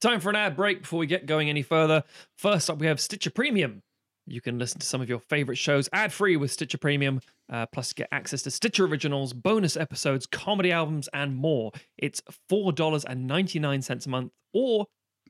[0.00, 2.02] Time for an ad break before we get going any further.
[2.36, 3.82] First up, we have Stitcher Premium.
[4.26, 7.20] You can listen to some of your favorite shows ad free with Stitcher Premium,
[7.52, 11.70] uh, plus get access to Stitcher Originals, bonus episodes, comedy albums, and more.
[11.98, 12.20] It's
[12.50, 14.86] $4.99 a month or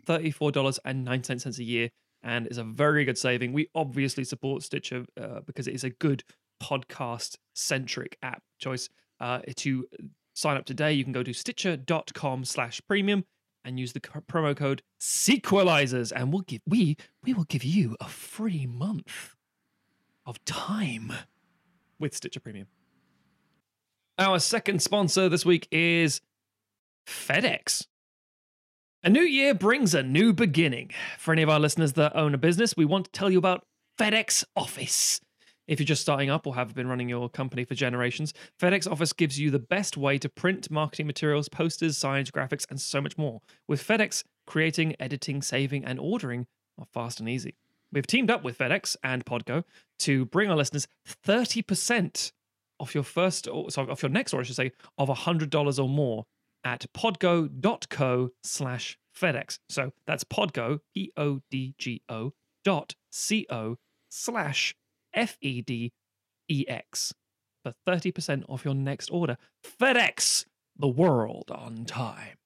[0.06, 1.90] $34.99 a year,
[2.22, 3.52] and is a very good saving.
[3.52, 6.22] We obviously support Stitcher uh, because it is a good
[6.62, 8.88] podcast centric app choice.
[9.20, 9.86] Uh, to
[10.34, 13.24] sign up today, you can go to stitcher.com slash premium
[13.64, 18.08] and use the promo code sequelizers and we'll give we we will give you a
[18.08, 19.36] free month
[20.26, 21.12] of time
[21.98, 22.66] with Stitcher Premium.
[24.18, 26.20] Our second sponsor this week is
[27.06, 27.86] FedEx.
[29.04, 30.92] A new year brings a new beginning.
[31.18, 33.66] For any of our listeners that own a business, we want to tell you about
[33.98, 35.20] FedEx Office.
[35.66, 39.12] If you're just starting up or have been running your company for generations, FedEx Office
[39.12, 43.18] gives you the best way to print marketing materials, posters, signage, graphics, and so much
[43.18, 43.40] more.
[43.66, 46.46] With FedEx, creating, editing, saving, and ordering
[46.78, 47.56] are fast and easy.
[47.90, 49.64] We've teamed up with FedEx and Podgo
[49.98, 50.86] to bring our listeners
[51.26, 52.30] 30%
[52.78, 55.88] off your first, or sorry, off your next order, I should say, of $100 or
[55.88, 56.24] more
[56.64, 59.58] at podgo.co slash FedEx.
[59.68, 62.32] So that's podgo, P O D G O
[62.64, 63.76] dot C O
[64.08, 64.74] slash
[65.14, 65.92] F E D
[66.48, 67.12] E X
[67.62, 69.36] for 30% off your next order.
[69.80, 70.46] FedEx,
[70.78, 72.38] the world on time.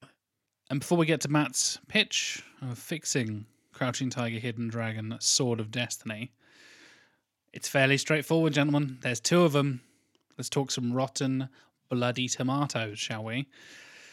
[0.68, 5.70] And before we get to Matt's pitch of fixing Crouching Tiger, Hidden Dragon, Sword of
[5.70, 6.32] Destiny,
[7.52, 8.98] it's fairly straightforward, gentlemen.
[9.02, 9.80] There's two of them.
[10.36, 11.48] Let's talk some rotten,
[11.88, 13.46] bloody tomatoes, shall we?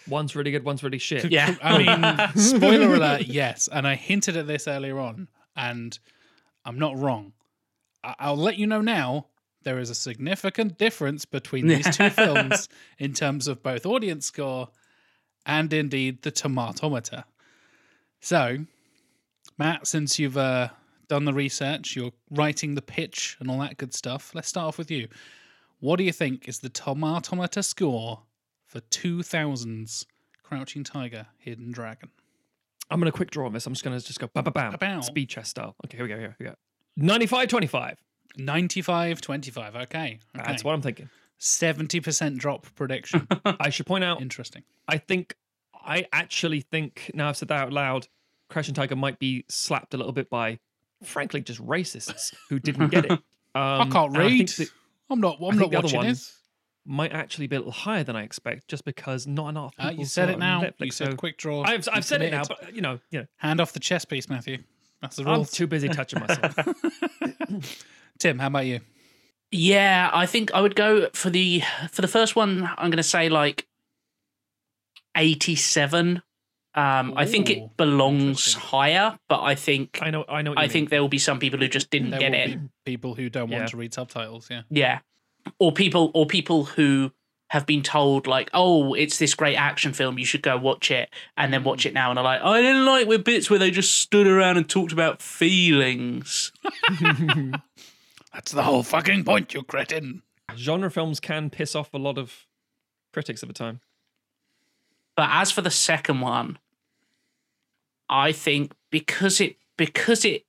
[0.08, 1.32] One's really good, one's really shit.
[1.32, 1.56] Yeah.
[1.62, 3.70] I mean, spoiler alert, yes.
[3.72, 5.98] And I hinted at this earlier on, and
[6.66, 7.34] I'm not wrong.
[8.04, 9.28] I- I'll let you know now.
[9.64, 12.68] There is a significant difference between these two films
[13.00, 14.68] in terms of both audience score
[15.46, 17.24] and indeed the tomatometer.
[18.20, 18.58] So,
[19.58, 20.70] Matt, since you've uh,
[21.08, 24.78] done the research, you're writing the pitch and all that good stuff, let's start off
[24.78, 25.08] with you.
[25.80, 28.24] What do you think is the tomatometer score
[28.74, 30.08] for 2000's
[30.42, 32.10] Crouching Tiger, Hidden Dragon?
[32.90, 33.68] I'm going to quick draw on this.
[33.68, 34.72] I'm just going to just go bam, bam, bam.
[34.72, 35.02] Ba-bow.
[35.02, 35.76] Speed chess style.
[35.86, 36.18] Okay, here we go.
[36.18, 36.56] Here we go.
[36.98, 37.98] 95 25.
[38.38, 39.76] 95 25.
[39.76, 39.86] Okay.
[39.86, 40.20] okay.
[40.34, 41.10] That's what I'm thinking.
[41.40, 43.28] 70% drop prediction.
[43.46, 44.64] I should point out, Interesting.
[44.88, 45.36] I think,
[45.74, 48.08] I actually think, now I've said that out loud,
[48.50, 50.60] Crash and Tiger might be slapped a little bit by,
[51.04, 53.20] frankly, just racists who didn't get it.
[53.56, 54.50] Um, I can't and I think read.
[54.50, 54.70] that
[55.12, 55.38] I'm not.
[55.40, 56.36] I'm not the other watching one this.
[56.86, 59.74] Might actually be a little higher than I expect, just because not enough.
[59.80, 60.58] Uh, people you said saw it now.
[60.60, 61.64] on you Netflix, said so- quick draw.
[61.64, 64.30] I've, I've said it now, but you know, you know, Hand off the chess piece,
[64.30, 64.58] Matthew.
[65.02, 65.34] That's the rule.
[65.36, 66.56] I'm too busy touching myself.
[68.20, 68.80] Tim, how about you?
[69.52, 71.62] Yeah, I think I would go for the
[71.92, 72.64] for the first one.
[72.78, 73.68] I'm going to say like
[75.16, 76.22] 87.
[76.76, 80.52] Um, I think it belongs higher, but I think I know, I know.
[80.52, 80.70] What you I mean.
[80.72, 82.60] think there will be some people who just didn't There get will it.
[82.62, 83.58] be people who don't Yeah.
[83.60, 84.48] want to read subtitles.
[84.50, 84.64] Yeah.
[84.72, 85.00] Yeah.
[85.60, 87.12] Or people or people who
[87.50, 91.10] have been told like, "Oh, it's this great action film, you should go watch it."
[91.38, 91.88] And then watch mm.
[91.88, 94.58] it now and are like, "I didn't like with bits where they just stood around
[94.58, 96.52] and talked about feelings."
[98.34, 100.24] That's the whole fucking point, you cretin.
[100.56, 102.48] genre films can piss off a lot of
[103.14, 103.82] critics at the time.
[105.16, 106.58] But as for the second one,
[108.10, 110.46] I think because it because it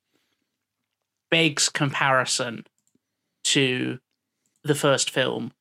[1.30, 2.64] begs comparison
[3.44, 3.98] to
[4.64, 5.52] the first film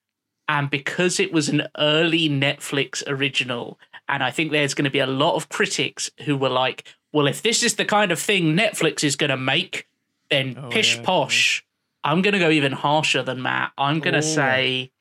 [0.50, 5.00] and because it was an early Netflix original and I think there's going to be
[5.00, 8.56] a lot of critics who were like, well if this is the kind of thing
[8.56, 9.88] Netflix is going to make
[10.30, 11.66] then Oh, pish yeah, posh.
[12.04, 13.72] I'm going to go even harsher than Matt.
[13.78, 14.92] I'm going to say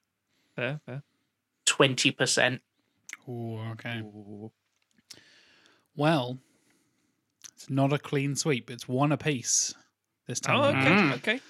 [0.55, 1.03] Fair, fair.
[1.67, 2.61] 20%.
[3.29, 4.03] Ooh, okay.
[5.97, 6.39] Well,
[7.55, 8.71] it's not a clean sweep.
[8.71, 9.75] It's one apiece
[10.27, 10.57] this time.
[10.57, 10.91] Oh, okay.
[10.91, 11.13] Mm.
[11.15, 11.41] okay.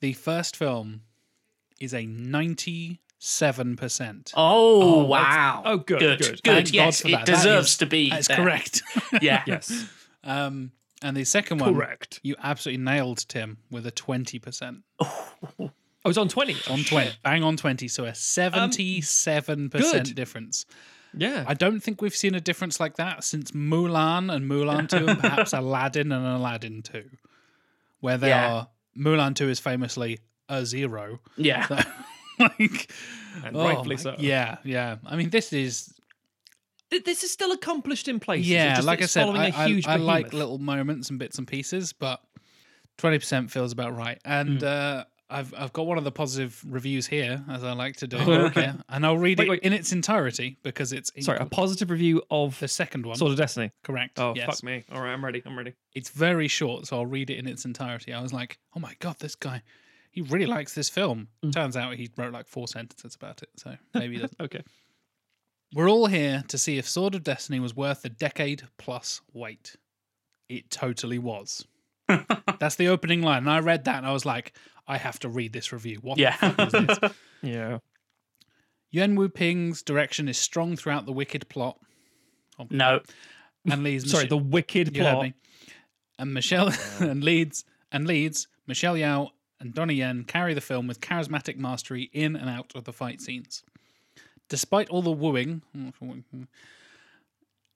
[0.00, 1.02] The first film
[1.82, 4.32] is a 97%.
[4.36, 5.62] Oh, Oh, wow.
[5.64, 6.18] oh, good, Good.
[6.20, 6.42] good.
[6.42, 6.70] Good.
[6.74, 7.26] Yes, it that.
[7.26, 8.10] That deserves is- to be.
[8.10, 8.36] That's there.
[8.38, 8.82] correct.
[9.20, 9.42] Yeah.
[9.46, 9.86] Yes,
[10.24, 10.72] um,
[11.02, 12.20] and the second one, correct.
[12.22, 14.82] you absolutely nailed Tim with a 20%.
[15.00, 15.28] Oh,
[16.04, 16.56] I was on twenty.
[16.70, 17.86] On 20, bang on 20.
[17.88, 20.14] So a 77% good.
[20.14, 20.64] difference.
[21.14, 25.08] Yeah, I don't think we've seen a difference like that since Mulan and Mulan 2
[25.08, 27.04] and perhaps Aladdin and Aladdin 2,
[28.00, 28.52] where they Yeah.
[28.54, 28.68] are.
[28.98, 31.20] Mulan 2 is famously a zero.
[31.36, 31.66] Yeah.
[32.38, 32.90] like,
[33.44, 34.14] and oh rightfully so.
[34.18, 34.96] Yeah, yeah.
[35.06, 35.92] I mean, this is
[36.90, 38.48] this is still accomplished in places.
[38.50, 38.74] Yeah.
[38.76, 41.38] just like I said, following I, a huge I, I like little moments and bits
[41.38, 42.20] and pieces, but
[42.98, 44.66] Twenty percent feels about right, and Hmm.
[44.66, 48.16] uh, I've I've got one of the positive reviews here, as I like to do,
[48.18, 48.70] okay.
[48.90, 49.60] And I'll read Wait, it wait.
[49.60, 53.16] in its entirety because it's Sorry, a positive review of the second one.
[53.16, 53.70] Sword of Destiny.
[53.82, 54.20] correct.
[54.20, 54.44] Oh yes.
[54.44, 54.84] fuck me!
[54.92, 55.42] All right, I'm ready.
[55.46, 55.72] I'm ready.
[55.94, 58.12] It's very short, so I'll read it in its entirety.
[58.12, 59.62] I was like, oh my god, this guy,
[60.12, 61.28] he really likes this film.
[61.44, 61.52] Mm.
[61.52, 64.40] Turns out he wrote like four sentences about it, so maybe he doesn't.
[64.40, 64.62] Okay.
[65.74, 69.76] We're all here to see if Sword of Destiny was worth the decade plus wait.
[70.48, 71.66] It totally was.
[72.60, 73.38] That's the opening line.
[73.38, 74.52] And I read that and I was like,
[74.86, 75.98] I have to read this review.
[76.02, 76.36] What Yeah.
[76.36, 77.12] the fuck is this?
[77.42, 77.78] Yeah.
[78.90, 81.78] Yuen Woo Ping's direction is strong throughout the wicked plot.
[82.58, 83.00] Oh, no.
[83.68, 85.22] And leads Sorry, the wicked you heard plot.
[85.24, 85.34] me.
[86.18, 86.70] And Michelle
[87.00, 89.30] and leads and leads Michelle Yeoh
[89.62, 93.20] and Donnie Yen carry the film with charismatic mastery in and out of the fight
[93.20, 93.62] scenes.
[94.48, 95.62] Despite all the wooing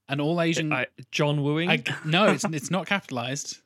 [0.09, 1.71] and all Asian, I, John wooing.
[1.71, 3.61] I, no, it's it's not capitalized.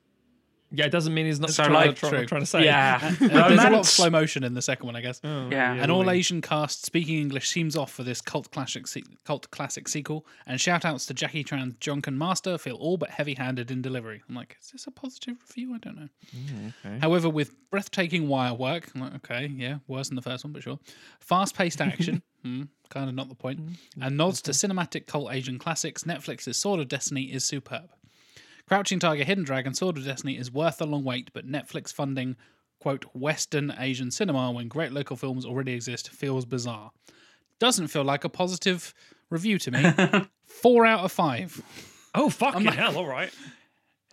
[0.73, 2.65] Yeah, it doesn't mean he's not So, trying, like, to, try, trying to say.
[2.65, 2.99] Yeah.
[3.21, 5.21] There's a lot of slow motion in the second one, I guess.
[5.25, 5.75] Oh, Yeah.
[5.75, 9.89] an all Asian cast speaking English seems off for this cult classic se- cult classic
[9.89, 10.27] sequel.
[10.47, 14.23] And shout outs to Jackie Chan's Drunken Master feel all but heavy handed in delivery.
[14.29, 15.75] I'm like, is this a positive review?
[15.75, 16.09] I don't know.
[16.37, 16.99] Mm, okay.
[17.01, 20.63] However, with breathtaking wire work, I'm like, okay, yeah, worse than the first one, but
[20.63, 20.79] sure.
[21.21, 23.61] Fast paced action, hmm, kind of not the point.
[24.01, 27.91] And nods to cinematic cult Asian classics, Netflix's Sword of Destiny is superb.
[28.71, 32.37] Crouching Tiger, Hidden Dragon, Sword of Destiny is worth the long wait, but Netflix funding,
[32.79, 36.93] quote, Western Asian cinema when great local films already exist feels bizarre.
[37.59, 38.95] Doesn't feel like a positive
[39.29, 39.85] review to me.
[40.45, 41.61] Four out of five.
[42.15, 42.97] Oh fucking like- hell!
[42.97, 43.33] All right.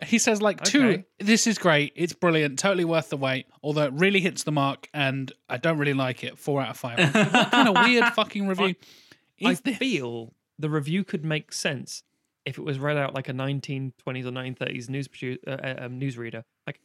[0.05, 1.03] He says like two.
[1.17, 1.91] This is great.
[1.95, 2.59] It's brilliant.
[2.59, 3.47] Totally worth the wait.
[3.63, 6.37] Although it really hits the mark, and I don't really like it.
[6.37, 6.99] Four out of five.
[7.15, 8.75] what kind of weird fucking review
[9.43, 9.77] I this?
[9.77, 12.03] feel the review could make sense
[12.47, 13.91] if it was read out like a 1920s
[14.25, 16.43] or 1930s news produ- uh, uh, um, newsreader.
[16.65, 16.79] Like,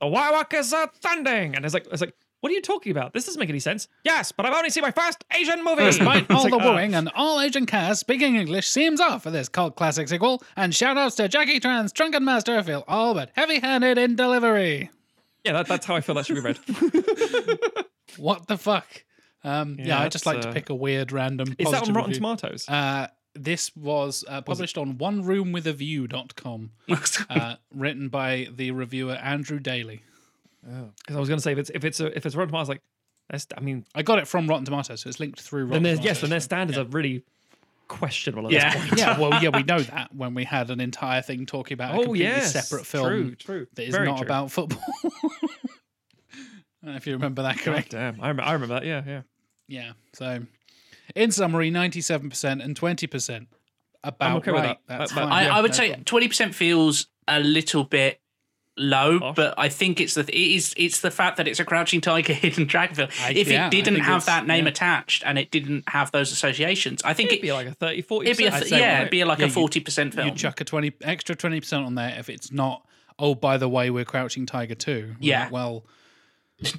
[0.00, 3.12] the Wawakas are thundering, and it's like, it's like, what are you talking about?
[3.12, 3.86] This doesn't make any sense.
[4.04, 5.84] Yes, but I've only seen my first Asian movie.
[5.84, 9.30] Despite all like, the uh, wooing and all Asian cast speaking English seems off for
[9.30, 13.30] this cult classic sequel, and shout outs to Jackie Chan's Drunken Master feel all but
[13.34, 14.90] heavy handed in delivery.
[15.44, 16.58] yeah, that, that's how I feel that should be read.
[18.18, 18.86] What the fuck?
[19.44, 21.54] Um, yeah, Yeah, I just like that's, to uh, pick a weird random.
[21.58, 22.20] Is that on Rotten review.
[22.20, 22.68] Tomatoes?
[22.68, 26.70] Uh, this was uh, published on oneroomwithaview.com,
[27.30, 30.02] uh, written by the reviewer Andrew Daly.
[30.62, 32.68] Because I was going to say if it's if it's a, if it's Rotten Tomatoes,
[32.68, 32.82] like
[33.30, 35.82] that's I mean, I got it from Rotten Tomatoes, so it's linked through then Rotten
[35.82, 36.16] there's, Tomatoes.
[36.16, 37.24] yes, then their standards are really
[37.88, 38.72] questionable at Yeah.
[38.74, 38.98] this point.
[39.00, 41.98] yeah, well, yeah, we know that when we had an entire thing talking about a
[41.98, 43.66] Oh completely yes, separate film True, true.
[43.74, 44.26] that is Very not true.
[44.26, 44.82] about football.
[45.04, 47.90] I don't know if you remember that God correct.
[47.90, 48.84] damn, I remember, I remember that.
[48.86, 49.22] Yeah, yeah.
[49.68, 49.92] Yeah.
[50.14, 50.40] So,
[51.14, 53.48] in summary, ninety-seven percent and twenty percent.
[54.04, 54.78] About okay with right.
[54.88, 54.98] that.
[54.98, 55.32] That's but- fine.
[55.32, 56.04] I, Yeah, I would no say problem.
[56.04, 58.20] twenty percent feels a little bit
[58.76, 59.36] low, Off.
[59.36, 62.32] but I think it's the it is it's the fact that it's a Crouching Tiger,
[62.32, 63.08] Hidden Dragon film.
[63.20, 64.70] I- if yeah, it didn't have that name yeah.
[64.70, 68.02] attached and it didn't have those associations, I think It'd it, be like a 30,
[68.02, 69.00] 40 it'd be a I'd th- say, yeah, right?
[69.02, 70.26] it'd be like Yeah, a forty percent film.
[70.28, 72.86] you chuck a twenty extra twenty percent on there if it's not.
[73.18, 75.14] Oh, by the way, we're Crouching Tiger too.
[75.20, 75.44] Yeah.
[75.44, 75.84] like, well,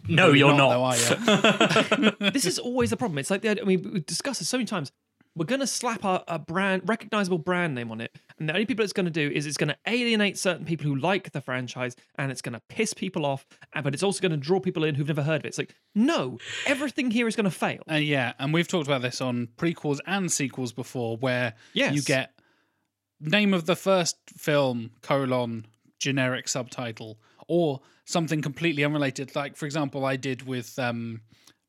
[0.07, 0.69] no, you're not, not.
[0.69, 2.31] though, are you?
[2.31, 3.18] this is always the problem.
[3.18, 4.91] It's like the, I mean, we discussed this so many times.
[5.35, 8.84] We're gonna slap a, a brand, recognizable brand name on it, and the only people
[8.84, 12.41] it's gonna do is it's gonna alienate certain people who like the franchise, and it's
[12.43, 13.43] gonna piss people off.
[13.73, 15.47] and- But it's also gonna draw people in who've never heard of it.
[15.47, 16.38] It's like, no,
[16.68, 17.81] everything here is gonna fail.
[17.89, 21.55] Uh, yeah, and we've talked about this on prequels and sequels before, where
[21.95, 22.31] you get
[23.19, 25.65] name of the first film colon
[25.99, 27.18] generic subtitle
[27.54, 29.36] or something completely unrelated.
[29.36, 31.22] Like for example, I did with um,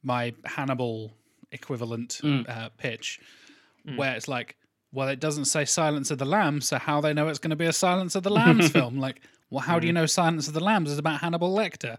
[0.02, 1.12] my Hannibal
[1.52, 3.20] equivalent uh, pitch,
[3.96, 4.56] where it's like,
[4.92, 7.56] well, it doesn't say Silence of the Lambs, so how they know it's going to
[7.56, 8.98] be a Silence of the Lambs film?
[8.98, 9.20] Like,
[9.50, 11.98] well, how do you know Silence of the Lambs is about Hannibal Lecter?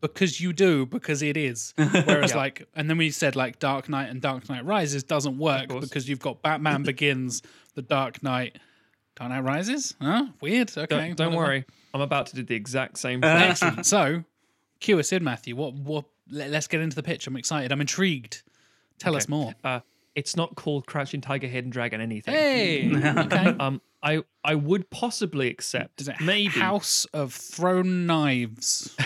[0.00, 1.74] because you do because it is.
[1.76, 5.68] Whereas like and then we said like dark knight and dark knight rises doesn't work
[5.68, 7.42] because you've got batman begins
[7.74, 8.58] the dark knight
[9.16, 9.94] dark knight rises?
[10.00, 10.28] Huh?
[10.40, 10.70] Weird.
[10.76, 10.86] Okay.
[11.08, 13.30] Don't, don't worry, I'm about to do the exact same thing.
[13.30, 14.24] excellent so
[14.80, 15.56] cue us in matthew.
[15.56, 17.26] What what let, us get into the pitch.
[17.26, 17.72] I'm excited.
[17.72, 18.42] I'm intrigued.
[18.98, 19.54] Tell us more.
[19.64, 19.80] Uh,
[20.14, 22.34] it's not called Crouching Tiger, Hidden Dragon, anything.
[22.34, 22.88] hey!
[23.18, 23.56] Okay.
[23.58, 28.94] Um, I I would possibly accept is it maybe house of thrown knives?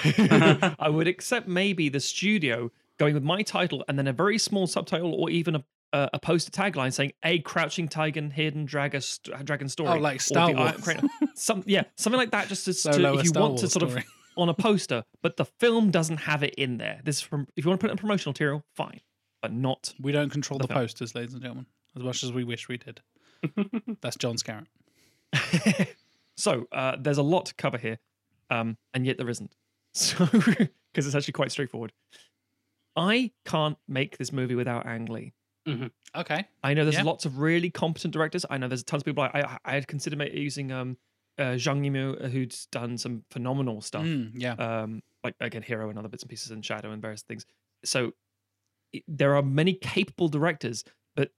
[0.78, 4.66] I would accept maybe the studio going with my title and then a very small
[4.66, 9.44] subtitle or even a a, a poster tagline saying a crouching tiger hidden dragon st-
[9.46, 10.84] dragon story Oh, like Star the Iron Wars.
[10.84, 13.62] Crane- some yeah something like that just to, So to- if you Star want to
[13.64, 13.98] Wars sort of
[14.36, 17.64] on a poster but the film doesn't have it in there this is from if
[17.64, 19.00] you want to put it in promotional material fine
[19.40, 20.80] but not we don't control the, film.
[20.80, 21.66] posters ladies and gentlemen
[21.96, 23.00] as much as we wish we did
[24.02, 24.66] that's john scarrett
[26.36, 27.98] so uh, there's a lot to cover here
[28.50, 29.54] um, and yet there isn't
[29.92, 31.92] So, because it's actually quite straightforward.
[32.96, 35.32] I can't make this movie without Ang Lee.
[35.66, 36.46] Okay.
[36.62, 37.02] I know there's Yeah.
[37.02, 38.44] lots of really competent directors.
[38.48, 39.22] I know there's tons of people.
[39.24, 40.96] I I, I had considered using um
[41.36, 44.04] uh, Zhang Yimou, uh, who's done some phenomenal stuff.
[44.04, 44.52] Mm, yeah.
[44.52, 47.44] Um, like again, Hero and other bits and pieces, and Shadow and various things.
[47.84, 48.12] So
[48.92, 50.84] it, there are many capable directors,
[51.16, 51.30] but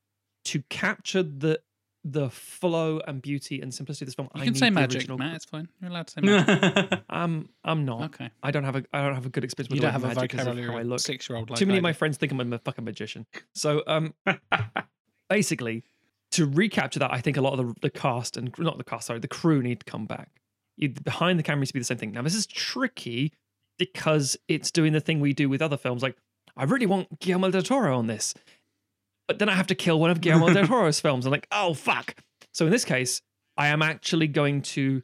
[0.46, 1.60] to capture the
[2.08, 4.98] the flow and beauty and simplicity of this film, You I can say the magic,
[5.00, 5.34] original Matt.
[5.34, 5.68] It's fine.
[5.80, 7.00] You're allowed to say magic.
[7.10, 8.02] I'm I'm not.
[8.14, 8.30] okay.
[8.44, 10.08] I don't have a I don't have a good experience with You the don't word
[10.08, 11.00] have a magic 'cause of vocabulary how I of a look.
[11.00, 13.26] six-year-old Too many of my friends think I'm a fucking magician.
[13.54, 14.14] So um
[15.28, 15.84] basically
[16.32, 19.06] to recapture that, I think a lot of the, the cast and not the cast,
[19.06, 20.28] sorry, the crew need to come back.
[20.76, 22.12] You, behind the camera needs to be the same thing.
[22.12, 23.32] Now this is tricky
[23.78, 26.02] because it's doing the thing we do with other films.
[26.02, 26.16] Like
[26.56, 28.34] I really want Guillermo del Toro on this,
[29.28, 31.26] but then I have to kill one of Guillermo del Toro's films.
[31.26, 32.14] I'm like, oh fuck.
[32.52, 33.22] So in this case,
[33.56, 35.02] I am actually going to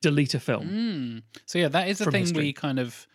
[0.00, 0.68] delete a film.
[0.68, 1.22] Mm.
[1.46, 2.42] So yeah, that is the thing history.
[2.44, 3.06] we kind of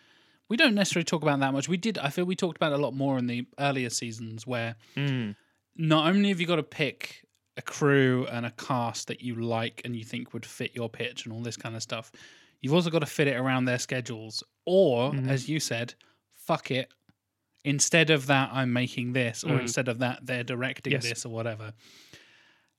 [0.50, 1.68] we don't necessarily talk about that much.
[1.68, 1.98] We did.
[1.98, 5.36] I feel we talked about it a lot more in the earlier seasons where Mm.
[5.76, 7.24] not only have you got to pick
[7.58, 11.26] a crew and a cast that you like and you think would fit your pitch
[11.26, 12.12] and all this kind of stuff,
[12.62, 14.44] you've also got to fit it around their schedules.
[14.66, 15.28] Or, Mhm.
[15.28, 15.96] as you said,
[16.36, 16.92] fuck it.
[17.68, 19.62] Instead of that, I'm making this, or Mm.
[19.62, 21.04] instead of that, they're directing Yes.
[21.10, 21.74] this, or whatever.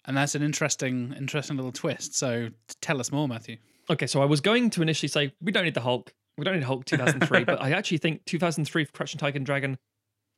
[0.07, 2.15] And that's an interesting, interesting little twist.
[2.15, 2.49] So,
[2.81, 3.59] tell us more, Matthew.
[3.91, 6.15] Okay, so I was going to initially say we don't need the Hulk.
[6.39, 9.77] We don't need Hulk 2003, but I actually think 2003 for Crouching Tiger and Dragon.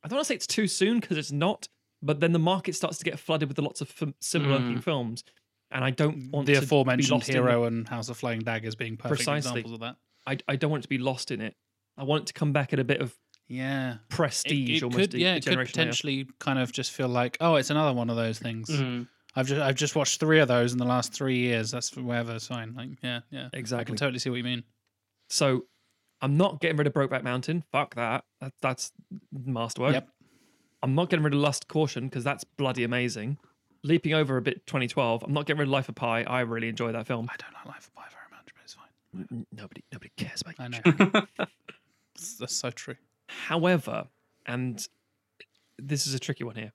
[0.03, 1.67] I don't want to say it's too soon because it's not,
[2.01, 5.23] but then the market starts to get flooded with lots of fim- similar looking films,
[5.69, 8.39] and I don't want the to be aforementioned lost in hero and House of Flying
[8.41, 9.61] Daggers being perfect Precisely.
[9.61, 9.95] examples of that.
[10.27, 11.55] I, I don't want it to be lost in it.
[11.97, 13.15] I want it to come back at a bit of
[13.51, 15.11] Yeah, prestige, it almost.
[15.11, 15.71] could, yeah, it could generation later.
[15.89, 18.69] potentially kind of just feel like, oh, it's another one of those things.
[18.69, 19.07] Mm.
[19.35, 21.71] I've just I've just watched three of those in the last three years.
[21.71, 22.33] That's whatever.
[22.35, 22.73] It's fine.
[22.75, 23.49] Like, yeah, yeah.
[23.53, 23.81] Exactly.
[23.81, 24.63] I can totally see what you mean.
[25.29, 25.65] So
[26.21, 27.63] I'm not getting rid of Brokeback Mountain.
[27.71, 28.23] Fuck that.
[28.39, 28.91] that that's
[29.31, 29.93] masterwork.
[29.93, 30.07] Yep.
[30.83, 33.37] I'm not getting rid of Lust Caution because that's bloody amazing.
[33.83, 35.23] Leaping over a bit 2012.
[35.23, 36.23] I'm not getting rid of Life of Pi.
[36.23, 37.27] I really enjoy that film.
[37.31, 39.45] I don't like Life of Pi very much, but it's fine.
[39.51, 40.79] Nobody nobody cares about I know.
[41.37, 42.95] That's- That's so true.
[43.47, 44.07] However,
[44.45, 44.85] and
[45.77, 46.71] this is a tricky one here.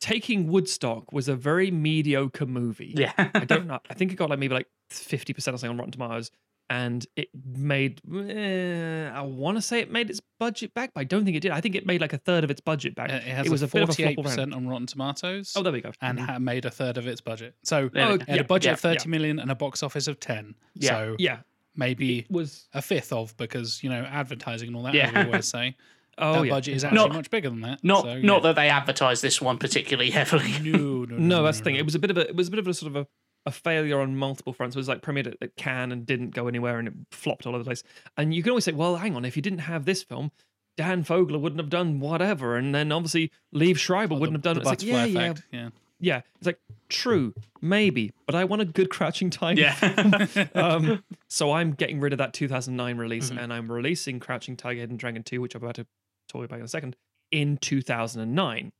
[0.00, 2.92] Taking Woodstock was a very mediocre movie.
[2.96, 3.12] Yeah.
[3.16, 3.78] I don't know.
[3.88, 6.30] I think it got like maybe like 50% or something on Rotten Tomatoes.
[6.68, 11.04] And it made, eh, I want to say it made its budget back, but I
[11.04, 11.52] don't think it did.
[11.52, 13.08] I think it made like a third of its budget back.
[13.08, 14.34] It has it was a a bit of a forty-eight flop around.
[14.34, 15.92] percent on Rotten Tomatoes, Oh, there we go.
[16.00, 16.40] and Mhm.
[16.40, 17.54] made a third of its budget.
[17.62, 20.08] So Oh, it had yeah, a budget of yeah, thirty million and a box office
[20.08, 20.56] of ten.
[20.74, 20.90] Yeah.
[20.90, 21.38] So yeah,
[21.76, 22.68] maybe it was.
[22.74, 24.94] a fifth of because you know advertising and all that.
[24.94, 25.08] Yeah.
[25.08, 25.76] As we always say,
[26.18, 26.50] oh, oh, that yeah.
[26.50, 27.82] budget is actually Not- much bigger than that.
[27.84, 30.52] Not so, not that they advertised this one particularly heavily.
[30.62, 31.74] No, no, no, No, that's the thing.
[31.74, 31.80] no.
[31.80, 33.06] It was a bit of a it was a bit of a sort of a,
[33.46, 34.74] a failure on multiple fronts.
[34.74, 37.54] It was like premiered at, at Cannes and didn't go anywhere and it flopped all
[37.54, 37.82] over the place.
[38.16, 40.32] And you can always say, well, hang on, if you didn't have this film,
[40.76, 44.48] Dan Fogler wouldn't have done whatever, and then obviously Liev Schreiber oh, Or wouldn't the,
[44.48, 44.72] have done the it.
[44.74, 45.46] It's like, butterfly yeah, yeah, effect.
[45.50, 45.68] Yeah.
[46.00, 46.22] Yeah.
[46.38, 46.58] It's like
[46.88, 49.60] true, maybe, but I want a good Crouching Tiger.
[49.62, 50.46] Yeah.
[50.54, 53.38] um, so I'm getting rid of that 2009 release, Mm-hmm.
[53.38, 53.42] Mhm.
[53.42, 55.86] and I'm releasing Crouching Tiger, Hidden Dragon 2, which I'm about to
[56.28, 56.96] talk about in a second,
[57.30, 58.72] in 2009.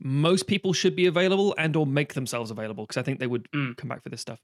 [0.00, 3.48] Most people should be available and or make themselves available because I think they would
[3.52, 3.76] Mm.
[3.76, 4.40] come back for this stuff.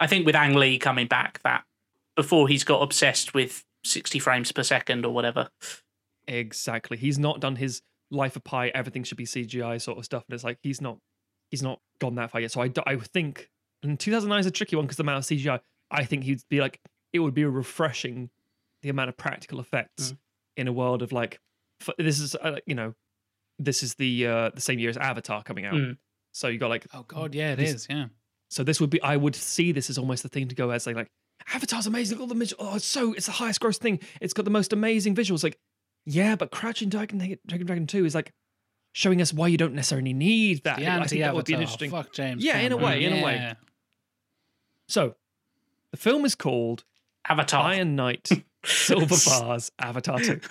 [0.00, 1.64] I think with Ang Lee coming back, that
[2.16, 5.50] before he's got obsessed with 60 frames per second or whatever.
[6.26, 6.96] Exactly.
[6.96, 10.34] He's not done his Life of Pi, everything should be CGI sort of stuff, and
[10.34, 10.98] it's like he's not
[11.52, 12.50] he's not gone that far yet.
[12.50, 13.48] So I, I think,
[13.84, 15.60] and 2009 is a tricky one because the amount of CGI.
[15.92, 16.80] I think he'd be like
[17.12, 18.30] it would be refreshing
[18.82, 20.16] the amount of practical effects Mm.
[20.56, 21.38] in a world of like
[21.98, 22.94] this is uh, you know
[23.58, 25.74] this is the uh, the same year as Avatar coming out.
[25.74, 25.98] Mm.
[26.32, 27.86] So you got like Oh God, yeah, it This- is.
[27.90, 28.06] Yeah.
[28.50, 30.86] so this would be I would see this as almost the thing to go as
[30.86, 31.10] like like
[31.52, 32.18] Avatar's amazing.
[32.18, 33.98] All the oh, it's so it's the highest gross thing.
[34.20, 35.42] It's got the most amazing visuals.
[35.42, 35.58] Like,
[36.06, 38.32] yeah, but Crouching Dragon Dragon Dragon Two is like
[38.92, 40.78] showing us why you don't necessarily need that.
[40.78, 41.90] The I think that would be an interesting.
[41.90, 42.44] Fuck James.
[42.44, 43.54] Yeah, in a way, in a way.
[44.88, 45.14] So,
[45.90, 46.84] the film is called
[47.28, 47.64] Avatar.
[47.64, 48.28] Iron Knight
[48.64, 50.40] Silver Vase Avatar Two.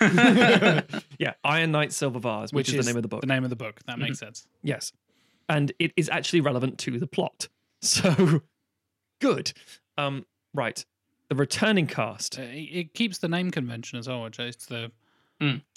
[1.18, 3.20] yeah, Iron Knight Silver Vase, which, is, the name of the book.
[3.20, 3.80] The name of the book.
[3.86, 4.02] That Mm-hmm.
[4.02, 4.46] makes sense.
[4.62, 4.92] Yes.
[5.48, 7.48] And it is actually relevant to the plot.
[7.84, 8.42] So
[9.20, 9.52] good.
[9.98, 10.24] Um,
[10.54, 10.84] right.
[11.28, 12.38] The returning cast.
[12.38, 14.92] Uh, it, it keeps the name convention as well, which is the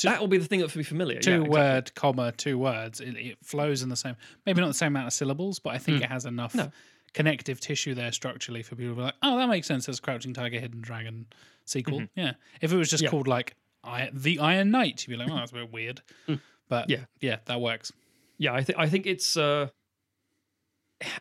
[0.04, 1.20] that will be the thing that will be familiar.
[1.20, 1.60] two yeah, exactly.
[1.60, 3.00] word comma two words.
[3.02, 4.16] It, it flows in the same,
[4.46, 6.54] maybe not the same amount of syllables, but I think it has enough.
[6.56, 6.72] No.
[7.14, 10.34] connective tissue there structurally for people to be like, oh, that makes sense as Crouching
[10.34, 11.26] Tiger, Hidden Dragon
[11.64, 12.04] sequel.
[12.14, 12.34] Yeah.
[12.60, 13.06] If it was just Mm-hmm.
[13.06, 13.10] Yeah.
[13.12, 13.56] called like
[13.86, 16.02] I, the Iron Knight, you'd be like, oh, that's a bit weird.
[16.68, 16.92] But Hmm.
[16.92, 17.06] Yeah.
[17.22, 17.94] yeah, that works.
[18.38, 19.68] Yeah, I think I think it's uh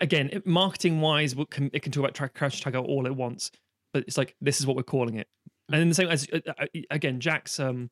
[0.00, 3.50] again marketing wise, it can, it can talk about Tra- Crouch Tiger all it wants,
[3.92, 5.28] but it's like this is what we're calling it.
[5.70, 7.90] And in the same as uh, uh, again, Jack's um,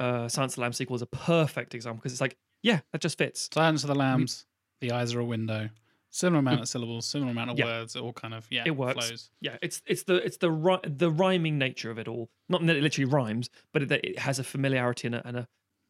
[0.00, 3.00] uh, Silence of the Lambs sequel is a perfect example because it's like, yeah, that
[3.00, 3.48] just fits.
[3.52, 4.46] Silence of the Lambs.
[4.80, 5.68] The eyes are a window.
[6.12, 7.66] Similar amount of syllables, similar amount of Yeah.
[7.66, 7.94] words.
[7.94, 8.64] It all kind of yeah.
[8.66, 9.06] It works.
[9.06, 9.30] Flows.
[9.40, 12.30] Yeah, it's it's the it's the ri- the rhyming nature of it all.
[12.48, 15.48] Not that it literally rhymes, but it, it has a familiarity and a, and a,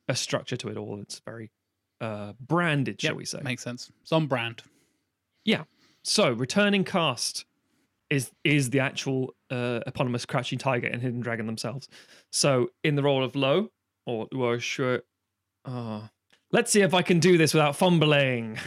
[0.09, 1.01] a structure to it all.
[1.01, 1.51] It's very
[2.03, 3.41] uh, branded, shall Yep, we say?
[3.43, 3.91] Makes sense.
[4.03, 4.63] It's on brand.
[5.45, 5.65] Yeah.
[6.03, 7.47] So, returning cast
[8.11, 11.89] is is the actual uh, eponymous Crouching Tiger and Hidden Dragon themselves.
[12.31, 13.71] So, in the role of Lo,
[14.07, 15.01] or Luo Shui,
[15.65, 16.03] uh,
[16.53, 18.59] let's see if I can do this without fumbling.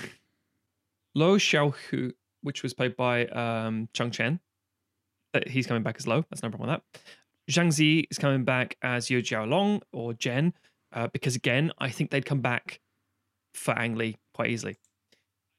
[1.16, 4.40] Lo Xiaohu, which was played by um, Chang Chen,
[5.34, 6.26] that he's coming back as Lo.
[6.30, 7.02] That's no problem with that.
[7.52, 10.54] Zhang Zi is coming back as Yu Jiaolong or Jen,
[10.94, 12.80] uh, because again, I think they'd come back
[13.54, 14.78] for Ang Lee quite easily.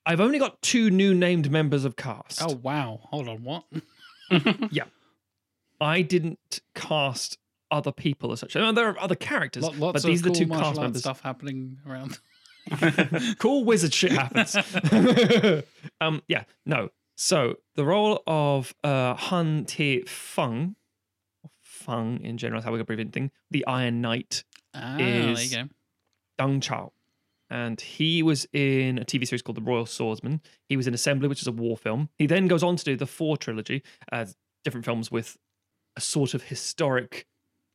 [0.06, 2.42] I've only got two new named members of cast.
[2.42, 3.00] Oh wow!
[3.04, 3.64] Hold on, what?
[4.70, 4.84] Yeah,
[5.80, 7.38] I didn't cast
[7.70, 8.56] other people as such.
[8.56, 10.66] I know there are other characters, lots but these are the two cool cast martial
[10.68, 11.00] arts members.
[11.02, 12.18] stuff happening around.
[13.38, 14.56] cool wizard shit happens.
[16.00, 16.88] um, yeah, no.
[17.16, 20.74] So the role of uh, Han Te Feng,
[21.42, 25.54] or Feng in general, is how we abbreviate thing, the Iron Knight, Ah, Is-.
[26.38, 26.92] Deng Chao.
[27.50, 30.40] And he was in a TV series called The Royal Swordsman.
[30.68, 32.08] He was in Assembly, which is a war film.
[32.16, 34.34] He then goes on to do the Four trilogy, as
[34.64, 35.36] different films with
[35.96, 37.26] a sort of historic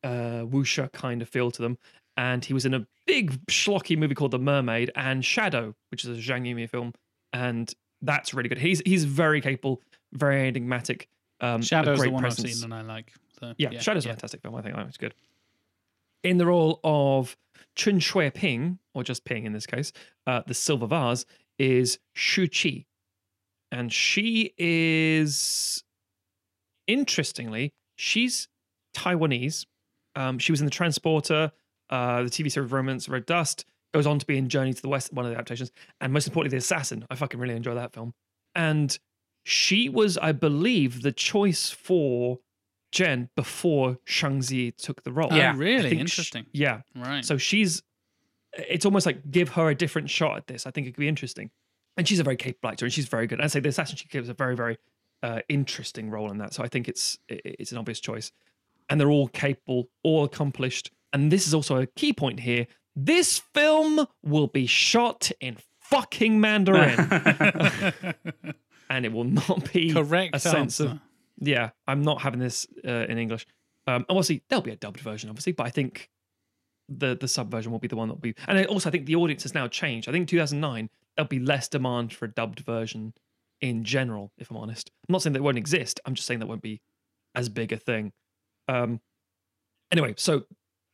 [0.03, 1.77] uh, wuxia kind of feel to them.
[2.17, 6.17] And he was in a big schlocky movie called The Mermaid and Shadow, which is
[6.17, 6.93] a Zhang Yimou film,
[7.31, 8.57] and that's really good.
[8.57, 9.81] He's he's very capable,
[10.13, 11.07] very enigmatic.
[11.41, 13.13] Um, Shadow's the great one I've seen and I like.
[13.39, 14.55] So, Yeah, Shadow's a fantastic film.
[14.55, 15.13] I think that was good.
[16.23, 17.37] In the role of
[17.75, 19.93] Chun Shui Ping, or just Ping in this case,
[20.27, 21.25] uh, the Silver Vase
[21.57, 22.85] is Shu Qi.
[23.71, 25.83] And she is,
[26.87, 28.47] interestingly, she's
[28.95, 29.65] Taiwanese.
[30.15, 31.51] Um, she was in The Transporter,
[31.89, 34.81] uh, the TV series Romance Red Dust, it goes on to be in Journey to
[34.81, 35.71] the West, one of the adaptations,
[36.01, 37.05] and most importantly, The Assassin.
[37.09, 38.13] I fucking really enjoy that film.
[38.55, 38.97] And
[39.45, 42.39] she was, I believe, the choice for
[42.91, 45.29] Jen before Shang-Zi took the role.
[45.31, 45.51] Oh, Yeah.
[45.51, 46.45] I really think sh- interesting.
[46.51, 46.81] yeah.
[46.95, 47.23] right.
[47.25, 47.81] So she's
[48.67, 50.65] it's almost like give her a different shot at this.
[50.65, 51.51] I think it could be interesting.
[51.97, 53.39] And she's a very capable actor and she's very good.
[53.41, 54.77] I'd say the assassin she gives a very, very
[55.21, 56.53] uh, interesting role in that.
[56.53, 58.31] So I think it's it- it's an obvious choice.
[58.89, 60.91] And they're all capable, all accomplished.
[61.13, 62.67] And this is also a key point here.
[62.95, 66.99] This film will be shot in fucking Mandarin.
[68.89, 71.01] and it will not be Correct a sense of answer.
[71.39, 73.45] yeah, I'm not having this uh, in English.
[73.87, 76.09] Um, obviously, there'll be a dubbed version, obviously, but I think
[76.89, 78.35] the the sub version will be the one that'll be.
[78.47, 80.09] And I also, I think the audience has now changed.
[80.09, 83.13] I think 2009 there'll be less demand for a dubbed version
[83.61, 84.31] in general.
[84.37, 85.99] If I'm honest, I'm not saying that it won't exist.
[86.05, 86.81] I'm just saying that won't be
[87.35, 88.11] as big a thing.
[88.69, 89.01] Um,
[89.91, 90.43] anyway, so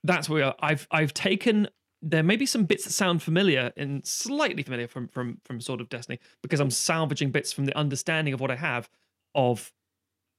[0.03, 0.55] that's where we are.
[0.59, 1.67] I've I've taken.
[2.01, 5.81] There may be some bits that sound familiar and slightly familiar from from from sort
[5.81, 8.89] of Destiny because I'm salvaging bits from the understanding of what I have
[9.33, 9.73] of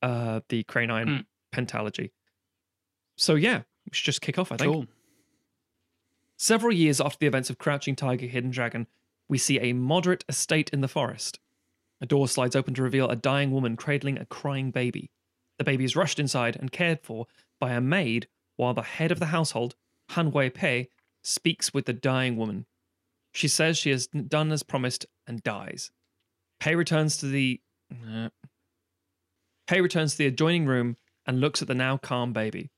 [0.03, 2.11] uh the Crane Iron pentalogy.
[3.17, 4.53] So yeah, we should just kick off.
[4.53, 4.73] I think.
[4.73, 4.87] Cool.
[6.39, 8.87] Several years after the events of Crouching Tiger, Hidden Dragon,
[9.29, 11.41] we see a moderate estate in the forest.
[12.01, 15.11] A door slides open to reveal a dying woman cradling a crying baby.
[15.59, 17.27] The baby is rushed inside and cared for
[17.61, 19.75] by a maid, while the head of the household,
[20.11, 20.89] Han Wei Pei,
[21.23, 22.67] speaks with the dying woman.
[23.33, 25.91] She says she has done as promised and dies.
[26.61, 27.61] Pei returns to the.
[27.93, 28.29] uh,
[29.67, 30.97] Pei returns to the adjoining room
[31.27, 32.71] and looks at the now calm baby.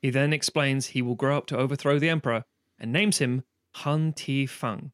[0.00, 2.44] He then explains he will grow up to overthrow the emperor
[2.78, 3.42] and names him
[3.76, 4.92] Han Ti Feng,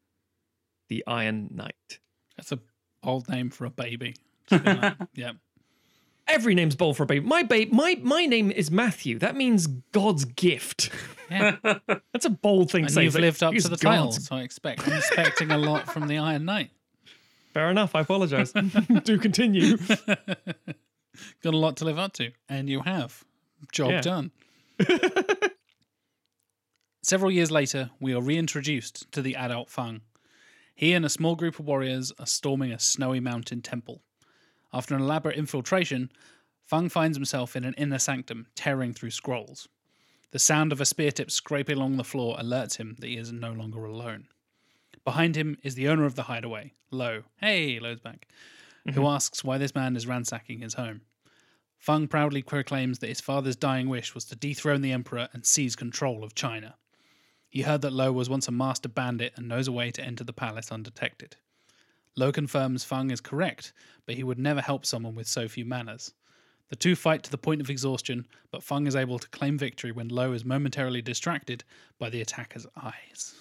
[0.89, 2.01] the Iron Knight.
[2.37, 2.59] That's a
[3.03, 4.15] old name for a baby.
[4.51, 5.33] Yeah.
[6.29, 7.25] Every name's bold for a baby.
[7.27, 9.19] My babe, my my name is Matthew.
[9.21, 10.91] That means God's gift.
[11.31, 11.57] Yeah.
[12.13, 13.05] That's a bold thing to say.
[13.05, 15.93] you've like, lived up to the title, God's- so I expect I'm expecting a lot
[15.93, 16.71] from the Iron Knight.
[17.55, 17.95] Fair enough.
[17.95, 18.53] I apologize.
[19.05, 19.77] Do continue.
[21.43, 23.25] Got a lot to live up to, and you have.
[23.73, 24.01] Job Yeah.
[24.03, 24.31] done.
[27.03, 30.01] Several years later, we are reintroduced to the adult Fang.
[30.75, 34.03] He and a small group of warriors are storming a snowy mountain temple.
[34.77, 36.13] After an elaborate infiltration,
[36.63, 39.69] Fang finds himself in an inner sanctum, tearing through scrolls.
[40.33, 43.33] The sound of a spear tip scraping along the floor alerts him that he is
[43.33, 44.29] no longer alone.
[45.03, 47.23] Behind him is the owner of the hideaway, Lo.
[47.39, 48.29] Hey, Lo's back.
[48.85, 49.07] Who mm-hmm.
[49.07, 51.01] asks why this man is ransacking his home.
[51.79, 55.75] Feng proudly proclaims that his father's dying wish was to dethrone the emperor and seize
[55.75, 56.77] control of China.
[57.49, 60.23] He heard that Lo was once a master bandit and knows a way to enter
[60.23, 61.37] the palace undetected.
[62.17, 63.73] Lo confirms Feng is correct,
[64.07, 66.15] but he would never help someone with so few manners.
[66.69, 69.93] The two fight to the point of exhaustion, but Fung is able to claim victory
[69.93, 71.63] when Lo is momentarily distracted
[71.99, 73.35] by the attacker's eyes.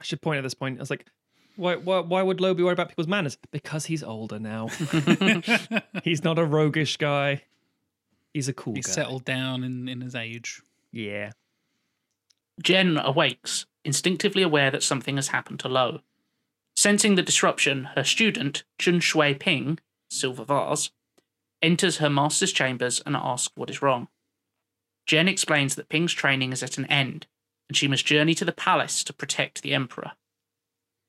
[0.00, 0.78] I should point at this point.
[0.78, 1.06] I was like,
[1.56, 3.38] why, why, why would Lo be worried about people's manners?
[3.50, 4.68] Because he's older now.
[6.04, 7.42] he's not a roguish guy.
[8.34, 8.92] He's a cool He's guy.
[8.92, 10.62] settled down in, in his age.
[10.92, 11.32] Yeah.
[12.62, 16.00] Jen awakes, instinctively aware that something has happened to Lo.
[16.80, 19.78] Sensing the disruption, her student, Chun Shui Ping,
[20.10, 20.90] Silver Vase,
[21.60, 24.08] enters her master's chambers and asks what is wrong.
[25.06, 27.26] Jen explains that Ping's training is at an end,
[27.68, 30.12] and she must journey to the palace to protect the Emperor.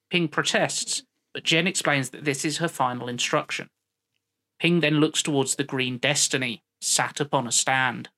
[0.10, 1.03] Ping protests,
[1.34, 3.69] but Jen explains that this is her final instruction.
[4.60, 8.10] Ping then looks towards the Green Destiny, sat upon a stand.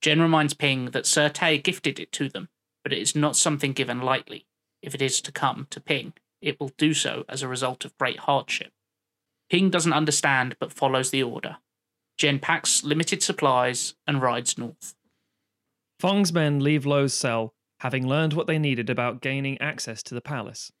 [0.00, 2.48] Jen reminds Ping that Sir Te gifted it to them,
[2.82, 4.46] but it is not something given lightly.
[4.80, 7.96] If it is to come to Ping, it will do so as a result of
[7.96, 8.72] great hardship.
[9.48, 11.58] Ping doesn't understand but follows the order.
[12.18, 14.94] Jen packs limited supplies and rides north.
[16.00, 20.20] Fong's men leave Lo's cell, having learned what they needed about gaining access to the
[20.20, 20.72] palace.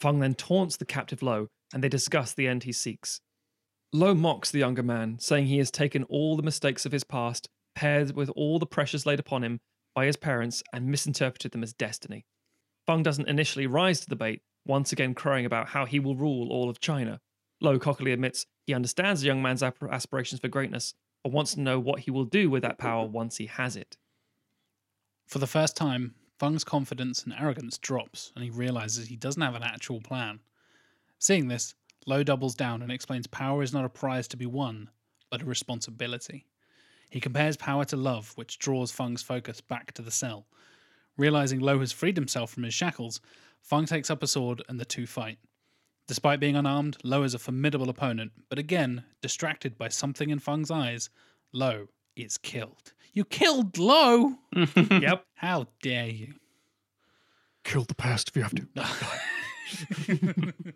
[0.00, 3.20] Fong then taunts the captive Lo, and they discuss the end he seeks.
[3.92, 7.48] Lo mocks the younger man, saying he has taken all the mistakes of his past,
[7.74, 9.60] paired with all the pressures laid upon him
[9.94, 12.24] by his parents, and misinterpreted them as destiny.
[12.86, 16.52] Fong doesn't initially rise to the bait, once again crowing about how he will rule
[16.52, 17.20] all of China.
[17.60, 21.80] Lo cockily admits he understands the young man's aspirations for greatness, but wants to know
[21.80, 23.96] what he will do with that power once he has it.
[25.26, 29.56] For the first time, Fung's confidence and arrogance drops, and he realizes he doesn't have
[29.56, 30.38] an actual plan.
[31.18, 31.74] Seeing this,
[32.06, 34.88] Lo doubles down and explains power is not a prize to be won,
[35.30, 36.46] but a responsibility.
[37.10, 40.46] He compares power to love, which draws Fung's focus back to the cell.
[41.16, 43.20] Realizing Lo has freed himself from his shackles,
[43.68, 45.38] Fung takes up a sword and the two fight.
[46.06, 50.70] Despite being unarmed, Lo is a formidable opponent, but again, distracted by something in Fung's
[50.70, 51.10] eyes,
[51.52, 52.94] Lo is killed.
[53.12, 54.36] You killed Lo!
[54.74, 55.26] yep.
[55.34, 56.36] How dare you?
[57.62, 58.66] Kill the past if you have to.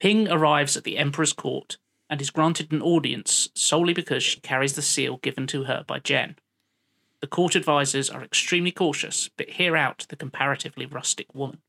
[0.00, 1.78] Ping arrives at the Emperor's court
[2.10, 5.98] and is granted an audience solely because she carries the seal given to her by
[5.98, 6.36] Jen.
[7.22, 11.62] The court advisors are extremely cautious, but hear out the comparatively rustic woman.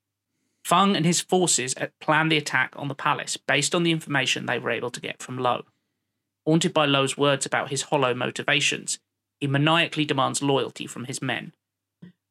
[0.65, 4.57] Fung and his forces plan the attack on the palace based on the information they
[4.57, 5.65] were able to get from Lo.
[6.45, 8.99] Haunted by Lo's words about his hollow motivations,
[9.39, 11.53] he maniacally demands loyalty from his men.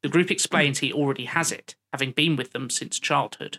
[0.02, 3.58] The group explains he already has it, having been with them since childhood.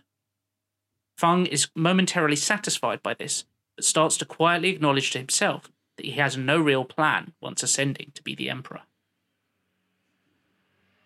[1.17, 3.45] Fung is momentarily satisfied by this,
[3.77, 8.11] but starts to quietly acknowledge to himself that he has no real plan once ascending
[8.15, 8.81] to be the Emperor.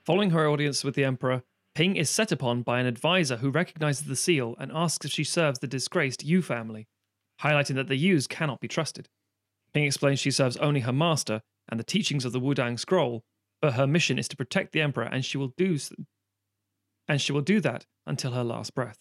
[0.07, 1.43] Following her audience with the Emperor,
[1.75, 5.25] Ping is set upon by an advisor who recognizes the seal and asks if she
[5.25, 6.87] serves the disgraced Yu family,
[7.41, 9.09] highlighting that the Yus cannot be trusted.
[9.73, 13.25] Ping explains she serves only her master and the teachings of the Wudang scroll,
[13.61, 15.91] but her mission is to protect the Emperor and she will do s-
[17.09, 18.99] and she will do that until her last breath.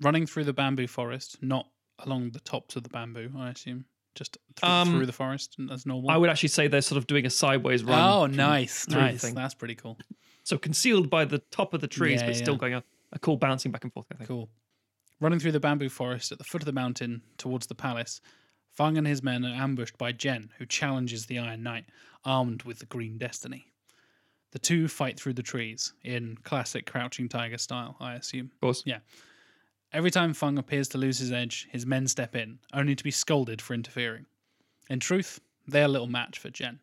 [0.00, 1.70] Running through the bamboo forest, not
[2.00, 3.84] along the tops of the bamboo, I assume.
[4.16, 6.10] Just th- Um, through the forest as normal.
[6.10, 7.98] I would actually say they're sort of doing a sideways run.
[8.00, 9.22] oh, nice, nice.
[9.30, 9.98] That's pretty cool.
[10.42, 12.82] So concealed by the top of the trees, Yeah, but still going a,
[13.12, 14.06] a cool bouncing back and forth.
[14.10, 14.26] of thing.
[14.26, 14.48] Cool.
[15.20, 18.20] Running through the bamboo forest at the foot of the mountain towards the palace,
[18.72, 21.86] Fang and his men are ambushed by Jen, who challenges the Iron Knight,
[22.24, 23.72] armed with the Green Destiny.
[24.52, 28.50] The two fight through the trees in classic Crouching Tiger style, I assume.
[28.54, 28.82] Of course.
[28.86, 28.98] Yeah.
[29.96, 33.10] Every time Fung appears to lose his edge, his men step in, only to be
[33.10, 34.26] scolded for interfering.
[34.90, 36.80] In truth, they're a little match for Jen.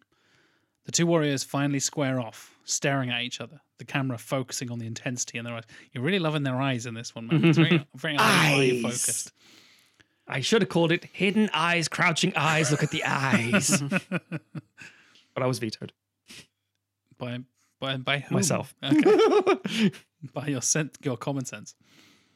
[0.86, 4.88] The two warriors finally square off, staring at each other, the camera focusing on the
[4.88, 5.66] intensity in their eyes.
[5.92, 7.46] You're really loving their eyes in this one, man.
[7.46, 9.32] It's very, very eye focused.
[10.28, 12.72] I should have called it hidden eyes, crouching eyes.
[12.72, 13.80] Look at the eyes.
[14.10, 15.94] but I was vetoed.
[17.20, 17.42] By,
[17.80, 18.38] by, by whom?
[18.38, 18.74] Myself.
[18.84, 19.92] Okay.
[20.34, 21.76] by your, sen- your common sense.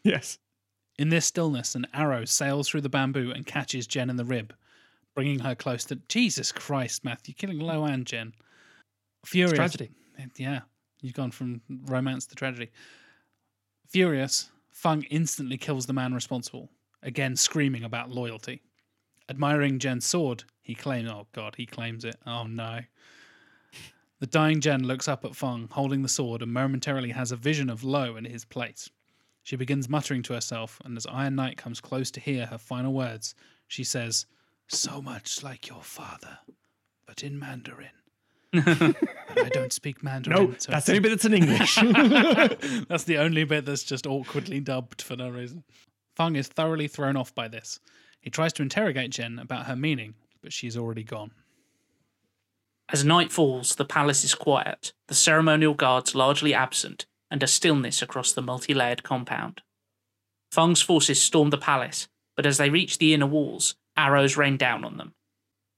[0.03, 0.37] yes.
[0.97, 4.53] In this stillness, an arrow sails through the bamboo and catches Jen in the rib,
[5.13, 5.95] bringing her close to.
[6.07, 8.33] Jesus Christ, Matthew, killing Lo and Jen.
[9.25, 9.55] Furious.
[9.55, 9.91] tragedy.
[10.35, 10.61] Yeah,
[11.01, 12.71] you've gone from romance to tragedy.
[13.87, 16.69] Furious, Fung instantly kills the man responsible,
[17.03, 18.61] again screaming about loyalty.
[19.29, 21.09] Admiring Jen's sword, he claims.
[21.09, 22.15] Oh God, he claims it.
[22.25, 22.79] Oh no.
[24.19, 27.69] The dying Jen looks up at Fung, holding the sword, and momentarily has a vision
[27.69, 28.89] of Lo in his place.
[29.47, 32.91] She begins muttering to herself, and as Iron Knight comes close to hear her final
[32.91, 33.33] words,
[33.65, 34.25] she says,
[34.67, 36.39] So much like your father,
[37.05, 37.87] but in Mandarin.
[38.53, 40.49] I don't speak Mandarin.
[40.49, 41.75] No, so that's the only bit that's in English.
[42.89, 45.63] that's the only bit that's just awkwardly dubbed for no reason.
[46.17, 47.79] Fung is thoroughly thrown off by this.
[48.19, 51.31] He tries to interrogate Jen about her meaning, but she's already gone.
[52.89, 58.01] As night falls, the palace is quiet, the ceremonial guards largely absent, and a stillness
[58.01, 59.61] across the multi layered compound.
[60.51, 64.83] Fung's forces storm the palace, but as they reach the inner walls, arrows rain down
[64.83, 65.13] on them.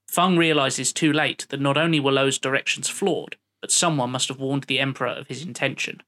[0.07, 4.39] Fung realizes too late that not only were Lo's directions flawed, but someone must have
[4.39, 6.01] warned the Emperor of his intention.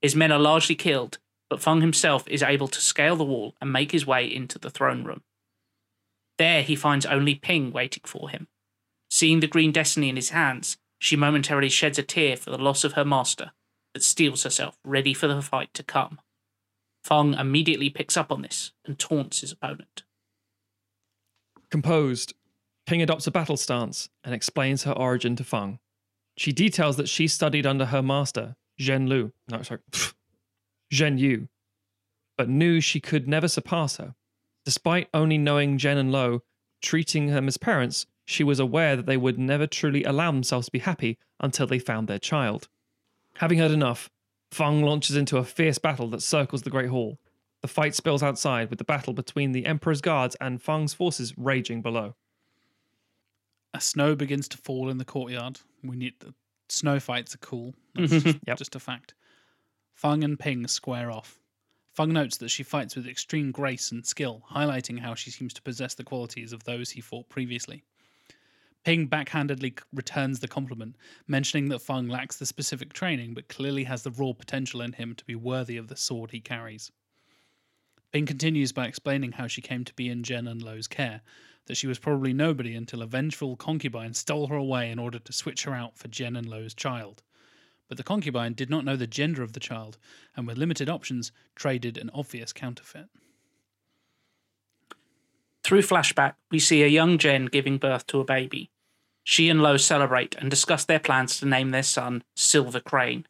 [0.00, 1.18] His men are largely killed,
[1.48, 4.70] but Fung himself is able to scale the wall and make his way into the
[4.70, 5.22] throne room.
[6.36, 8.48] There he finds only Ping waiting for him.
[9.10, 12.84] Seeing the green destiny in his hands, she momentarily sheds a tear for the loss
[12.84, 13.52] of her master,
[14.06, 16.20] but herself, ready for the fight to come.
[17.02, 20.02] Fung immediately picks up on this and taunts his opponent.
[21.70, 22.34] Composed,
[22.86, 25.78] Ping adopts a battle stance and explains her origin to Feng.
[26.38, 29.80] She details that she studied under her master, Jen Lu, no, sorry,
[30.90, 31.48] Jen Yu,
[32.38, 34.14] but knew she could never surpass her.
[34.64, 36.42] Despite only knowing Jen and Lo,
[36.80, 40.72] treating them as parents, she was aware that they would never truly allow themselves to
[40.72, 42.68] be happy until they found their child.
[43.38, 44.10] Having heard enough,
[44.50, 47.18] Feng launches into a fierce battle that circles the Great Hall.
[47.62, 51.82] The fight spills outside with the battle between the Emperor's guards and Feng's forces raging
[51.82, 52.14] below.
[53.74, 56.34] As snow begins to fall in the courtyard, we need the
[56.68, 57.74] snow fights are cool.
[57.94, 58.58] That's just, Yep.
[58.58, 59.14] just a fact.
[59.94, 61.40] Fung and Ping square off.
[61.94, 65.62] Fung notes that she fights with extreme grace and skill, highlighting how she seems to
[65.62, 67.82] possess the qualities of those he fought previously.
[68.84, 70.96] Ping backhandedly returns the compliment,
[71.26, 75.14] mentioning that Fung lacks the specific training but clearly has the raw potential in him
[75.14, 76.90] to be worthy of the sword he carries.
[78.12, 81.20] Ping continues by explaining how she came to be in Jen and Lo's care,
[81.66, 85.32] that she was probably nobody until a vengeful concubine stole her away in order to
[85.32, 87.22] switch her out for Jen and Lo's child.
[87.88, 89.98] But the concubine did not know the gender of the child,
[90.34, 93.08] and with limited options, traded an obvious counterfeit.
[95.68, 98.70] Through flashback, we see a young Jen giving birth to a baby.
[99.22, 103.26] She and Lo celebrate and discuss their plans to name their son Silver Crane.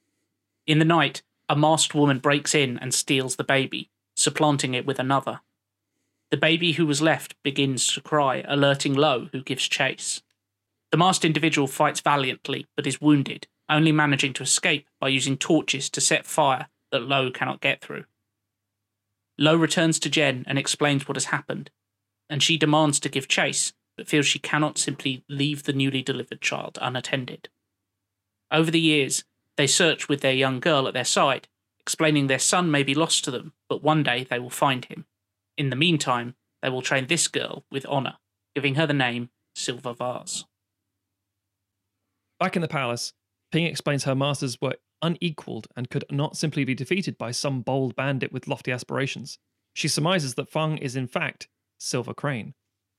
[0.65, 5.01] In the night, a masked woman breaks in and steals the baby, supplanting it with
[5.01, 5.40] another.
[6.31, 10.23] The baby who was left begins to cry, alerting Lo, who gives chase.
[10.93, 15.90] The masked individual fights valiantly but is wounded, only managing to escape by using torches
[15.90, 18.05] to set fire that Lo cannot get through.
[19.36, 21.73] Lo returns to Jen and explains what has happened,
[22.29, 26.41] and she demands to give chase, but feels she cannot simply leave the newly delivered
[26.41, 27.49] child unattended.
[28.51, 29.25] Over the years,
[29.57, 31.49] they search with their young girl at their side,
[31.81, 35.07] explaining their son may be lost to them, but one day they will find him.
[35.57, 38.19] In the meantime, they will train this girl with honour,
[38.55, 40.45] giving her the name Silver Vase.
[42.39, 43.13] Back in the palace,
[43.51, 47.97] Ping explains her masters were unequaled and could not simply be defeated by some bold
[47.97, 49.39] bandit with lofty aspirations.
[49.75, 51.49] She surmises that Feng is in fact
[51.79, 52.55] Silver Crane.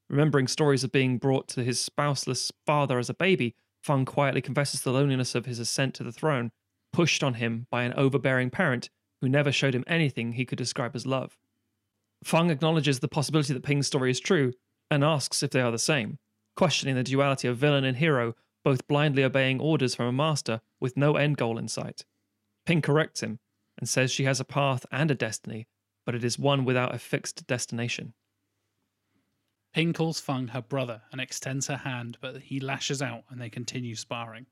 [0.10, 4.82] Remembering stories of being brought to his spouseless father as a baby, Feng quietly confesses
[4.82, 6.52] the loneliness of his ascent to the throne,
[6.92, 8.90] pushed on him by an overbearing parent
[9.22, 11.38] who never showed him anything he could describe as love.
[12.24, 14.54] Feng acknowledges the possibility that Ping's story is true
[14.90, 16.18] and asks if they are the same,
[16.56, 20.98] questioning the duality of villain and hero, both blindly obeying orders from a master with
[20.98, 22.06] no end goal in sight.
[22.66, 23.40] Ping corrects him
[23.78, 25.68] and says she has a path and a destiny,
[26.06, 28.14] but it is one without a fixed destination.
[29.74, 33.50] Ping calls Fung her brother and extends her hand, but he lashes out and they
[33.50, 34.48] continue sparring.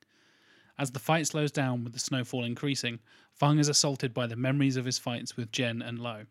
[0.77, 2.99] As the fight slows down with the snowfall increasing,
[3.33, 6.25] Fung is assaulted by the memories of his fights with Jen and Lo.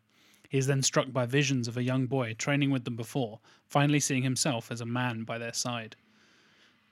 [0.49, 3.99] He is then struck by visions of a young boy training with them before, finally
[3.99, 5.97] seeing himself as a man by their side.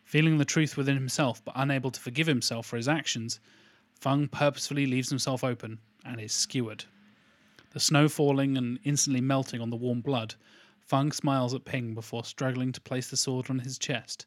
[0.04, 3.40] Feeling the truth within himself but unable to forgive himself for his actions,
[3.94, 6.84] Fung purposefully leaves himself open and is skewered.
[7.72, 10.36] The snow falling and instantly melting on the warm blood,
[10.86, 14.26] Fung smiles at Ping before struggling to place the sword on his chest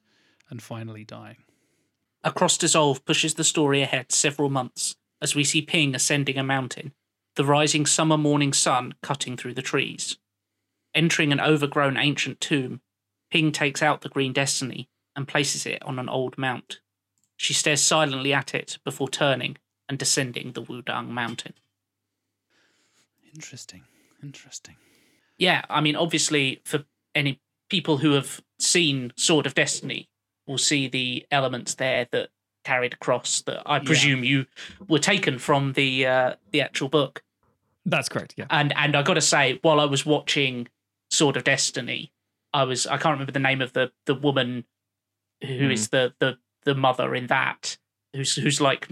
[0.51, 1.45] and finally dying.
[2.25, 6.43] A cross dissolve pushes the story ahead several months as we see Ping ascending a
[6.43, 6.93] mountain,
[7.37, 10.17] the rising summer morning sun cutting through the trees.
[10.95, 12.81] Entering an overgrown ancient tomb,
[13.31, 16.81] Ping takes out the Green Destiny and places it on an old mount.
[17.37, 19.59] She stares silently at it before turning
[19.89, 21.55] and descending the Wudang mountain.
[23.33, 23.85] Interesting.
[24.23, 24.75] Interesting.
[25.39, 26.85] Yeah, I mean, obviously, for
[27.15, 27.41] any
[27.71, 30.09] people who have seen Sword of Destiny,
[30.49, 32.31] will see the elements there that
[32.65, 34.47] carried across that I presume you
[34.89, 37.23] were taken from the uh, the actual book.
[37.85, 38.47] That's correct, yeah.
[38.51, 40.69] And and I got to say, while I was watching
[41.11, 42.13] Sword of Destiny,
[42.53, 44.65] I was I can't remember the name of the the woman
[45.43, 47.79] who is the the the mother in that
[48.13, 48.89] who's who's like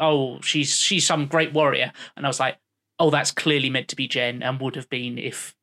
[0.00, 2.56] oh she's she's some great warrior and I was like
[2.98, 5.54] oh that's clearly meant to be Jen and would have been if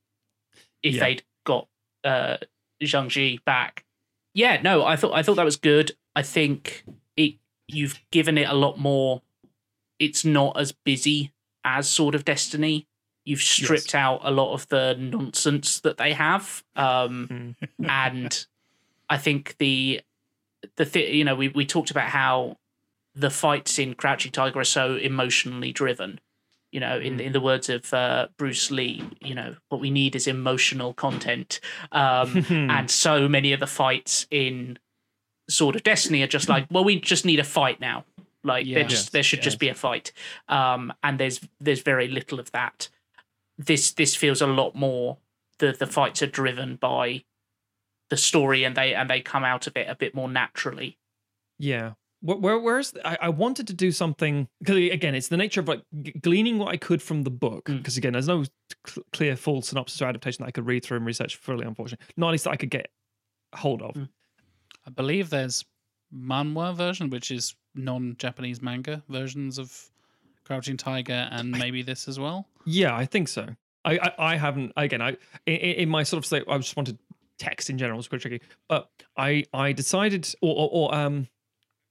[0.84, 1.00] if Yeah.
[1.04, 1.68] they'd got
[2.04, 2.38] uh,
[2.82, 3.86] Zhang Ziyi back.
[4.34, 5.92] Yeah, no, I thought I thought that was good.
[6.16, 6.84] I think
[7.18, 7.36] it
[7.68, 9.22] you've given it a lot more.
[10.00, 11.34] It's not as busy
[11.66, 12.88] as Sword of Destiny.
[13.26, 18.46] You've stripped out a lot of the nonsense that they have, um, and
[19.10, 20.02] I think the
[20.78, 22.58] the th- you know we we talked about how
[23.16, 26.20] the fights in Crouching Tiger are so emotionally driven.
[26.72, 30.16] You know, in in the words of uh, Bruce Lee, you know what we need
[30.16, 31.60] is emotional content,
[31.92, 34.78] um, and so many of the fights in
[35.50, 38.06] Sword of Destiny are just like, well, we just need a fight now.
[38.44, 40.14] Like there Yes, just there should just be a fight,
[40.48, 42.88] um, and there's there's very little of that.
[43.58, 45.18] This this feels a lot more.
[45.58, 47.24] The the fights are driven by
[48.10, 50.98] the story, and they and they come out of it a bit more naturally.
[51.58, 51.94] Yeah.
[52.22, 55.68] Where, where, where's I, I wanted to do something because again, it's the nature of
[55.68, 55.84] like
[56.22, 57.66] gleaning what I could from the book.
[57.66, 57.78] Mm.
[57.78, 58.44] Because again, there's no
[58.86, 61.66] cl- clear full synopsis or adaptation that I could read through and research fully.
[61.66, 62.90] Unfortunately, not at least that I could get
[63.56, 63.96] hold of.
[63.96, 64.10] Mm.
[64.86, 65.64] I believe there's
[66.14, 69.90] manhwa version, which is non-Japanese manga versions of
[70.44, 72.48] Crouching Tiger, and maybe this as well.
[72.66, 73.48] Yeah, I think so.
[73.86, 75.02] I I, I haven't again.
[75.02, 75.16] I
[75.46, 76.98] in, in my sort of state, I just wanted
[77.38, 81.28] text in general was quite tricky, but I I decided or or, or um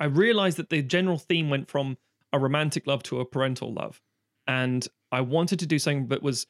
[0.00, 1.98] I realized that the general theme went from
[2.32, 4.00] a romantic love to a parental love,
[4.46, 6.46] and I wanted to do something that was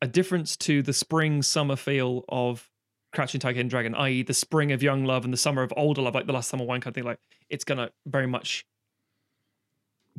[0.00, 2.68] a difference to the spring summer feel of
[3.12, 6.02] Crouching Tiger, Hidden Dragon, i.e., the spring of young love and the summer of older
[6.02, 7.04] love, like the last summer wine kind of thing.
[7.04, 7.20] Like
[7.50, 8.64] it's gonna very much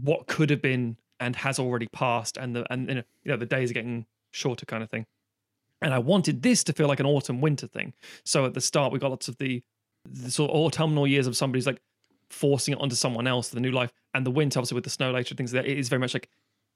[0.01, 3.71] what could have been and has already passed, and the and you know the days
[3.71, 5.05] are getting shorter, kind of thing.
[5.81, 7.93] And I wanted this to feel like an autumn winter thing.
[8.23, 9.61] So at the start, we got lots of the,
[10.09, 11.81] the sort of autumnal years of somebody's like
[12.29, 15.11] forcing it onto someone else, the new life, and the winter, obviously with the snow
[15.11, 15.65] later, things that.
[15.65, 16.29] It is very much like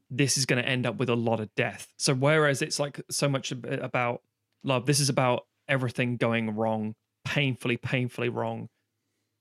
[0.09, 1.93] this is going to end up with a lot of death.
[1.97, 4.21] So whereas it's like so much about
[4.63, 6.95] love, this is about everything going wrong,
[7.25, 8.69] painfully, painfully wrong,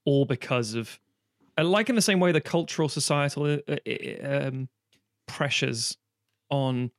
[0.05, 0.99] all because of,
[1.57, 4.69] like in the same way the cultural societal uh, uh, um,
[5.27, 5.97] pressures
[6.51, 6.91] on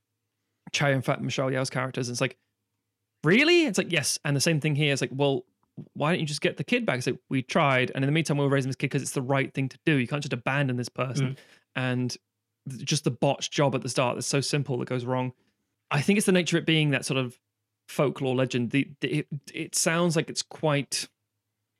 [0.71, 2.09] Chow Yun Fat Michelle Yeoh's characters.
[2.09, 2.37] It's like,
[3.23, 3.65] really?
[3.65, 4.17] It's like, yes.
[4.23, 4.93] And the same thing here.
[4.93, 5.43] It's like, well,
[5.93, 7.05] why don't you just get the kid back?
[7.05, 7.91] Like, we tried.
[7.93, 9.77] And in the meantime, we were raising this kid because it's the right thing to
[9.85, 9.95] do.
[9.95, 11.27] You can't just abandon this person.
[11.27, 11.37] Mm.
[11.75, 12.17] And
[12.77, 15.33] just the botched job at the start that's so simple that goes wrong.
[15.91, 17.37] I think it's the nature of it being that sort of
[17.87, 18.71] folklore legend.
[18.71, 21.07] The, the it, it sounds like it's quite.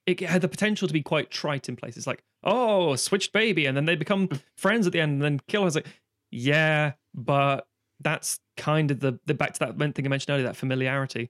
[0.05, 3.75] It had the potential to be quite trite in places, like oh, switched baby, and
[3.75, 4.41] then they become mm.
[4.55, 5.67] friends at the end, and then kill her.
[5.67, 5.87] It's like,
[6.31, 7.67] yeah, but
[7.99, 11.29] that's kind of the the back to that thing I mentioned earlier, that familiarity,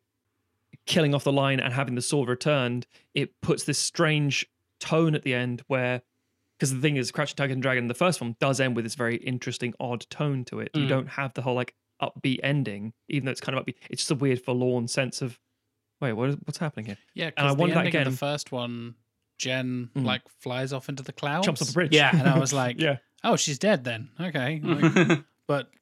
[0.86, 2.88] killing off the line and having the sword returned.
[3.14, 4.46] It puts this strange
[4.80, 6.02] tone at the end where
[6.58, 8.96] because the thing is, Crouching Tiger and Dragon, the first one does end with this
[8.96, 10.72] very interesting, odd tone to it.
[10.74, 10.90] You Mm.
[10.90, 13.76] don't have the whole like upbeat ending, even though it's kind of upbeat.
[13.92, 15.40] It's just a weird, forlorn sense of,
[16.02, 16.98] wait, what is, what's happening here?
[17.14, 18.96] Yeah, And I because the wonder that ending of again- the first one,
[19.38, 20.04] Jen Mm.
[20.04, 21.94] like flies off into the clouds, Jumps off a bridge.
[21.94, 22.10] Yeah.
[22.18, 22.98] and I was like, yeah.
[23.24, 25.76] "Oh, she's dead then." Okay, like, but just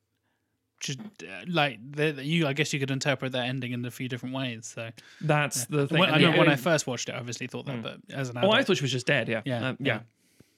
[1.48, 4.36] like the, the- you, I guess you could interpret that ending in a few different
[4.36, 4.72] ways.
[4.74, 4.90] So
[5.22, 6.00] That's the thing.
[6.00, 7.84] when, I know yeah, when I first watched it, I obviously thought that, Mm.
[7.84, 9.28] but as an Oh, adult, I thought she was just dead.
[9.30, 9.42] Yeah.
[9.46, 9.94] Yeah, Um, yeah.
[9.96, 10.00] yeah.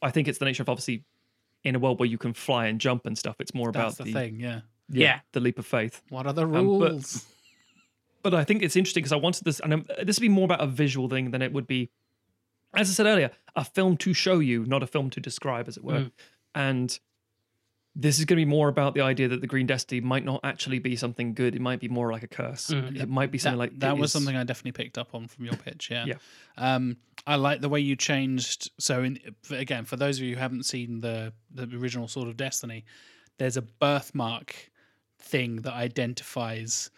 [0.01, 1.03] I think it's the nature of obviously
[1.63, 3.35] in a world where you can fly and jump and stuff.
[3.39, 4.39] It's more that's about the, the, thing.
[4.39, 4.61] Yeah.
[4.89, 5.19] Yeah.
[5.33, 6.01] the leap of faith.
[6.09, 7.25] What are the Um, but- rules?
[8.23, 10.45] But I think it's interesting because I wanted this, and um, this would be more
[10.45, 11.89] about a visual thing than it would be,
[12.75, 15.77] as I said earlier, a film to show you, not a film to describe, as
[15.77, 15.93] it were.
[15.99, 16.11] Mm.
[16.53, 16.99] And
[17.99, 20.41] this is going to be more about the idea that the Green Destiny might not
[20.43, 21.55] actually be something good.
[21.55, 22.67] It might be more like a curse.
[22.67, 23.01] Mm.
[23.01, 25.27] It might be something that, like that was is- something I definitely picked up on
[25.27, 25.89] from your pitch.
[25.89, 26.05] Yeah.
[26.05, 26.15] Yeah.
[26.57, 28.69] Um, I like the way you changed.
[28.79, 29.19] So, in,
[29.49, 32.85] again, for those of you who haven't seen the the original Sword of Destiny,
[33.39, 34.55] there's a birthmark
[35.19, 36.91] thing that identifies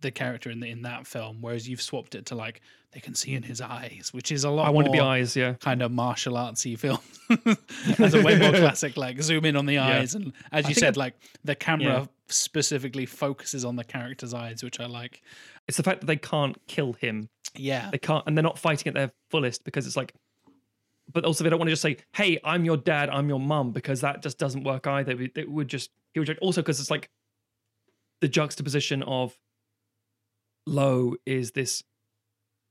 [0.00, 2.60] the character in the, in that film, whereas you've swapped it to like
[2.92, 4.66] they can see in his eyes, which is a lot.
[4.66, 5.36] I want to be eyes.
[5.36, 5.54] Yeah.
[5.54, 6.98] Kind of martial artsy film,
[7.98, 8.96] as a way more classic.
[8.96, 11.14] Like zoom in on the eyes, and as you said, it- like
[11.44, 12.06] the camera Yeah.
[12.28, 15.22] specifically focuses on the character's eyes, which I like.
[15.68, 18.88] It's the fact that they can't kill him Yeah, they can't and they're not fighting
[18.88, 20.12] at their fullest because it's like
[21.12, 23.72] but also they don't want to just say hey i'm your dad i'm your mum
[23.72, 26.78] because that just doesn't work either it it would just he would just, also because
[26.80, 27.08] it's like
[28.20, 29.36] the juxtaposition of
[30.66, 31.82] Lo is this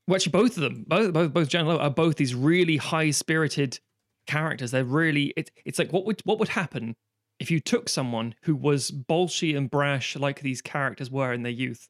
[0.06, 2.76] well actually both of them both both, both Jen and Lo are both these really
[2.76, 3.78] high spirited
[4.26, 6.94] characters they're really it, it's like what would what would happen
[7.40, 11.52] if you took someone who was bolshy and brash like these characters were in their
[11.52, 11.88] youth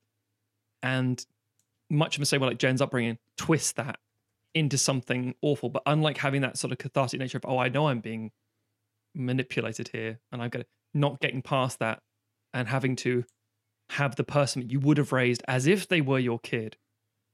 [0.82, 1.26] and
[1.90, 3.98] much of the same way like Jen's upbringing, twist that
[4.54, 5.68] into something awful.
[5.68, 8.30] But unlike having that sort of cathartic nature of, oh, I know I'm being
[9.14, 12.00] manipulated here, and I've got not getting past that
[12.54, 13.24] and having to
[13.90, 16.76] have the person you would have raised as if they were your kid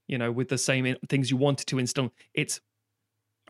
[0.06, 2.12] you know, with the same things you wanted to instill.
[2.34, 2.60] It's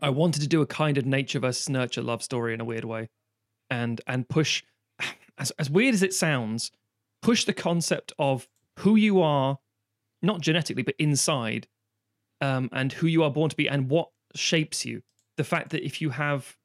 [0.01, 2.85] I wanted to do a kind of nature versus nurture love story in a weird
[2.85, 3.09] way,
[3.69, 4.63] and and push
[5.37, 6.71] as as weird as it sounds,
[7.21, 8.47] push the concept of
[8.79, 9.59] who you are,
[10.21, 11.67] not genetically but inside,
[12.41, 15.01] um, and who you are born to be, and what shapes you.
[15.37, 16.57] The fact that if you have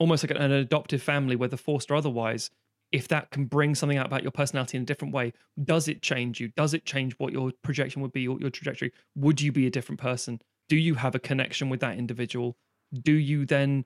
[0.00, 2.50] almost like an adoptive family, whether forced or otherwise,
[2.92, 5.32] if that can bring something out about your personality in a different way,
[5.62, 6.48] does it change you?
[6.56, 8.92] Does it change what your projection would be, or your trajectory?
[9.14, 10.40] Would you be a different person?
[10.68, 12.56] Do you have a connection with that individual?
[12.92, 13.84] Do you then,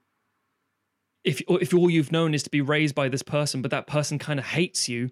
[1.24, 4.18] if if all you've known is to be raised by this person, but that person
[4.18, 5.10] kind of hates you,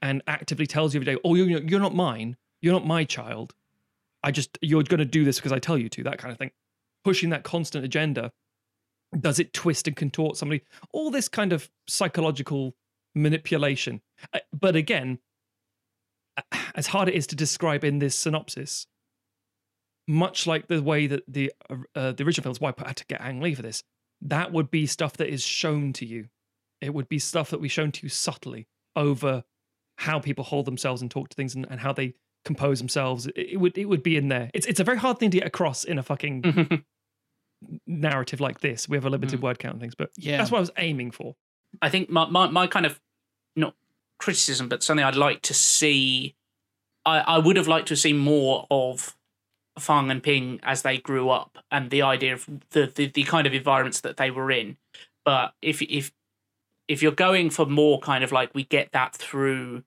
[0.00, 2.36] and actively tells you every day, "Oh, you're you're not mine.
[2.60, 3.54] You're not my child.
[4.22, 6.38] I just you're going to do this because I tell you to." That kind of
[6.38, 6.52] thing,
[7.02, 8.32] pushing that constant agenda.
[9.18, 10.62] Does it twist and contort somebody?
[10.92, 12.74] All this kind of psychological
[13.14, 14.00] manipulation.
[14.32, 15.18] Uh, But again,
[16.36, 16.42] uh,
[16.74, 18.86] as hard it is to describe in this synopsis,
[20.06, 23.06] much like the way that the uh, uh, the original films, why I had to
[23.06, 23.82] get Ang Lee for this,
[24.20, 26.28] that would be stuff that is shown to you.
[26.80, 28.66] It would be stuff that we shown to you subtly
[28.96, 29.44] over
[29.98, 32.14] how people hold themselves and talk to things and, and how they
[32.44, 33.26] compose themselves.
[33.28, 34.50] It, it would it would be in there.
[34.52, 36.84] It's it's a very hard thing to get across in a fucking
[37.86, 38.88] narrative like this.
[38.88, 40.36] We have a limited word count and things, but Yeah.
[40.38, 41.36] that's what I was aiming for.
[41.82, 43.00] I think my, my, my kind of
[43.56, 43.74] not
[44.18, 46.34] criticism, but something I'd like to see.
[47.06, 49.16] I, I would have liked to see more of
[49.78, 53.46] Fang and Ping as they grew up and the idea of the, the, the kind
[53.46, 54.76] of environments that they were in.
[55.24, 56.12] But if if
[56.88, 59.82] if you're going for more kind of like we get that through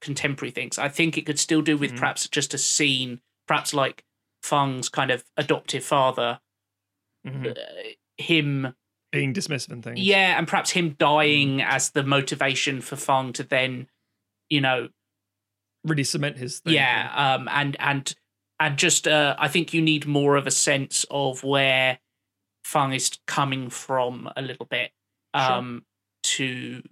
[0.00, 1.98] contemporary things, I think it could still do with Mhm.
[1.98, 4.04] perhaps just a scene, perhaps like
[4.42, 6.40] Fang's kind of adoptive father,
[7.26, 7.56] Mhm.
[7.56, 8.74] uh, him
[9.12, 9.98] Being dismissive and things.
[10.00, 13.88] yeah, and perhaps him dying as the motivation for Fang to then,
[14.48, 14.88] you know,
[15.84, 16.74] Really cement his thing.
[16.74, 18.14] yeah, um, and and
[18.60, 21.98] and just uh, I think you need more of a sense of where
[22.64, 24.92] Fang is coming from a little bit,
[25.34, 25.52] Sure.
[25.52, 25.84] um,
[26.24, 26.82] to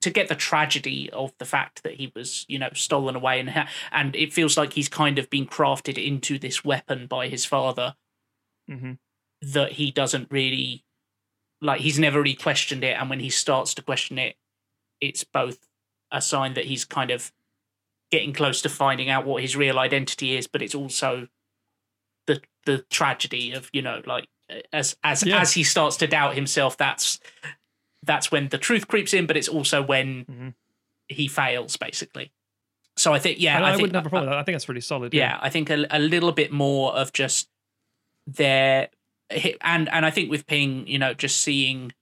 [0.00, 3.50] to get the tragedy of the fact that he was, you know, stolen away, and
[3.50, 7.44] ha- and it feels like he's kind of been crafted into this weapon by his
[7.44, 7.96] father
[8.68, 8.92] hmm
[9.42, 10.84] that he doesn't really
[11.60, 14.36] like he's never really questioned it and when he starts to question it
[15.00, 15.58] it's both
[16.12, 17.32] a sign that he's kind of
[18.10, 21.28] getting close to finding out what his real identity is but it's also
[22.26, 24.26] the the tragedy of you know like
[24.72, 25.40] as as Yeah.
[25.40, 27.18] as he starts to doubt himself that's
[28.04, 30.54] that's when the truth creeps in but it's also when Mhm.
[31.08, 32.32] he fails basically
[32.96, 34.38] so i think yeah And i, I, think wouldn't have a problem that.
[34.38, 35.12] I think that's really solid.
[35.12, 37.48] yeah, I think a, a little bit more of just
[38.26, 38.88] their
[39.30, 41.92] and and I think with Ping, you know, just seeing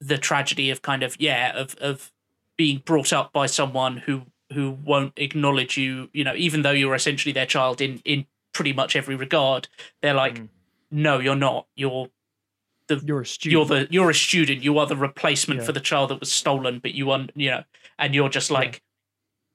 [0.00, 2.12] the tragedy of kind of yeah of of
[2.56, 4.22] being brought up by someone who
[4.52, 8.72] who won't acknowledge you, you know, even though you're essentially their child in in pretty
[8.72, 9.68] much every regard,
[10.02, 10.48] they're like, Mm.
[10.90, 11.66] no, you're not.
[11.76, 12.08] You're
[13.04, 13.52] You're a student.
[13.52, 14.62] you're the you're a student.
[14.64, 15.66] You are the replacement Yeah.
[15.66, 17.64] for the child that was stolen, but you are you know,
[17.98, 18.82] and you're just like,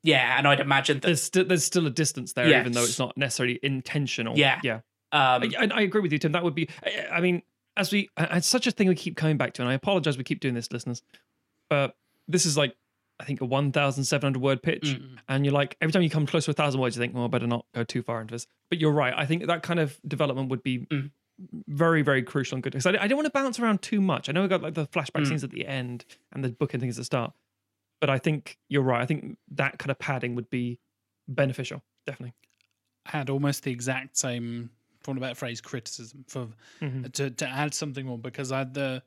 [0.04, 0.38] yeah.
[0.38, 3.18] And I'd imagine that there's sti- there's still a distance there, even though it's not
[3.18, 4.38] necessarily intentional.
[4.38, 4.60] Yeah.
[4.64, 4.82] yeah.
[5.14, 6.32] Um, I, I agree with you, Tim.
[6.34, 6.68] That would be.
[6.84, 7.42] I, I mean,
[7.78, 10.24] as we, it's such a thing we keep coming back to, and I apologize we
[10.24, 11.02] keep doing this, listeners.
[11.70, 11.96] But
[12.28, 12.76] this is like,
[13.20, 15.18] I think a one thousand seven hundred word pitch, Mm.
[15.30, 17.24] and you're like, every time you come close to a thousand words, you think, well,
[17.26, 18.48] I better not go too far into this.
[18.70, 19.14] But you're right.
[19.16, 21.12] I think that kind of development would be Mm.
[21.68, 22.74] very, very crucial and good.
[22.74, 24.30] Because I, I don't want to bounce around too much.
[24.30, 25.28] I know we got like the flashback Mm.
[25.30, 27.34] scenes at the end and the book and things at the start,
[28.02, 29.02] but I think you're right.
[29.02, 30.80] I think that kind of padding would be
[31.28, 32.34] beneficial, definitely.
[33.06, 34.70] I had almost the exact same,
[35.04, 36.48] for want of a better phrase, criticism for
[36.82, 37.12] Mhm.
[37.14, 39.04] to to add something more because I the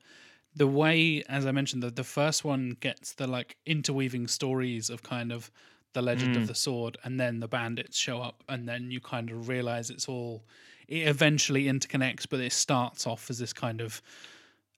[0.55, 5.03] the way as I mentioned the the first one gets the like interweaving stories of
[5.03, 5.51] kind of
[5.93, 6.41] the legend Mm.
[6.41, 9.89] of the sword and then the bandits show up and then you kind of realize
[9.89, 10.45] it's all
[10.87, 14.01] it eventually interconnects but it starts off as this kind of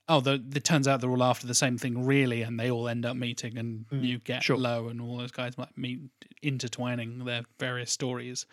[0.07, 2.87] oh the it turns out they're all after the same thing really and they all
[2.87, 4.57] end up meeting and you get Sure.
[4.57, 5.99] Lo and all those guys like meet
[6.41, 8.45] intertwining their various stories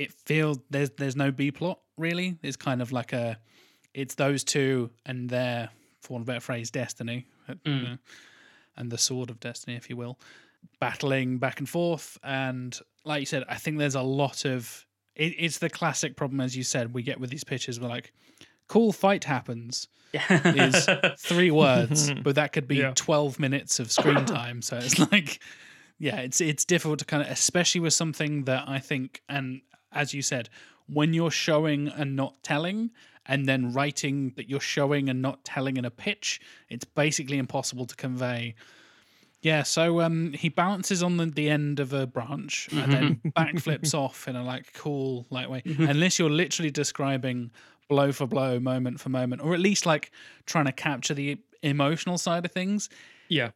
[0.00, 2.36] it feels there's there's no B plot really.
[2.42, 3.38] It's kind of like a
[3.94, 5.68] it's those two and their
[6.00, 7.26] for want of a better phrase, destiny.
[7.48, 7.98] uh, Mm.
[8.76, 10.18] and the sword of destiny, if you will.
[10.78, 12.16] Battling back and forth.
[12.22, 14.86] And like you said, I think there's a lot of
[15.16, 18.12] it, it's the classic problem as you said, we get with these pitches, we're like,
[18.68, 19.88] cool fight happens.
[20.14, 22.92] is three words, but that could be Yeah.
[22.94, 24.62] 12 minutes of screen time.
[24.62, 25.40] So it's like,
[25.98, 29.60] yeah, it's it's difficult to kind of, especially with something that I think, and
[29.92, 30.48] as you said,
[30.86, 32.90] when you're showing and not telling,
[33.26, 37.86] and then writing that you're showing and not telling in a pitch, it's basically impossible
[37.86, 38.54] to convey
[39.42, 43.94] Yeah, so um, he balances on the, the end of a branch and then backflips
[43.94, 45.64] off in a like cool lightweight.
[45.64, 47.50] Unless you're literally describing
[47.88, 50.10] blow for blow, moment for moment, or at least like
[50.44, 52.88] trying to capture the emotional side of things,
[53.28, 53.50] Yeah.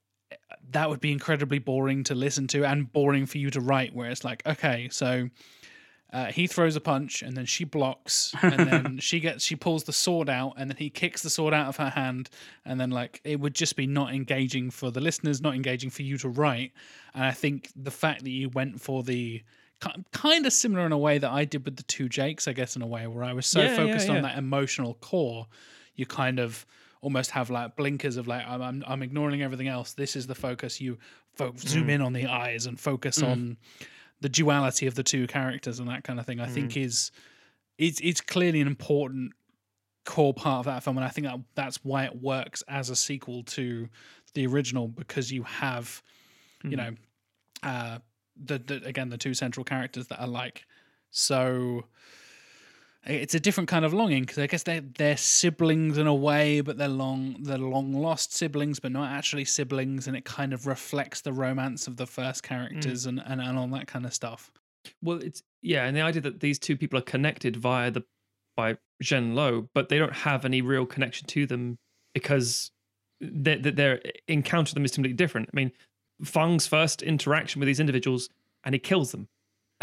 [0.70, 3.94] that would be incredibly boring to listen to and boring for you to write.
[3.94, 5.28] Where it's like, okay, so
[6.14, 9.82] uh, he throws a punch and then she blocks and then she gets she pulls
[9.82, 12.30] the sword out and then he kicks the sword out of her hand
[12.64, 16.02] and then like it would just be not engaging for the listeners, not engaging for
[16.02, 16.70] you to write.
[17.14, 19.42] And I think the fact that you went for the
[20.12, 22.76] kind of similar in a way that I did with the two Jakes, I guess,
[22.76, 24.14] in a way where I was so Yeah, yeah, focused yeah.
[24.16, 25.46] on that emotional core,
[25.96, 26.64] you kind of
[27.00, 29.92] almost have like blinkers of like I'm I'm, I'm ignoring everything else.
[29.92, 30.80] This is the focus.
[30.80, 30.96] You
[31.34, 33.56] fo- zoom in on the eyes and focus on
[34.24, 36.40] the duality of the two characters and that kind of thing.
[36.40, 37.10] I think is
[37.76, 39.32] it's it's clearly an important
[40.06, 42.96] core part of that film, and I think that that's why it works as a
[42.96, 43.86] sequel to
[44.32, 46.02] the original because you have
[46.70, 46.94] you know
[47.62, 47.98] uh
[48.42, 50.64] the, the again the two central characters that are like
[51.10, 51.84] so
[53.06, 56.60] it's a different kind of longing because I guess they're they're siblings in a way,
[56.60, 60.66] but they're long they're long lost siblings, but not actually siblings, and it kind of
[60.66, 63.10] reflects the romance of the first characters mm.
[63.10, 64.50] and, and and all that kind of stuff.
[65.02, 68.04] Well, it's yeah, and the idea that these two people are connected via the
[68.56, 71.78] by Jen Lo, but they don't have any real connection to them
[72.14, 72.70] because
[73.20, 75.50] their their encounter them is completely different.
[75.52, 75.72] I mean,
[76.22, 78.28] Fang's first interaction with these individuals,
[78.64, 79.28] and he kills them,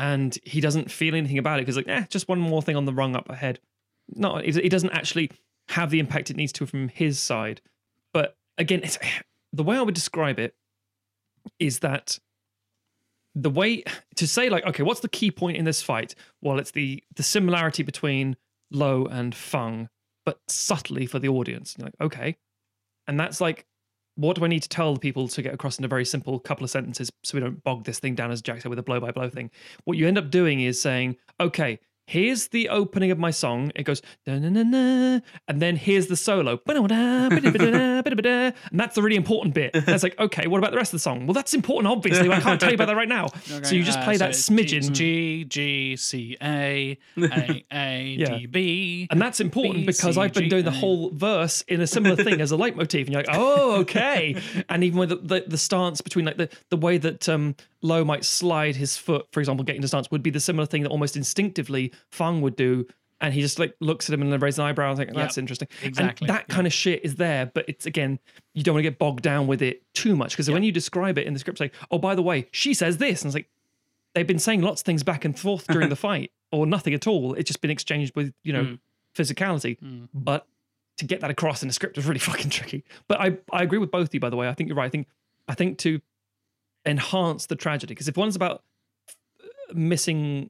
[0.02, 2.86] and he doesn't feel anything about it because like, eh, just one more thing on
[2.86, 3.60] the rung up ahead.
[4.10, 5.30] No, it, doesn't actually
[5.70, 7.62] have the impact it needs to from his side.
[8.12, 8.82] But again,
[9.54, 10.56] the way I would describe it
[11.60, 12.18] is that
[13.36, 13.84] the way
[14.16, 17.24] to say like okay what's the key point in this fight well it's the the
[17.24, 18.36] similarity between
[18.72, 19.88] Lo and Fung
[20.26, 22.36] but subtly for the audience you're like okay
[23.08, 23.66] and that's like
[24.22, 26.40] what do I need to tell the people to get across in a very simple
[26.40, 28.84] couple of sentences so we don't bog this thing down as Jack said with a
[28.84, 29.52] blow by blow thing?
[29.84, 31.80] What you end up doing is saying okay
[32.12, 33.72] here's the opening of my song.
[33.76, 36.60] It goes and then here's the solo.
[36.68, 39.72] And that's the really important bit.
[39.74, 41.26] And it's like okay what about the rest of the song?
[41.26, 43.28] Well that's important obviously I can't tell you about that right now.
[43.64, 44.92] So you just Uh, play so that it's smidgen.
[44.92, 49.08] G G C A A A D B.
[49.12, 51.88] And that's important B, because C, I've been G, doing the whole verse in a
[51.88, 54.36] similar thing as a leitmotif, and you're like, oh, okay.
[54.70, 58.04] and even with the, the, the stance between like the, the way that um, Lo
[58.04, 60.90] might slide his foot, for example, getting to stance would be the similar thing that
[60.90, 62.88] almost instinctively Fang would do.
[63.24, 64.90] And he just like looks at him and then raises an eyebrow.
[64.90, 65.68] and like, that's interesting.
[65.82, 68.18] And exactly, that kind of shit is there, but it's again,
[68.56, 71.20] you don't want to get bogged down with it too much because when you describe
[71.20, 73.36] it in the script, it's like, oh, by the way, she says this, and it's
[73.36, 73.48] like
[74.16, 77.06] they've been saying lots of things back and forth during the fight, or nothing at
[77.06, 77.36] all.
[77.36, 78.80] It's just been exchanged with you know Mm.
[79.16, 79.78] physicality.
[80.16, 80.48] But
[80.98, 82.84] to get that across in a script was really fucking tricky.
[83.08, 84.50] But I I agree with both of you by the way.
[84.50, 84.88] I think you're right.
[84.88, 85.06] I think
[85.48, 86.02] I think to
[86.88, 88.64] enhance the tragedy because if one's about
[89.74, 90.50] missing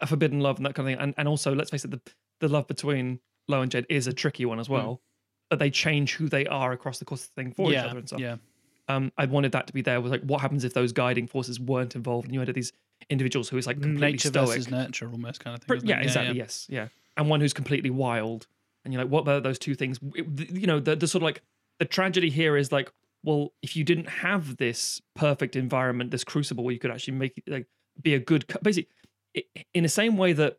[0.00, 2.00] a forbidden love and that kind of thing, and and also let's face it, the
[2.40, 5.00] the love between Lo and Jed is a tricky one as well.
[5.48, 7.98] But they change who they are across the course of the thing for each other
[7.98, 8.36] and stuff yeah.
[8.88, 10.00] um, I wanted that to be there.
[10.00, 12.72] Was like, what happens if those guiding forces weren't involved, and you had these
[13.10, 14.48] individuals who is like completely Nature stoic?
[14.48, 15.88] versus nurture, almost kind of thing.
[15.88, 16.04] Yeah, it?
[16.04, 16.36] exactly.
[16.36, 18.48] Yes, yeah, and one who's completely wild,
[18.84, 20.00] and you're like, what about those two things?
[20.14, 21.42] It- you know, the the sort of like
[21.78, 22.92] the tragedy here is like,
[23.22, 27.42] well, if you didn't have this perfect environment, this crucible where you could actually make
[27.46, 27.66] like
[28.02, 28.88] be a good, basically,
[29.74, 30.56] in the same way that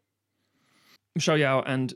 [1.18, 1.94] Shao Yao and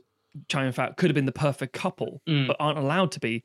[0.48, 2.46] Chow Yun Fat could have been the perfect couple, Mm.
[2.46, 3.44] but aren't allowed to be.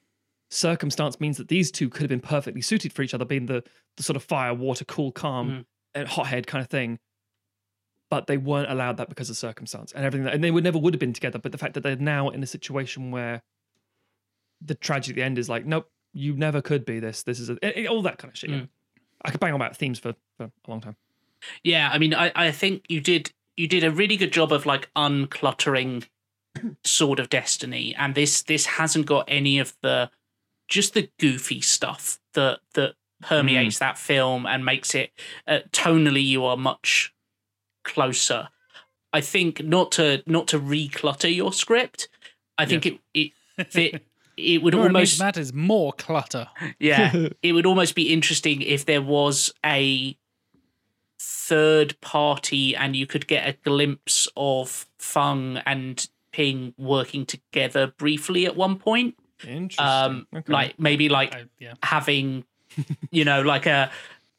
[0.50, 3.64] Circumstance means that these two could have been perfectly suited for each other, being the
[3.98, 5.66] the sort of fire, water, cool, calm, Mm.
[5.96, 7.00] and hothead kind of thing.
[8.10, 10.78] But they weren't allowed that because of circumstance and everything, that, and they would never
[10.80, 11.40] would have been together.
[11.40, 13.42] But the fact that they're now in a situation where
[14.62, 17.24] the tragedy at the end is like, nope, you never could be this.
[17.24, 18.50] This is a, it- all that kind of shit.
[18.50, 18.60] Mm.
[18.62, 18.68] know.
[19.26, 20.96] I could bang on about themes for, for a long time.
[21.64, 24.66] Yeah, I mean, I, I think you did you did a really good job of
[24.66, 26.08] like uncluttering
[26.84, 30.10] Sword of Destiny, and this this hasn't got any of the
[30.68, 35.12] just the goofy stuff that that permeates that film and makes it
[35.48, 37.14] uh, tonally you are much
[37.84, 38.50] closer.
[39.14, 42.10] I think not to not to reclutter your script.
[42.58, 43.32] I think it it
[43.70, 44.04] fit.
[44.40, 46.48] It would You know what I almost that is more clutter.
[46.80, 50.16] yeah, it would almost be interesting if there was a
[51.20, 58.46] third party and you could get a glimpse of Fung and Ping working together briefly
[58.46, 59.16] at one point.
[59.46, 59.86] Interesting.
[59.86, 60.52] Um, Okay.
[60.54, 61.74] like maybe like I, yeah.
[61.84, 62.44] having,
[63.12, 63.92] you know, like a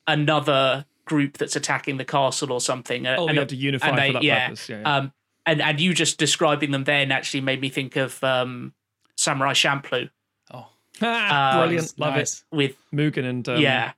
[0.07, 3.07] another group that's attacking the castle or something.
[3.07, 4.69] uh, oh, and we a- have to unify and they- for that yeah, purpose.
[4.69, 4.97] Yeah, yeah.
[4.97, 5.13] Um,
[5.47, 8.75] and and you just describing them then actually made me think of um,
[9.17, 10.11] Samurai Champloo.
[10.53, 10.67] Oh,
[11.01, 12.45] Ah, brilliant, love Nice.
[12.53, 12.77] with it.
[12.95, 13.93] Mugen and um, yeah,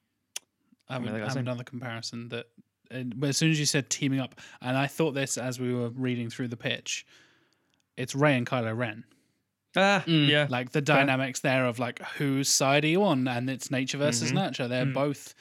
[0.89, 1.40] I have, Yeah, an- they I got have same.
[1.40, 2.47] another comparison that
[2.94, 5.90] uh, as soon as you said teaming up, and I thought this as we were
[5.90, 7.06] reading through the pitch,
[7.96, 9.04] it's Rey and Kylo Ren.
[9.76, 10.28] ah, Mm.
[10.28, 13.98] yeah, Like the dynamics there of like whose side are you on, and it's nature
[13.98, 14.34] versus Mhm.
[14.34, 14.68] nurture.
[14.68, 14.92] They're Mm.
[14.94, 15.34] both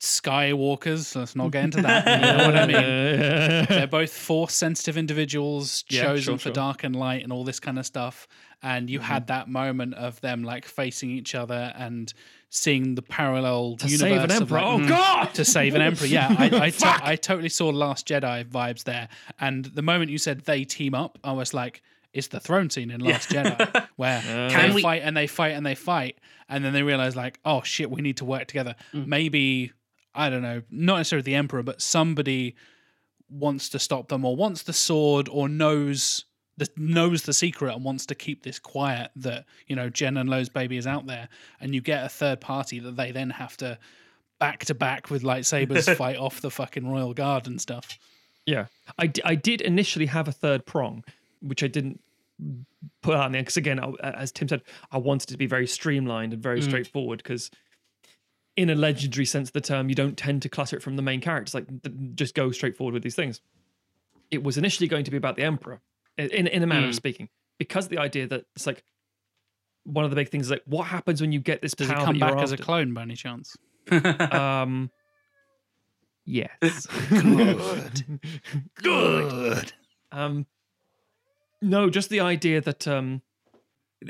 [0.00, 1.16] Skywalkers.
[1.16, 2.06] Let's not get into that.
[2.20, 3.66] you know what I mean?
[3.68, 6.52] They're both force sensitive individuals Yeah, chosen sure, for sure.
[6.52, 8.28] dark and light and all this kind of stuff.
[8.62, 9.06] And you Mm-hmm.
[9.12, 12.12] had that moment of them like facing each other and
[12.50, 14.58] seeing the parallel to universe save an emperor.
[14.58, 15.34] like, oh mm, god!
[15.34, 16.06] to save an emperor.
[16.06, 19.08] Yeah, I I, to- I totally saw Last Jedi vibes there.
[19.40, 22.90] And the moment you said they team up, I was like, it's the throne scene
[22.90, 24.20] in Last Jedi where
[24.50, 26.18] Can they we- fight and they fight and they fight,
[26.48, 28.74] and then they realize like, oh shit, we need to work together.
[28.94, 29.06] Mm.
[29.06, 29.72] Maybe
[30.14, 32.56] I don't know, not necessarily the emperor, but somebody
[33.30, 36.24] wants to stop them or wants the sword or knows
[36.58, 40.28] the knows the secret and wants to keep this quiet that you know Jen and
[40.28, 41.28] Lo's baby is out there,
[41.60, 43.78] and you get a third party that they then have to
[44.38, 47.98] back to back with lightsabers fight off the fucking royal guard and stuff.
[48.46, 48.66] Yeah,
[48.98, 51.04] I, d- I did initially have a third prong,
[51.40, 52.00] which I didn't
[53.02, 55.66] put out there because again, I- as Tim said, I wanted it to be very
[55.66, 56.64] streamlined and very mm.
[56.64, 57.50] straightforward because.
[58.56, 61.02] In a legendary sense of the term, you don't tend to clutter it from the
[61.02, 61.54] main characters.
[61.54, 63.40] Like, th- just go straight forward with these things.
[64.32, 65.78] It was initially going to be about the emperor, i-
[66.18, 66.96] in in a manner of Mm.
[66.96, 67.28] speaking,
[67.58, 68.82] because the idea that it's like
[69.84, 71.94] one of the big things is like, what happens when you get this Does he
[71.94, 72.04] power?
[72.04, 73.56] come that you're back as a clone by any chance?
[73.90, 74.90] Um,
[76.26, 76.86] yes.
[77.08, 78.20] Good.
[78.74, 79.72] Good.
[80.12, 80.46] Um,
[81.62, 83.22] no, just the idea that um,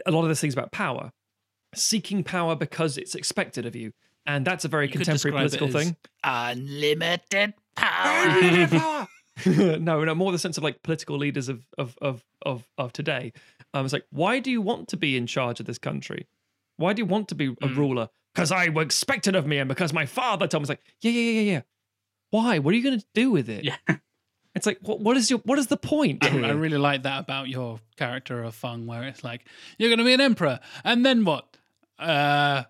[0.04, 1.12] a lot of this things about power,
[1.74, 3.92] seeking power because it's expected of you,
[4.26, 5.96] and that's a very You contemporary describe it political as thing.
[6.24, 9.06] Unlimited power.
[9.78, 13.32] no, no, more the sense of like political leaders of of of of, of today.
[13.74, 16.26] Um, it's like, why do you want to be in charge of this country?
[16.76, 17.76] Why do you want to be a Mm.
[17.76, 18.08] ruler?
[18.34, 20.64] Because I was expected of me, and because my father told me.
[20.64, 21.60] It's like, yeah, yeah, yeah, yeah, yeah.
[22.30, 22.58] Why?
[22.60, 23.64] What are you going to do with it?
[23.64, 23.76] Yeah.
[24.54, 24.98] It's like, what?
[25.00, 25.38] What is your?
[25.40, 26.24] What is the point?
[26.24, 29.46] I, I really like that about your character of Fung, where it's like
[29.78, 31.56] you're going to be an emperor, and then what?
[31.98, 32.64] Uh,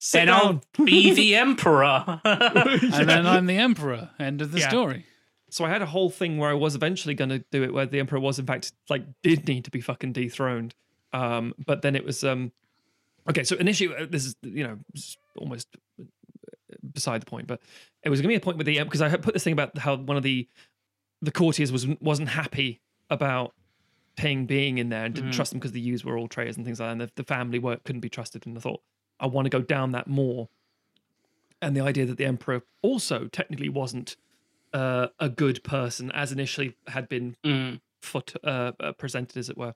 [0.00, 2.20] Sit then I'll be the emperor.
[2.24, 4.10] and then I'm the emperor.
[4.18, 4.68] End of the Yeah.
[4.68, 5.06] story.
[5.50, 7.86] So I had a whole thing where I was eventually going to do it, where
[7.86, 10.74] the emperor was in fact like did need to be fucking dethroned.
[11.12, 12.52] Um, but then it was um,
[13.30, 13.44] okay.
[13.44, 14.78] So initially, uh, this is you know
[15.36, 15.68] almost
[16.00, 16.04] uh,
[16.92, 17.60] beside the point, but
[18.02, 19.54] it was going to be a point with the because I had put this thing
[19.54, 20.46] about how one of the
[21.22, 22.80] the courtiers was wasn't happy
[23.10, 23.54] about
[24.16, 25.34] Ping being in there and didn't Mm.
[25.34, 27.24] trust them because the Yus were all traitors and things like that, and the, the
[27.24, 28.44] family work couldn't be trusted.
[28.46, 28.82] And I thought
[29.18, 30.48] I want to go down that more,
[31.62, 34.16] and the idea that the emperor also technically wasn't
[34.72, 37.80] uh, a good person as initially had been Mm.
[38.02, 39.74] foot uh, uh, presented, as it were,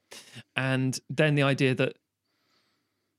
[0.56, 1.96] and then the idea that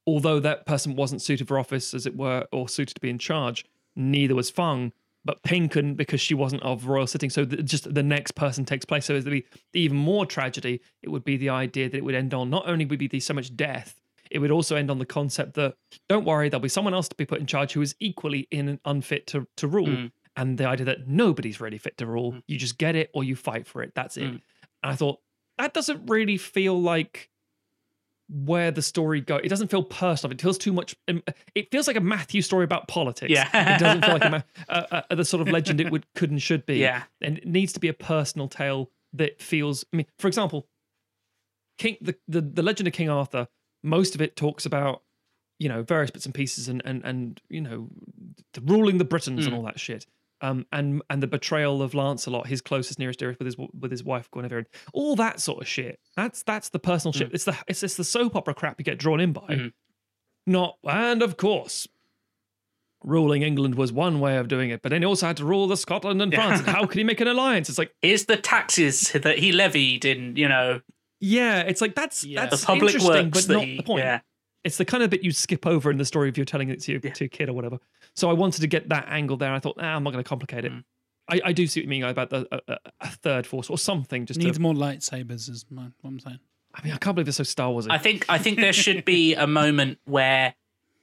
[0.06, 3.18] although that person wasn't suited for office, as it were, or suited to be in
[3.18, 4.92] charge, neither was Fung.
[5.26, 7.30] But Ping couldn't because she wasn't of royal sitting.
[7.30, 9.06] So just the next person takes place.
[9.06, 10.82] So it'd be even more tragedy.
[11.02, 13.22] It would be the idea that it would end on not only would be the,
[13.22, 15.76] so much death, it would also end on the concept that
[16.10, 18.68] don't worry, there'll be someone else to be put in charge who is equally in
[18.68, 19.88] and unfit to, to rule.
[19.88, 20.12] Mm.
[20.36, 22.34] And the idea that nobody's really fit to rule.
[22.34, 22.44] Mm.
[22.48, 23.94] You just get it or you fight for it.
[23.96, 24.24] That's it.
[24.24, 24.30] Mm.
[24.32, 24.42] And
[24.92, 25.20] I thought
[25.60, 27.30] that doesn't really feel like
[28.30, 29.42] where the story goes.
[29.44, 30.34] It doesn't feel personal.
[30.34, 30.96] It feels too much.
[31.08, 31.22] um,
[31.54, 33.32] It feels like a Matthew story about politics.
[33.32, 33.76] Yeah.
[33.76, 36.32] it doesn't feel like a, ma- uh, uh, the sort of legend it would could
[36.32, 36.78] and should be.
[36.78, 37.04] Yeah.
[37.22, 39.86] and it needs to be a personal tale that feels.
[39.94, 40.68] I mean, for example,
[41.78, 43.48] King the the, the Legend of King Arthur.
[43.84, 45.04] Most of it talks about
[45.60, 47.90] you know various bits and pieces and and and you know
[48.54, 49.58] the ruling the Britons and Mm.
[49.58, 50.06] all that shit.
[50.44, 54.04] Um, and and the betrayal of Lancelot, his closest nearest dearest with his with his
[54.04, 56.00] wife Guinevere, all that sort of shit.
[56.18, 57.32] That's that's the personal shit.
[57.34, 59.42] It's the it's just the soap opera crap you get drawn in by.
[59.48, 59.72] Mhm.
[60.46, 61.88] Not and of course,
[63.04, 65.68] ruling England was one way of doing it, but then he also had to rule
[65.68, 66.60] the Scotland and France.
[66.60, 67.70] And how could he make an alliance?
[67.70, 70.82] It's like is the taxes that he levied in, you know,
[71.22, 72.46] yeah, it's like that's Yeah.
[72.48, 74.04] that's the public interesting, works but not he, the point.
[74.04, 74.20] Yeah.
[74.64, 76.82] It's the kind of bit you skip over in the story if you're telling it
[76.84, 77.12] to your, Yeah.
[77.12, 77.80] to your kid or whatever.
[78.16, 79.54] So I wanted to get that angle there.
[79.54, 80.72] I thought, ah, I'm not going to complicate it.
[80.72, 80.84] Mm.
[81.30, 83.78] I, I do see what you mean about the a, a, a third force or
[83.78, 84.26] something.
[84.26, 86.40] Just Needs to, more lightsabers, is my, what I'm saying.
[86.76, 87.88] I mean, I can't believe it's so Star Wars.
[87.88, 90.56] I think I think there should be a moment where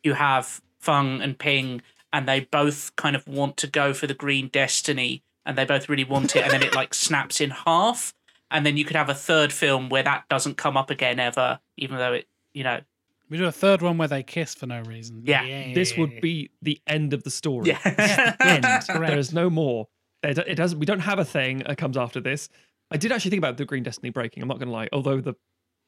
[0.02, 1.82] you have Fung and Ping
[2.12, 5.88] and they both kind of want to go for the green destiny and they both
[5.88, 8.14] really want it and then it like snaps in half
[8.50, 11.60] and then you could have a third film where that doesn't come up again ever
[11.76, 12.80] even though it you know
[13.30, 15.22] We do a third one where they kiss for no reason.
[15.24, 15.72] Yeah.
[15.72, 17.68] this would be the end of the story.
[17.68, 18.64] yeah end.
[18.88, 19.06] Correct.
[19.10, 19.86] There is no more.
[20.22, 20.78] It, it doesn't.
[20.78, 22.48] We don't have a thing that comes after this.
[22.90, 24.42] I did actually think about the Green Destiny breaking.
[24.42, 24.88] I'm not going to lie.
[24.92, 25.34] Although the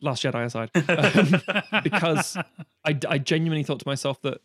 [0.00, 0.70] Last Jedi aside,
[1.74, 2.36] um, because
[2.84, 4.38] I, I genuinely thought to myself that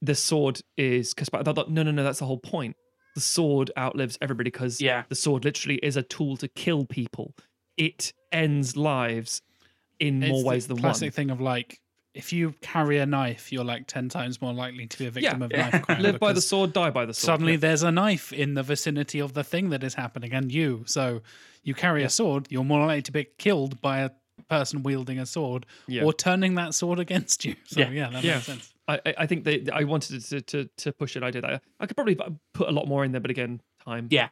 [0.00, 2.76] the sword is because I thought no no no that's the whole point.
[3.14, 5.04] The sword outlives everybody because Yeah.
[5.10, 7.34] the sword literally is a tool to kill people.
[7.76, 9.42] It ends lives
[10.00, 11.12] in It's more the ways than classic one.
[11.12, 11.80] thing of like,
[12.14, 15.40] if you carry a knife, you're like ten times more likely to be a victim
[15.40, 15.44] Yeah.
[15.46, 15.70] of Yeah.
[15.70, 16.02] knife crime.
[16.08, 17.26] Live by the sword, die by the sword.
[17.26, 17.58] Suddenly, Yeah.
[17.58, 20.84] there's a knife in the vicinity of the thing that is happening, and you.
[20.86, 21.22] So,
[21.62, 22.06] you carry Yeah.
[22.08, 24.10] a sword, you're more likely to be killed by a
[24.48, 26.02] person wielding a sword Yeah.
[26.02, 27.54] or turning that sword against you.
[27.66, 27.90] So, Yeah.
[27.90, 28.34] yeah, that Yeah.
[28.34, 28.74] makes sense.
[28.88, 31.22] I, I- I think that I wanted to, to to push it.
[31.22, 31.44] I did.
[31.44, 32.16] I, I could probably
[32.52, 34.08] put a lot more in there, but again, time.
[34.10, 34.28] Yeah.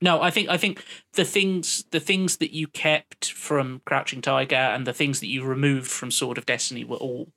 [0.00, 0.84] No, I think I think
[1.14, 5.44] the things the things that you kept from Crouching Tiger and the things that you
[5.44, 7.28] removed from Sword of Destiny were all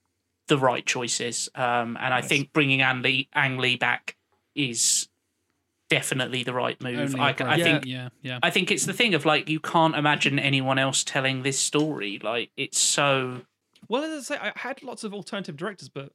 [0.47, 1.49] the right choices.
[1.55, 4.15] Um, and I think bringing Ang Lee, Ang Lee back
[4.55, 5.07] is
[5.89, 7.15] definitely the right move.
[7.15, 7.63] I, I appropriate.
[7.63, 8.39] think yeah, yeah.
[8.43, 12.19] I think it's the thing of like you can't imagine anyone else telling this story.
[12.21, 13.41] Like it's so
[13.87, 16.11] Well, as I say, I had lots of alternative directors, but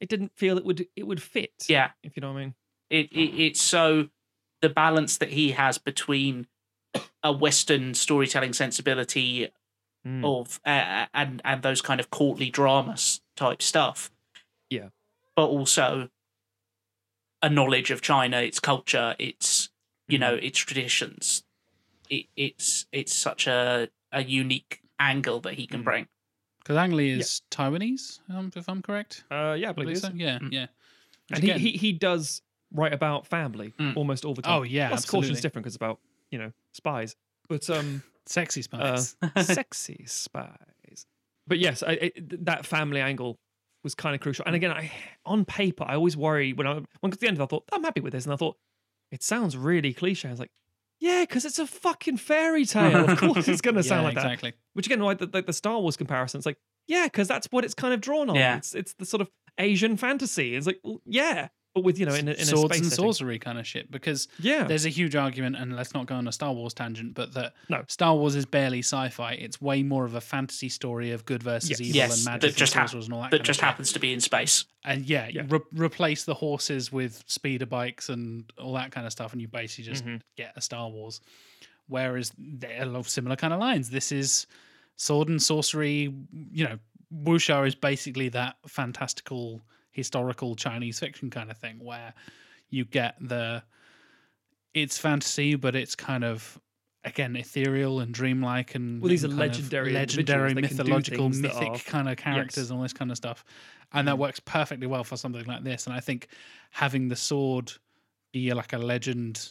[0.00, 1.52] it didn't feel it would it would fit.
[1.68, 1.90] yeah.
[2.02, 2.54] If you know what I mean.
[2.90, 4.08] It, it it's so
[4.62, 6.46] the balance that he has between
[7.22, 9.50] a Western storytelling sensibility
[10.04, 10.24] Mm.
[10.24, 14.10] of uh, and and those kind of courtly dramas type stuff.
[14.68, 14.88] Yeah.
[15.36, 16.08] but also
[17.40, 19.70] a knowledge of China, its culture, its
[20.08, 21.44] you know its traditions.
[22.10, 25.84] It, it's it's such a a unique angle that he can Mm.
[25.84, 26.08] bring.
[26.58, 29.24] Because Ang Lee is Taiwanese, um, if I'm correct.
[29.30, 30.10] Uh, yeah, I I believe believe so.
[30.14, 30.52] Yeah, Mm.
[30.52, 30.66] yeah.
[31.28, 33.96] Which And he, he he does write about family Mm.
[33.96, 34.60] almost all the time.
[34.60, 35.40] Oh, yeah, Lust, Caution's absolutely.
[35.42, 35.98] different because about
[36.30, 37.16] you know spies,
[37.48, 38.96] but um, sexy uh,
[39.42, 41.06] sexy spies.
[41.46, 43.38] But yes, I, it, that family angle
[43.82, 44.44] was kind of crucial.
[44.46, 44.90] And again, I
[45.26, 47.82] on paper, I always worry when I when got to the end, I thought I'm
[47.84, 48.56] happy with this, and I thought
[49.10, 50.28] it sounds really cliche.
[50.28, 50.52] I was like,
[51.00, 53.10] yeah, because it's a fucking fairy tale.
[53.10, 54.24] Of course, it's going to sound yeah, like that.
[54.26, 54.52] exactly.
[54.74, 57.64] Which again, like the, like the Star Wars comparison, it's like, yeah, because that's what
[57.64, 58.36] it's kind of drawn on.
[58.36, 58.56] Yeah.
[58.56, 59.28] It's it's the sort of
[59.58, 60.54] Asian fantasy.
[60.54, 62.90] It's like, well, yeah, but with you know, in a, in a Swords space and
[62.90, 63.04] setting.
[63.04, 63.90] sorcery kind of shit.
[63.90, 67.14] Because Yeah, there's a huge argument, and let's not go on a Star Wars tangent,
[67.14, 67.82] but that No.
[67.88, 69.32] Star Wars is barely sci-fi.
[69.32, 71.80] It's way more of a fantasy story of good versus Yes.
[71.80, 73.30] evil Yes, and magic and just hap- sorcerers and all that.
[73.30, 73.64] That just of shit.
[73.64, 74.64] happens to be in space.
[74.84, 75.42] And yeah, Yeah.
[75.48, 79.48] re- replace the horses with speeder bikes and all that kind of stuff, and you
[79.48, 80.20] basically just Mhm.
[80.36, 81.20] get a Star Wars.
[81.88, 83.90] Whereas they're of similar kind of lines.
[83.90, 84.46] This is
[84.96, 86.12] sword and sorcery.
[86.52, 86.78] You know,
[87.14, 89.60] wuxia is basically that fantastical
[89.92, 92.12] historical Chinese fiction kind of thing, where
[92.70, 93.62] you get the
[94.74, 96.58] it's fantasy, but it's kind of
[97.04, 100.54] again ethereal and dreamlike and Well, these and are legendary legendary, individuals.
[100.54, 103.44] They can do mythological, mythic are- kind of characters and all this kind of stuff,
[103.92, 104.18] and that Mhm.
[104.20, 105.86] works perfectly well for something like this.
[105.86, 106.28] And I think
[106.70, 107.72] having the sword
[108.32, 109.48] be like a legend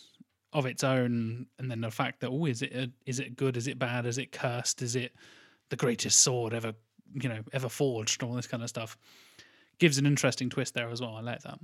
[0.53, 3.57] of its own, and then the fact that oh, is it a, is it good?
[3.57, 4.05] Is it bad?
[4.05, 4.81] Is it cursed?
[4.81, 5.13] Is it
[5.69, 6.73] the greatest sword ever?
[7.13, 8.23] You know, ever forged?
[8.23, 8.97] All this kind of stuff
[9.82, 11.16] gives an interesting twist there as well.
[11.18, 11.60] I like that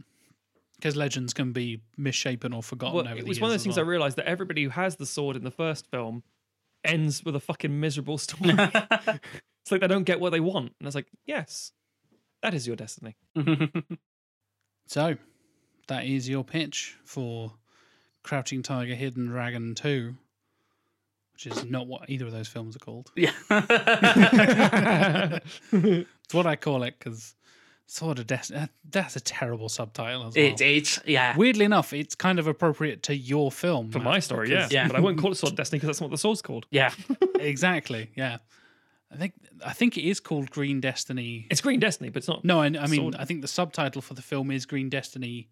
[0.76, 2.96] because legends can be misshapen or forgotten.
[2.96, 3.86] well, over it the was one of years those things well.
[3.86, 6.24] I realized that everybody who has the sword in the first film
[6.84, 8.54] ends with a fucking miserable story.
[8.58, 11.72] it's like they don't get what they want, and it's like, yes,
[12.44, 13.16] that is your destiny.
[14.90, 15.18] So,
[15.90, 17.52] that is your pitch for
[18.24, 20.16] Crouching Tiger, Hidden Dragon 2,
[21.34, 23.12] which is not what either of those films are called.
[23.14, 23.34] yeah.
[25.74, 27.36] It's what I call it because
[27.90, 30.46] Sword of Destiny, that's a terrible subtitle as well.
[30.46, 31.36] it, it's yeah.
[31.38, 33.92] Weirdly enough, it's kind of appropriate to your film.
[33.92, 34.56] For Matt, my story, yeah.
[34.58, 34.88] because- Yeah.
[34.88, 36.66] But I wouldn't call it Sword of Destiny because that's not what the sword's called.
[36.70, 36.92] Yeah.
[37.40, 38.12] exactly.
[38.16, 38.38] Yeah.
[39.10, 39.34] I think
[39.66, 41.48] I think it is called Green Destiny.
[41.50, 42.44] It's Green Destiny, but it's not.
[42.44, 43.16] No, I, I mean, Sword.
[43.18, 45.48] I think the subtitle for the film is Green Destiny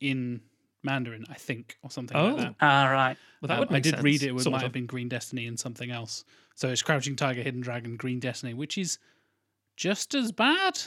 [0.00, 0.40] in
[0.84, 2.26] Mandarin, I think, or something Oh.
[2.28, 2.54] like that.
[2.62, 3.16] All right.
[3.42, 4.28] Well, that Um, would I make did read it.
[4.28, 4.62] It might of.
[4.62, 6.24] have been Green Destiny and something else.
[6.54, 8.98] So it's Crouching Tiger, Hidden Dragon, Green Destiny, which is
[9.76, 10.78] just as bad.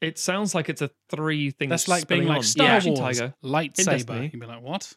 [0.00, 1.68] It sounds like it's a three thing.
[1.68, 2.42] That's like being like on.
[2.44, 2.84] Star Yeah.
[2.86, 4.22] Wars Tiger, lightsaber.
[4.32, 4.92] You'd be like, what?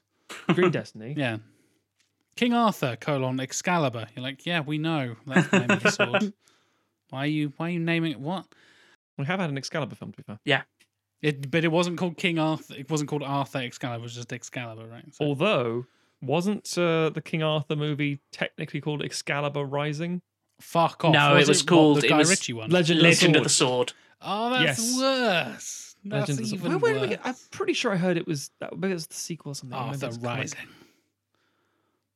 [0.54, 1.14] Green Destiny.
[1.18, 1.38] Yeah.
[2.38, 4.08] King Arthur colon Excalibur.
[4.16, 6.34] You're like, yeah, we know that's the name of the sword.
[7.10, 7.52] Why are you?
[7.58, 8.20] Why are you naming it?
[8.20, 8.46] What?
[9.18, 10.40] We have had an Excalibur film, to be fair.
[11.22, 12.74] It, but it wasn't called King Arthur.
[12.76, 14.00] It wasn't called Arthur Excalibur.
[14.00, 15.04] It was just Excalibur, right?
[15.14, 15.86] So- Although,
[16.22, 20.22] wasn't uh, the King Arthur movie technically called Excalibur Rising?
[20.62, 21.14] Fuck off.
[21.14, 22.70] No, it was what, called- the it Guy was Ritchie one.
[22.70, 23.90] Legend, Legend of of the the Sword.
[23.90, 23.94] Sword.
[24.22, 24.98] oh, that's Yes.
[25.00, 25.96] worse.
[26.04, 26.60] That's Legend of the Sword.
[26.60, 27.10] even Where- where we worse.
[27.10, 28.78] get- I'm pretty sure I heard it was that.
[28.78, 29.78] Maybe it was the sequel or something.
[29.78, 30.38] Maybe Arthur it's comic.
[30.38, 30.60] Rising.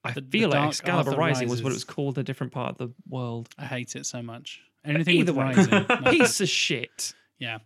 [0.03, 2.53] I The- the feel like Excalibur Arthur Rising was what it was called, a different
[2.53, 3.49] part of the world.
[3.57, 4.61] I hate it so much.
[4.83, 5.85] Anything Either with way, Rising.
[6.03, 6.11] no.
[6.11, 7.13] piece of shit.
[7.39, 7.57] Yeah.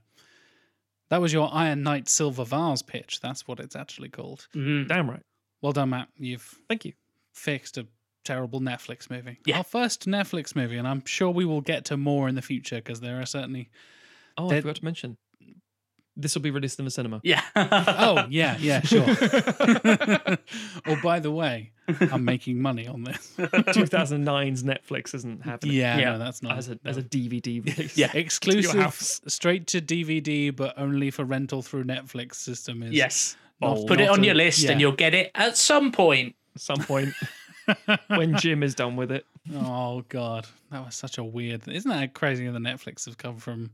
[1.09, 3.19] That was your Iron Knight Silver Vase pitch.
[3.19, 4.47] That's what it's actually called.
[4.55, 4.87] Mhm.
[4.87, 5.23] Damn right.
[5.61, 6.07] Well done, Matt.
[6.17, 6.93] You've Thank you.
[7.33, 7.87] fixed a
[8.33, 9.39] terrible Netflix movie.
[9.45, 9.57] Yeah.
[9.57, 12.75] Our first Netflix movie, and I'm sure we will get to more in the future
[12.77, 13.69] because there are certainly.
[14.37, 15.17] Oh, I forgot to mention.
[16.15, 17.21] This will be released in the cinema.
[17.23, 17.41] Yeah.
[17.55, 19.05] Oh yeah, yeah, sure.
[20.85, 21.71] oh, by the way,
[22.11, 23.33] I'm making money on this.
[23.37, 25.75] 2009's Netflix isn't happening.
[25.75, 26.11] Yeah, Yeah.
[26.11, 26.79] no, that's not As a no.
[26.85, 27.97] as a DVD release.
[27.97, 28.11] Yeah.
[28.13, 29.21] exclusive house.
[29.27, 32.83] straight to DVD, but only for rental through Netflix system.
[32.83, 33.37] Is yes.
[33.61, 36.35] not- Put it on a- your list and you'll get it at some point.
[36.55, 37.09] At some point
[38.07, 39.25] when Jim is done with it.
[39.55, 41.67] Oh god, that was such a weird.
[41.67, 42.47] Isn't that crazy?
[42.47, 43.71] The Netflix have come from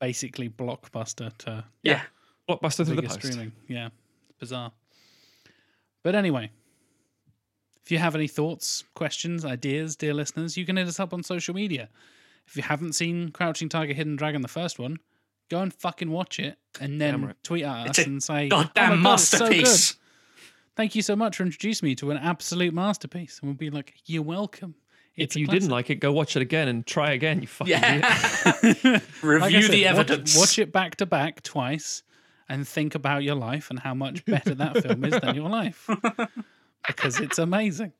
[0.00, 2.02] basically blockbuster to Yeah.
[2.48, 3.14] Blockbuster through the post.
[3.22, 3.52] streaming.
[3.68, 3.88] Yeah,
[4.38, 4.72] bizarre.
[6.02, 6.50] But anyway,
[7.84, 11.22] if you have any thoughts, questions, ideas, dear listeners, you can hit us up on
[11.22, 11.88] social media.
[12.46, 14.98] If you haven't seen Crouching Tiger, Hidden Dragon, the first one,
[15.50, 17.36] go and fucking watch it, and then right.
[17.42, 19.56] tweet at us It's and say, Goddamn "Oh my God, it's so good.
[19.58, 19.96] masterpiece.
[20.78, 23.40] Thank you so much for introducing me to an absolute masterpiece.
[23.42, 24.76] And we'll be like, you're welcome.
[25.16, 27.40] If It's a you didn't like it, go watch it again and try again.
[27.42, 28.04] You fucking idiot.
[28.84, 29.00] Yeah.
[29.20, 30.38] Review Like said, the watch- evidence.
[30.38, 32.04] Watch, it back to back twice
[32.48, 35.88] and think about your life and how much better that film is than your life.
[36.86, 37.92] Because it's amazing.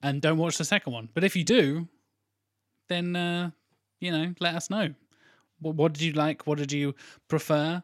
[0.00, 1.08] And don't watch the second one.
[1.12, 1.88] But if you do,
[2.88, 3.50] then, uh,
[3.98, 4.94] you know, let us know.
[5.60, 6.46] What, what did you like?
[6.46, 6.94] What did you
[7.26, 7.82] prefer?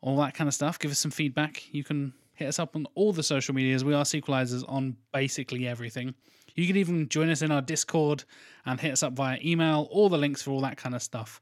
[0.00, 0.78] All that kind of stuff.
[0.78, 1.72] Give us some feedback.
[1.72, 3.84] You can hit us up on all the social medias.
[3.84, 6.14] We are sequelizers on basically everything.
[6.56, 8.24] You can even join us in our Discord
[8.64, 9.86] and hit us up via email.
[9.90, 11.40] All the links for all that kind of stuff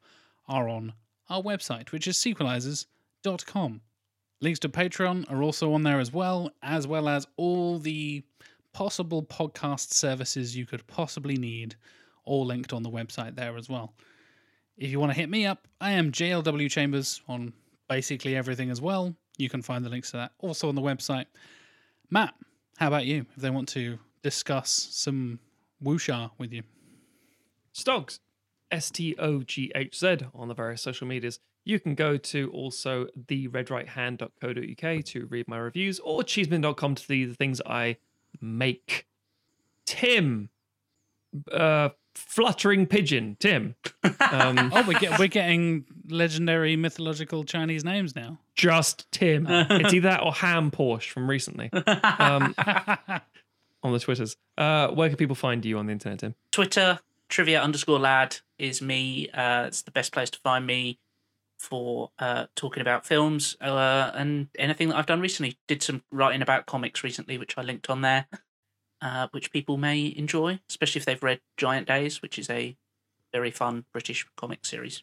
[0.49, 0.93] are on
[1.31, 3.81] our website, which is sequelizers.com.
[4.41, 8.25] Links to Patreon are also on there as well, as well as all the
[8.73, 11.77] possible podcast services you could possibly need,
[12.25, 13.95] all linked on the website there as well.
[14.77, 17.53] If you want to hit me up, I am JLW Chambers on
[17.89, 19.15] basically everything as well.
[19.39, 21.27] You can find the links to that also on the website.
[22.11, 22.35] Matt,
[22.77, 23.25] how about you?
[23.35, 25.39] If they want to discuss some
[25.83, 26.63] wuxia with you.
[27.73, 28.21] Stogs,
[28.71, 31.39] S T O G H Z on the various social medias.
[31.65, 37.25] You can go to also the theredrighthand.co.uk to read my reviews or cheeseman.com to see
[37.25, 37.99] the things I
[38.41, 39.07] make.
[39.85, 40.49] Tim,
[41.53, 43.75] uh, fluttering pigeon, Tim.
[44.21, 48.39] Um, Oh, we're, get, we're getting legendary mythological Chinese names now.
[48.55, 49.47] just Tim.
[49.49, 52.55] it's either that or Ham Porsche from recently um,
[53.83, 54.37] on the Twitters.
[54.57, 56.35] Uh, where can people find you on the internet, Tim?
[56.51, 59.29] Twitter, trivia underscore lad is me.
[59.31, 60.99] Uh, it's the best place to find me
[61.59, 65.59] for uh, talking about films uh, and anything that I've done recently.
[65.67, 68.27] Did some writing about comics recently, which I linked on there,
[69.01, 72.77] uh, which people may enjoy, especially if they've read Giant Days, which is a
[73.33, 75.03] very fun British comic series.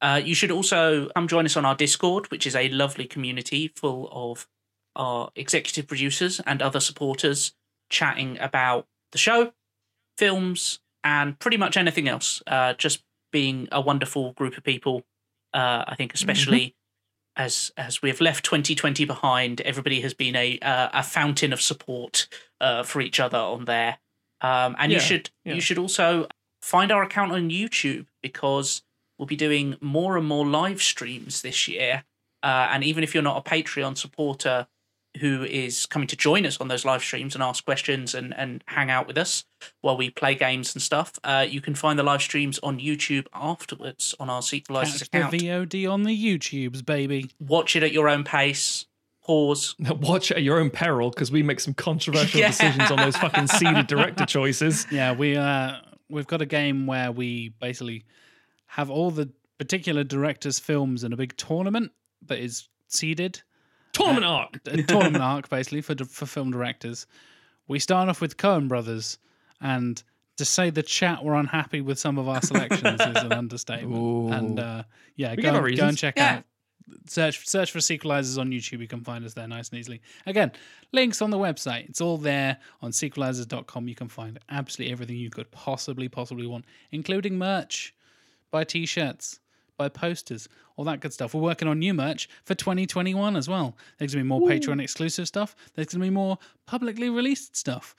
[0.00, 3.72] Uh, you should also come join us on our Discord, which is a lovely community
[3.74, 4.46] full of
[4.94, 7.54] our executive producers and other supporters
[7.88, 9.52] chatting about the show,
[10.18, 12.42] films, and pretty much anything else.
[12.46, 13.02] Uh, just
[13.32, 15.02] being a wonderful group of people.
[15.54, 16.75] Uh, I think, especially
[17.36, 21.60] as as we have left 2020 behind, everybody has been a uh, a fountain of
[21.60, 22.28] support
[22.60, 23.98] uh, for each other on there.
[24.40, 25.54] Um, and you should yeah.
[25.54, 26.26] you should also
[26.60, 28.82] find our account on YouTube because
[29.18, 32.04] we'll be doing more and more live streams this year.
[32.42, 34.66] Uh, and even if you're not a Patreon supporter
[35.20, 38.62] who is coming to join us on those live streams and ask questions and, and
[38.66, 39.44] hang out with us
[39.80, 43.26] while we play games and stuff, uh, you can find the live streams on YouTube
[43.32, 45.38] afterwards on our Sequelizers Catch the.
[45.38, 47.30] VOD on the YouTubes, baby.
[47.40, 48.86] Watch it at your own pace.
[49.24, 49.74] Pause.
[50.00, 52.48] Watch at your own peril because we make some controversial Yeah.
[52.48, 54.86] decisions on those fucking seeded director choices.
[54.90, 55.76] Yeah, we uh
[56.08, 58.04] we've got a game where we basically
[58.66, 61.90] have all the particular directors' films in a big tournament
[62.26, 63.42] that is seeded.
[63.96, 64.60] Tournament arc.
[64.66, 67.06] a tournament arc basically for for film directors.
[67.68, 69.18] We start off with Coen Brothers,
[69.60, 70.02] and
[70.36, 74.34] to say the chat were unhappy with some of our selections is an understatement.
[74.34, 74.82] And uh,
[75.16, 76.36] yeah, We go, give our and, go and check Yeah.
[76.36, 76.44] out.
[77.08, 78.78] Search search for sequelizers on YouTube.
[78.78, 80.00] You can find us there nice and easily.
[80.26, 80.52] Again,
[80.92, 81.88] links on the website.
[81.88, 83.88] It's all there on sequelizers.com.
[83.88, 87.92] You can find absolutely everything you could possibly possibly want, including merch,
[88.52, 89.40] buy t-shirts,
[89.76, 91.34] buy posters, all that good stuff.
[91.34, 93.76] We're working on new merch for 2021 as well.
[93.98, 95.54] There's going to be more Patreon exclusive stuff.
[95.74, 97.94] There's going to be more publicly released stuff.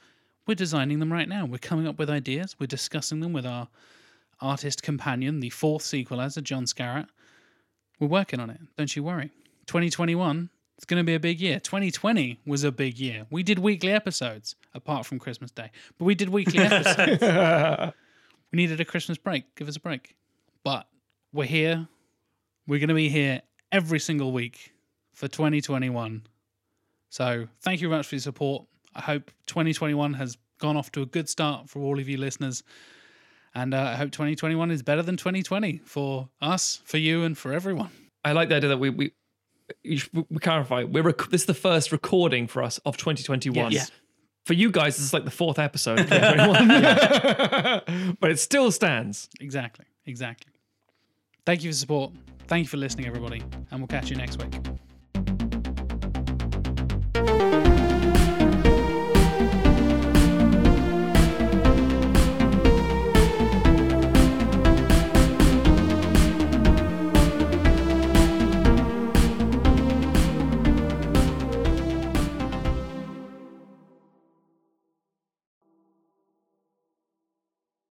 [0.45, 1.45] We're designing them right now.
[1.45, 2.55] We're coming up with ideas.
[2.59, 3.67] We're discussing them with our
[4.39, 7.07] artist companion, the fourth sequelizer, John Scarrett.
[7.99, 8.59] We're working on it.
[8.77, 9.31] Don't you worry.
[9.65, 11.59] 2021, it's going to be a big year.
[11.59, 13.25] 2020 was a big year.
[13.29, 17.21] We did weekly episodes, apart from Christmas Day, but we did weekly episodes.
[18.51, 19.55] we needed a Christmas break.
[19.55, 20.15] Give us a break.
[20.63, 20.87] But
[21.33, 21.87] we're here.
[22.67, 23.41] We're going to be here
[23.71, 24.73] every single week
[25.13, 26.23] for 2021.
[27.09, 28.65] So thank you very much for your support.
[28.95, 32.63] I hope 2021 has gone off to a good start for all of you listeners.
[33.55, 37.53] And uh, I hope 2021 is better than 2020 for us, for you, and for
[37.53, 37.89] everyone.
[38.23, 39.11] I like the idea that we we
[39.83, 40.83] you should- we clarify.
[40.83, 43.71] We're rec- this is the first recording for us of 2021.
[43.71, 43.91] Yes.
[44.45, 48.17] For you guys, this is like the fourth episode of 2021.
[48.19, 49.29] but it still stands.
[49.39, 49.85] Exactly.
[50.05, 50.51] Exactly.
[51.47, 52.11] Thank you for the support.
[52.49, 53.41] Thank you for listening, everybody.
[53.71, 54.53] And we'll catch you next week.